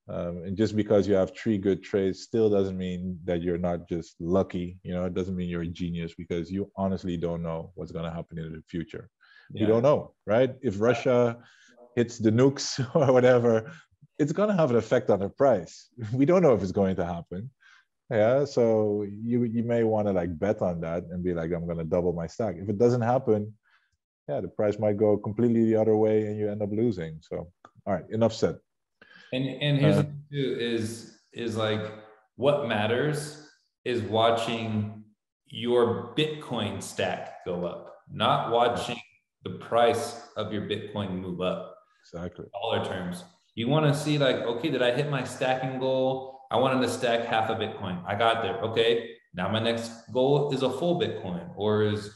Um, 0.06 0.42
and 0.44 0.56
just 0.56 0.76
because 0.76 1.08
you 1.08 1.14
have 1.14 1.34
three 1.34 1.56
good 1.56 1.82
trades 1.82 2.20
still 2.20 2.50
doesn't 2.50 2.76
mean 2.76 3.18
that 3.24 3.40
you're 3.40 3.58
not 3.58 3.88
just 3.88 4.16
lucky. 4.20 4.78
You 4.82 4.92
know, 4.92 5.04
it 5.06 5.14
doesn't 5.14 5.34
mean 5.34 5.48
you're 5.48 5.62
a 5.62 5.66
genius 5.66 6.12
because 6.14 6.50
you 6.50 6.70
honestly 6.76 7.16
don't 7.16 7.42
know 7.42 7.72
what's 7.74 7.92
going 7.92 8.04
to 8.04 8.10
happen 8.10 8.38
in 8.38 8.52
the 8.52 8.62
future. 8.68 9.08
Yeah. 9.50 9.62
You 9.62 9.66
don't 9.66 9.82
know, 9.82 10.14
right? 10.26 10.54
If 10.60 10.80
Russia 10.80 11.38
hits 11.96 12.18
the 12.18 12.30
nukes 12.30 12.84
or 12.94 13.12
whatever, 13.12 13.72
it's 14.18 14.32
going 14.32 14.48
to 14.48 14.54
have 14.54 14.70
an 14.70 14.76
effect 14.76 15.10
on 15.10 15.20
the 15.20 15.28
price. 15.28 15.88
We 16.12 16.24
don't 16.24 16.42
know 16.42 16.54
if 16.54 16.62
it's 16.62 16.72
going 16.72 16.96
to 16.96 17.04
happen. 17.04 17.50
Yeah, 18.10 18.44
so 18.44 19.06
you 19.08 19.44
you 19.44 19.62
may 19.62 19.82
want 19.82 20.08
to 20.08 20.12
like 20.12 20.38
bet 20.38 20.60
on 20.60 20.80
that 20.82 21.04
and 21.10 21.24
be 21.24 21.32
like, 21.32 21.50
I'm 21.52 21.66
gonna 21.66 21.84
double 21.84 22.12
my 22.12 22.26
stack. 22.26 22.56
If 22.58 22.68
it 22.68 22.78
doesn't 22.78 23.00
happen, 23.00 23.54
yeah, 24.28 24.40
the 24.40 24.48
price 24.48 24.78
might 24.78 24.98
go 24.98 25.16
completely 25.16 25.64
the 25.64 25.76
other 25.76 25.96
way 25.96 26.26
and 26.26 26.38
you 26.38 26.50
end 26.50 26.62
up 26.62 26.70
losing. 26.70 27.18
So, 27.22 27.50
all 27.86 27.94
right, 27.94 28.04
enough 28.10 28.34
said. 28.34 28.58
And 29.32 29.46
and 29.46 29.78
here's 29.78 29.96
uh, 29.96 30.02
the 30.02 30.04
thing 30.04 30.22
too 30.30 30.56
is 30.60 31.18
is 31.32 31.56
like 31.56 31.92
what 32.36 32.68
matters 32.68 33.48
is 33.86 34.02
watching 34.02 35.04
your 35.46 36.14
Bitcoin 36.14 36.82
stack 36.82 37.44
go 37.46 37.64
up, 37.64 37.96
not 38.10 38.50
watching 38.50 39.00
the 39.44 39.50
price 39.50 40.28
of 40.36 40.52
your 40.52 40.62
Bitcoin 40.62 41.20
move 41.20 41.40
up. 41.40 41.76
Exactly. 42.04 42.46
Dollar 42.52 42.84
terms. 42.84 43.24
You 43.54 43.68
want 43.68 43.86
to 43.86 43.98
see 43.98 44.18
like, 44.18 44.36
okay, 44.36 44.70
did 44.70 44.82
I 44.82 44.92
hit 44.92 45.10
my 45.10 45.24
stacking 45.24 45.78
goal? 45.78 46.40
I 46.50 46.56
wanted 46.56 46.82
to 46.82 46.92
stack 46.92 47.24
half 47.24 47.50
a 47.50 47.54
Bitcoin. 47.54 48.02
I 48.06 48.16
got 48.16 48.42
there. 48.42 48.58
Okay. 48.58 49.10
Now 49.32 49.48
my 49.48 49.60
next 49.60 49.90
goal 50.12 50.52
is 50.52 50.62
a 50.62 50.70
full 50.70 51.00
Bitcoin 51.00 51.50
or 51.56 51.84
is 51.84 52.10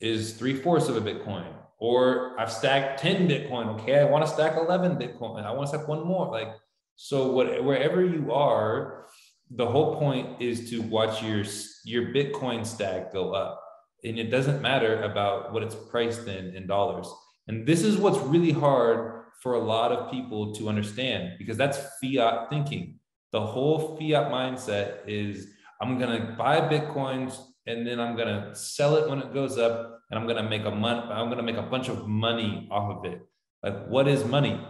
is 0.00 0.34
three 0.34 0.54
fourths 0.54 0.88
of 0.88 0.96
a 0.96 1.00
Bitcoin. 1.00 1.46
Or 1.78 2.38
I've 2.38 2.52
stacked 2.52 3.00
10 3.00 3.28
Bitcoin. 3.28 3.80
Okay. 3.80 3.98
I 3.98 4.04
want 4.04 4.24
to 4.24 4.30
stack 4.30 4.56
11 4.56 4.96
Bitcoin. 4.96 5.44
I 5.44 5.52
want 5.52 5.70
to 5.70 5.76
stack 5.76 5.88
one 5.88 6.06
more. 6.06 6.30
Like, 6.30 6.48
so 6.96 7.32
what, 7.32 7.64
wherever 7.64 8.04
you 8.04 8.32
are, 8.32 9.06
the 9.50 9.66
whole 9.66 9.98
point 9.98 10.40
is 10.40 10.70
to 10.70 10.80
watch 10.82 11.22
your, 11.22 11.44
your 11.84 12.14
Bitcoin 12.14 12.64
stack 12.64 13.12
go 13.12 13.32
up. 13.32 13.60
And 14.04 14.18
it 14.18 14.30
doesn't 14.30 14.62
matter 14.62 15.02
about 15.02 15.52
what 15.52 15.62
it's 15.62 15.74
priced 15.74 16.26
in 16.26 16.54
in 16.54 16.66
dollars. 16.66 17.08
And 17.48 17.66
this 17.66 17.82
is 17.82 17.96
what's 17.96 18.18
really 18.18 18.52
hard 18.52 19.23
for 19.42 19.54
a 19.54 19.58
lot 19.58 19.92
of 19.92 20.10
people 20.10 20.54
to 20.54 20.68
understand 20.68 21.34
because 21.38 21.56
that's 21.56 21.78
fiat 22.00 22.48
thinking. 22.50 22.98
The 23.32 23.40
whole 23.40 23.96
fiat 23.96 24.30
mindset 24.30 25.00
is 25.06 25.48
I'm 25.80 25.98
going 25.98 26.20
to 26.20 26.32
buy 26.32 26.60
Bitcoins 26.60 27.38
and 27.66 27.86
then 27.86 28.00
I'm 28.00 28.16
going 28.16 28.28
to 28.28 28.54
sell 28.54 28.96
it 28.96 29.08
when 29.08 29.18
it 29.18 29.34
goes 29.34 29.58
up 29.58 30.00
and 30.10 30.18
I'm 30.18 30.26
going 30.26 30.42
to 30.42 30.48
make 30.48 30.64
a 30.64 30.70
month 30.70 31.10
I'm 31.10 31.26
going 31.26 31.38
to 31.38 31.42
make 31.42 31.56
a 31.56 31.62
bunch 31.62 31.88
of 31.88 32.06
money 32.06 32.68
off 32.70 32.98
of 32.98 33.04
it. 33.12 33.20
Like 33.62 33.86
what 33.86 34.08
is 34.08 34.24
money? 34.24 34.60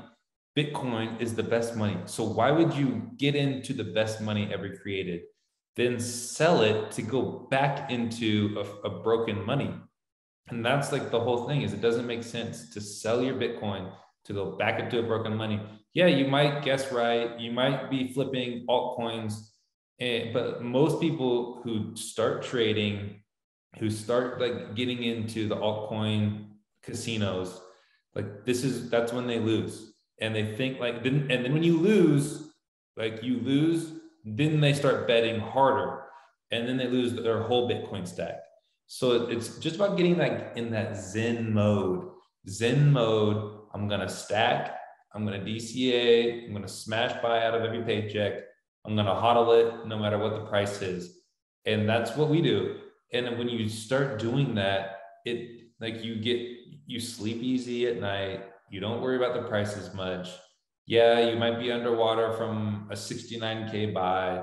Bitcoin 0.57 1.21
is 1.21 1.35
the 1.35 1.43
best 1.43 1.77
money. 1.77 1.99
So 2.07 2.25
why 2.25 2.51
would 2.51 2.75
you 2.75 3.11
get 3.17 3.35
into 3.35 3.73
the 3.73 3.85
best 3.85 4.21
money 4.21 4.49
ever 4.53 4.77
created, 4.77 5.23
then 5.75 5.99
sell 5.99 6.62
it 6.62 6.93
to 6.93 7.03
go 7.03 7.49
back 7.51 7.91
into 7.91 8.65
a, 8.85 8.89
a 8.89 9.03
broken 9.03 9.45
money? 9.45 9.75
And 10.49 10.65
that's 10.65 10.93
like 10.93 11.11
the 11.11 11.19
whole 11.19 11.49
thing 11.49 11.62
is 11.62 11.73
it 11.73 11.81
doesn't 11.81 12.07
make 12.07 12.23
sense 12.23 12.71
to 12.71 12.81
sell 12.81 13.23
your 13.23 13.35
Bitcoin 13.35 13.91
to 14.25 14.33
go 14.33 14.57
back 14.57 14.81
into 14.81 14.99
a 14.99 15.03
broken 15.03 15.37
money. 15.37 15.61
Yeah, 15.93 16.07
you 16.07 16.27
might 16.27 16.64
guess 16.64 16.91
right. 16.91 17.39
You 17.39 17.53
might 17.53 17.91
be 17.91 18.12
flipping 18.12 18.66
altcoins, 18.68 19.35
and, 20.01 20.33
but 20.33 20.62
most 20.62 21.01
people 21.01 21.61
who 21.62 21.95
start 21.95 22.43
trading, 22.43 23.22
who 23.79 23.91
start 23.91 24.41
like 24.41 24.75
getting 24.75 25.03
into 25.03 25.49
the 25.49 25.57
altcoin 25.57 26.47
casinos, 26.83 27.61
like 28.14 28.45
this 28.45 28.64
is 28.64 28.91
that's 28.91 29.12
when 29.12 29.27
they 29.27 29.39
lose 29.39 29.95
and 30.20 30.35
they 30.35 30.55
think 30.57 30.79
like 30.81 31.03
then 31.03 31.27
and 31.31 31.45
then 31.45 31.53
when 31.53 31.62
you 31.62 31.79
lose 31.79 32.53
like 32.97 33.22
you 33.22 33.39
lose 33.41 33.93
then 34.25 34.61
they 34.61 34.72
start 34.72 35.07
betting 35.07 35.41
harder 35.41 36.03
and 36.51 36.68
then 36.68 36.77
they 36.77 36.87
lose 36.87 37.14
their 37.14 37.43
whole 37.43 37.68
bitcoin 37.68 38.07
stack 38.07 38.41
so 38.87 39.27
it's 39.29 39.59
just 39.59 39.77
about 39.77 39.97
getting 39.97 40.16
like 40.16 40.53
in 40.57 40.70
that 40.70 40.97
zen 40.97 41.53
mode 41.53 42.09
zen 42.49 42.93
mode 42.93 43.59
i'm 43.75 43.89
going 43.89 44.01
to 44.01 44.09
stack 44.09 44.79
i'm 45.14 45.27
going 45.27 45.39
to 45.39 45.51
dca 45.51 46.45
i'm 46.45 46.51
going 46.51 46.62
to 46.62 46.68
smash 46.68 47.20
buy 47.22 47.45
out 47.45 47.55
of 47.55 47.62
every 47.62 47.83
paycheck 47.83 48.43
i'm 48.87 48.95
going 48.95 49.07
to 49.07 49.12
hodl 49.12 49.53
it 49.59 49.87
no 49.87 49.99
matter 49.99 50.18
what 50.18 50.33
the 50.33 50.47
price 50.47 50.81
is 50.81 51.18
and 51.66 51.89
that's 51.89 52.16
what 52.16 52.29
we 52.29 52.41
do 52.41 52.77
and 53.12 53.39
when 53.39 53.49
you 53.49 53.68
start 53.68 54.18
doing 54.18 54.55
that 54.55 55.01
it 55.25 55.68
like 55.81 56.03
you 56.03 56.16
get 56.16 56.41
you 56.87 57.01
sleep 57.01 57.43
easy 57.43 57.87
at 57.87 58.01
night 58.01 58.45
you 58.75 58.81
don't 58.81 59.01
worry 59.01 59.16
about 59.16 59.35
the 59.35 59.49
price 59.49 59.77
as 59.77 59.95
much. 59.95 60.31
Yeah, 60.87 61.31
you 61.31 61.37
might 61.37 61.61
be 61.61 61.70
underwater 61.70 62.33
from 62.33 62.89
a 62.91 62.95
69K 62.95 63.95
buy. 63.95 64.43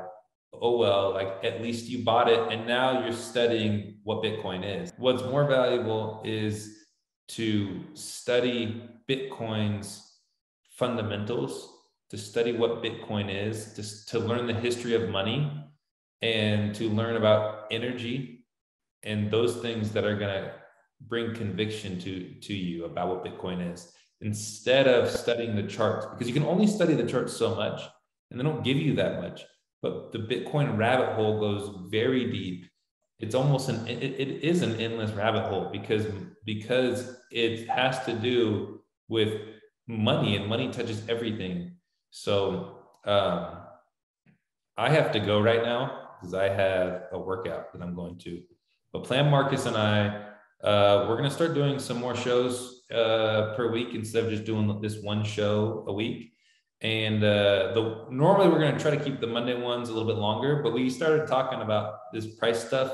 Oh, 0.53 0.77
well, 0.77 1.11
like 1.11 1.43
at 1.43 1.61
least 1.61 1.89
you 1.89 2.05
bought 2.05 2.29
it 2.29 2.39
and 2.51 2.65
now 2.65 3.03
you're 3.03 3.11
studying 3.11 3.97
what 4.03 4.23
Bitcoin 4.23 4.63
is. 4.63 4.93
What's 4.97 5.23
more 5.23 5.45
valuable 5.45 6.21
is 6.23 6.80
to 7.35 7.81
study 7.93 8.89
Bitcoin's 9.09 10.19
fundamentals, 10.69 11.69
to 12.09 12.17
study 12.17 12.53
what 12.53 12.83
Bitcoin 12.83 13.33
is, 13.33 13.73
to, 13.73 14.11
to 14.11 14.19
learn 14.19 14.47
the 14.47 14.53
history 14.53 14.95
of 14.95 15.09
money, 15.09 15.51
and 16.21 16.75
to 16.75 16.89
learn 16.89 17.15
about 17.15 17.67
energy 17.71 18.45
and 19.03 19.31
those 19.31 19.55
things 19.57 19.91
that 19.91 20.03
are 20.03 20.15
going 20.15 20.43
to 20.43 20.51
bring 21.07 21.33
conviction 21.33 21.99
to, 21.99 22.35
to 22.41 22.53
you 22.53 22.85
about 22.85 23.07
what 23.07 23.25
Bitcoin 23.25 23.73
is 23.73 23.91
instead 24.21 24.87
of 24.87 25.09
studying 25.09 25.55
the 25.55 25.63
charts. 25.63 26.05
Because 26.05 26.27
you 26.27 26.33
can 26.33 26.45
only 26.45 26.67
study 26.67 26.93
the 26.93 27.07
charts 27.07 27.33
so 27.33 27.55
much 27.55 27.81
and 28.29 28.39
they 28.39 28.43
don't 28.43 28.63
give 28.63 28.77
you 28.77 28.93
that 28.95 29.19
much 29.19 29.43
but 29.81 30.11
the 30.11 30.19
bitcoin 30.19 30.77
rabbit 30.77 31.13
hole 31.15 31.39
goes 31.39 31.89
very 31.89 32.31
deep. 32.31 32.65
It's 33.19 33.35
almost 33.35 33.69
an 33.69 33.87
it, 33.87 34.03
it 34.03 34.43
is 34.43 34.61
an 34.61 34.79
endless 34.79 35.11
rabbit 35.11 35.47
hole 35.47 35.69
because 35.71 36.05
because 36.45 37.17
it 37.31 37.67
has 37.69 38.03
to 38.05 38.13
do 38.13 38.81
with 39.07 39.41
money 39.87 40.35
and 40.35 40.47
money 40.47 40.69
touches 40.71 41.07
everything 41.09 41.71
so 42.09 42.77
um, 43.05 43.57
i 44.77 44.89
have 44.89 45.11
to 45.11 45.19
go 45.19 45.41
right 45.41 45.63
now 45.63 46.07
because 46.19 46.33
i 46.33 46.47
have 46.47 47.03
a 47.11 47.19
workout 47.19 47.71
that 47.73 47.81
i'm 47.81 47.95
going 47.95 48.17
to 48.17 48.41
but 48.93 49.03
plan 49.03 49.29
marcus 49.29 49.65
and 49.65 49.75
i 49.75 50.27
uh, 50.63 51.05
we're 51.09 51.17
going 51.17 51.27
to 51.27 51.33
start 51.33 51.55
doing 51.55 51.79
some 51.79 51.97
more 51.97 52.15
shows 52.15 52.83
uh, 52.93 53.53
per 53.55 53.71
week 53.71 53.95
instead 53.95 54.25
of 54.25 54.29
just 54.29 54.45
doing 54.45 54.79
this 54.81 55.01
one 55.01 55.23
show 55.23 55.83
a 55.87 55.93
week. 55.93 56.33
And 56.81 57.23
uh, 57.23 57.73
the 57.73 58.05
normally 58.11 58.49
we're 58.49 58.59
going 58.59 58.75
to 58.75 58.79
try 58.79 58.95
to 58.95 59.03
keep 59.03 59.19
the 59.19 59.27
Monday 59.27 59.59
ones 59.59 59.89
a 59.89 59.93
little 59.93 60.07
bit 60.07 60.19
longer, 60.19 60.61
but 60.63 60.73
we 60.73 60.89
started 60.89 61.27
talking 61.27 61.61
about 61.61 62.11
this 62.13 62.35
price 62.35 62.63
stuff 62.63 62.93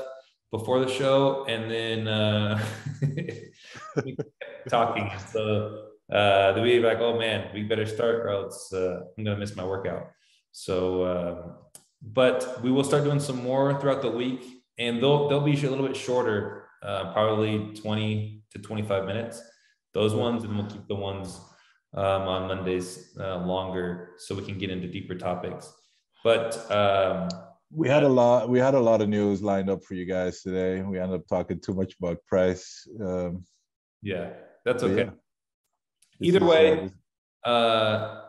before 0.50 0.84
the 0.84 0.90
show, 0.90 1.44
and 1.46 1.70
then 1.70 2.08
uh, 2.08 2.64
talking. 4.68 5.10
So 5.32 5.88
uh, 6.12 6.52
the 6.52 6.62
we 6.62 6.80
like, 6.80 6.98
oh 7.00 7.18
man, 7.18 7.50
we 7.52 7.62
better 7.62 7.86
start, 7.86 8.16
or 8.16 8.30
else 8.30 8.72
uh, 8.72 9.00
I'm 9.16 9.24
to 9.24 9.36
miss 9.36 9.56
my 9.56 9.64
workout. 9.64 10.10
So, 10.52 11.02
uh, 11.02 11.52
but 12.02 12.62
we 12.62 12.70
will 12.70 12.84
start 12.84 13.04
doing 13.04 13.20
some 13.20 13.42
more 13.42 13.78
throughout 13.80 14.02
the 14.02 14.10
week, 14.10 14.44
and 14.78 15.02
they'll 15.02 15.28
they'll 15.28 15.40
be 15.40 15.52
a 15.52 15.70
little 15.70 15.86
bit 15.86 15.96
shorter 15.96 16.64
uh, 16.82 17.12
probably 17.12 17.74
20 17.74 18.42
to 18.52 18.58
25 18.58 19.04
minutes. 19.04 19.42
Those 19.94 20.14
ones, 20.14 20.44
and 20.44 20.56
we'll 20.56 20.66
keep 20.66 20.86
the 20.86 20.94
ones 20.94 21.40
um, 21.94 22.22
on 22.22 22.48
Mondays 22.48 23.14
uh, 23.18 23.38
longer 23.38 24.10
so 24.18 24.34
we 24.34 24.44
can 24.44 24.58
get 24.58 24.70
into 24.70 24.88
deeper 24.88 25.14
topics. 25.14 25.72
But 26.22 26.70
um, 26.70 27.28
we 27.70 27.88
had 27.88 28.02
a 28.02 28.08
lot. 28.08 28.48
We 28.48 28.58
had 28.58 28.74
a 28.74 28.80
lot 28.80 29.02
of 29.02 29.08
news 29.08 29.42
lined 29.42 29.68
up 29.68 29.84
for 29.84 29.94
you 29.94 30.04
guys 30.04 30.42
today. 30.42 30.82
We 30.82 30.98
ended 30.98 31.20
up 31.20 31.26
talking 31.26 31.60
too 31.60 31.74
much 31.74 31.94
about 32.00 32.24
price. 32.26 32.86
Um, 33.00 33.44
yeah, 34.02 34.30
that's 34.64 34.82
okay. 34.82 35.10
Yeah. 36.20 36.28
Either 36.28 36.44
way, 36.44 36.90
uh, 37.44 38.22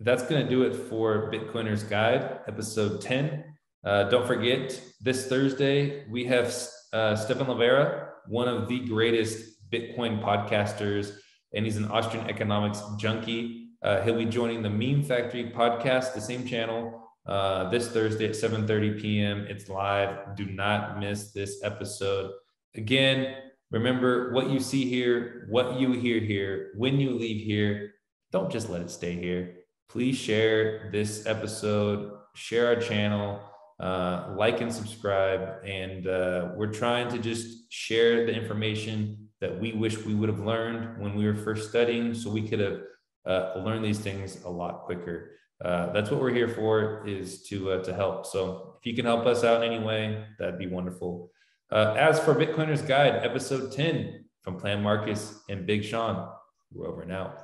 that's 0.00 0.22
going 0.24 0.42
to 0.42 0.48
do 0.48 0.62
it 0.62 0.74
for 0.74 1.30
Bitcoiners 1.30 1.88
Guide, 1.88 2.40
episode 2.48 3.00
10. 3.00 3.44
Uh, 3.84 4.04
don't 4.04 4.26
forget, 4.26 4.80
this 5.00 5.26
Thursday, 5.26 6.06
we 6.08 6.24
have 6.24 6.46
uh, 6.92 7.14
Stephan 7.16 7.46
Livera, 7.46 8.08
one 8.26 8.48
of 8.48 8.68
the 8.68 8.80
greatest 8.80 9.70
Bitcoin 9.70 10.22
podcasters, 10.22 11.16
and 11.54 11.64
he's 11.64 11.76
an 11.76 11.86
Austrian 11.86 12.28
economics 12.28 12.82
junkie. 12.98 13.68
Uh, 13.82 14.00
he'll 14.02 14.18
be 14.18 14.24
joining 14.24 14.62
the 14.62 14.70
Meme 14.70 15.02
Factory 15.02 15.50
podcast, 15.54 16.14
the 16.14 16.20
same 16.20 16.46
channel, 16.46 16.99
uh, 17.26 17.70
this 17.70 17.88
Thursday 17.88 18.26
at 18.26 18.32
7:30 18.32 19.00
p.m. 19.00 19.46
It's 19.48 19.68
live. 19.68 20.36
Do 20.36 20.46
not 20.46 20.98
miss 20.98 21.32
this 21.32 21.62
episode. 21.62 22.32
Again, 22.74 23.36
remember 23.70 24.32
what 24.32 24.50
you 24.50 24.60
see 24.60 24.84
here, 24.84 25.46
what 25.48 25.78
you 25.78 25.92
hear 25.92 26.20
here, 26.20 26.72
when 26.76 27.00
you 27.00 27.10
leave 27.18 27.44
here. 27.44 27.94
Don't 28.32 28.50
just 28.50 28.70
let 28.70 28.80
it 28.80 28.90
stay 28.90 29.14
here. 29.14 29.56
Please 29.88 30.16
share 30.16 30.88
this 30.92 31.26
episode, 31.26 32.12
share 32.34 32.68
our 32.68 32.76
channel 32.76 33.40
uh, 33.80 34.34
like 34.36 34.60
and 34.60 34.72
subscribe. 34.72 35.64
And 35.64 36.06
uh, 36.06 36.50
we're 36.54 36.72
trying 36.72 37.08
to 37.10 37.18
just 37.18 37.72
share 37.72 38.26
the 38.26 38.32
information 38.32 39.28
that 39.40 39.58
we 39.58 39.72
wish 39.72 40.04
we 40.04 40.14
would 40.14 40.28
have 40.28 40.40
learned 40.40 41.00
when 41.00 41.14
we 41.14 41.24
were 41.26 41.34
first 41.34 41.70
studying 41.70 42.14
so 42.14 42.30
we 42.30 42.46
could 42.46 42.60
have 42.60 42.80
uh, 43.26 43.62
learned 43.64 43.84
these 43.84 43.98
things 43.98 44.44
a 44.44 44.50
lot 44.50 44.84
quicker. 44.84 45.30
Uh, 45.64 45.92
that's 45.92 46.10
what 46.10 46.20
we're 46.20 46.32
here 46.32 46.48
for 46.48 47.06
is 47.06 47.42
to 47.44 47.72
uh, 47.72 47.82
to 47.84 47.94
help. 47.94 48.26
So 48.26 48.76
if 48.80 48.86
you 48.86 48.94
can 48.94 49.04
help 49.04 49.26
us 49.26 49.44
out 49.44 49.62
in 49.62 49.72
any 49.72 49.84
way, 49.84 50.24
that'd 50.38 50.58
be 50.58 50.66
wonderful. 50.66 51.30
Uh, 51.70 51.94
as 51.98 52.18
for 52.18 52.34
Bitcoiners 52.34 52.86
Guide, 52.86 53.24
episode 53.24 53.72
10 53.72 54.24
from 54.42 54.58
Plan 54.58 54.82
Marcus 54.82 55.40
and 55.48 55.66
Big 55.66 55.84
Sean, 55.84 56.28
we're 56.72 56.88
over 56.88 57.04
now. 57.04 57.34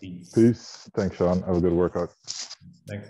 Peace. 0.00 0.32
Peace. 0.34 0.90
Thanks, 0.94 1.16
Sean. 1.16 1.42
Have 1.42 1.56
a 1.56 1.60
good 1.60 1.72
workout. 1.72 2.10
Thanks. 2.88 3.08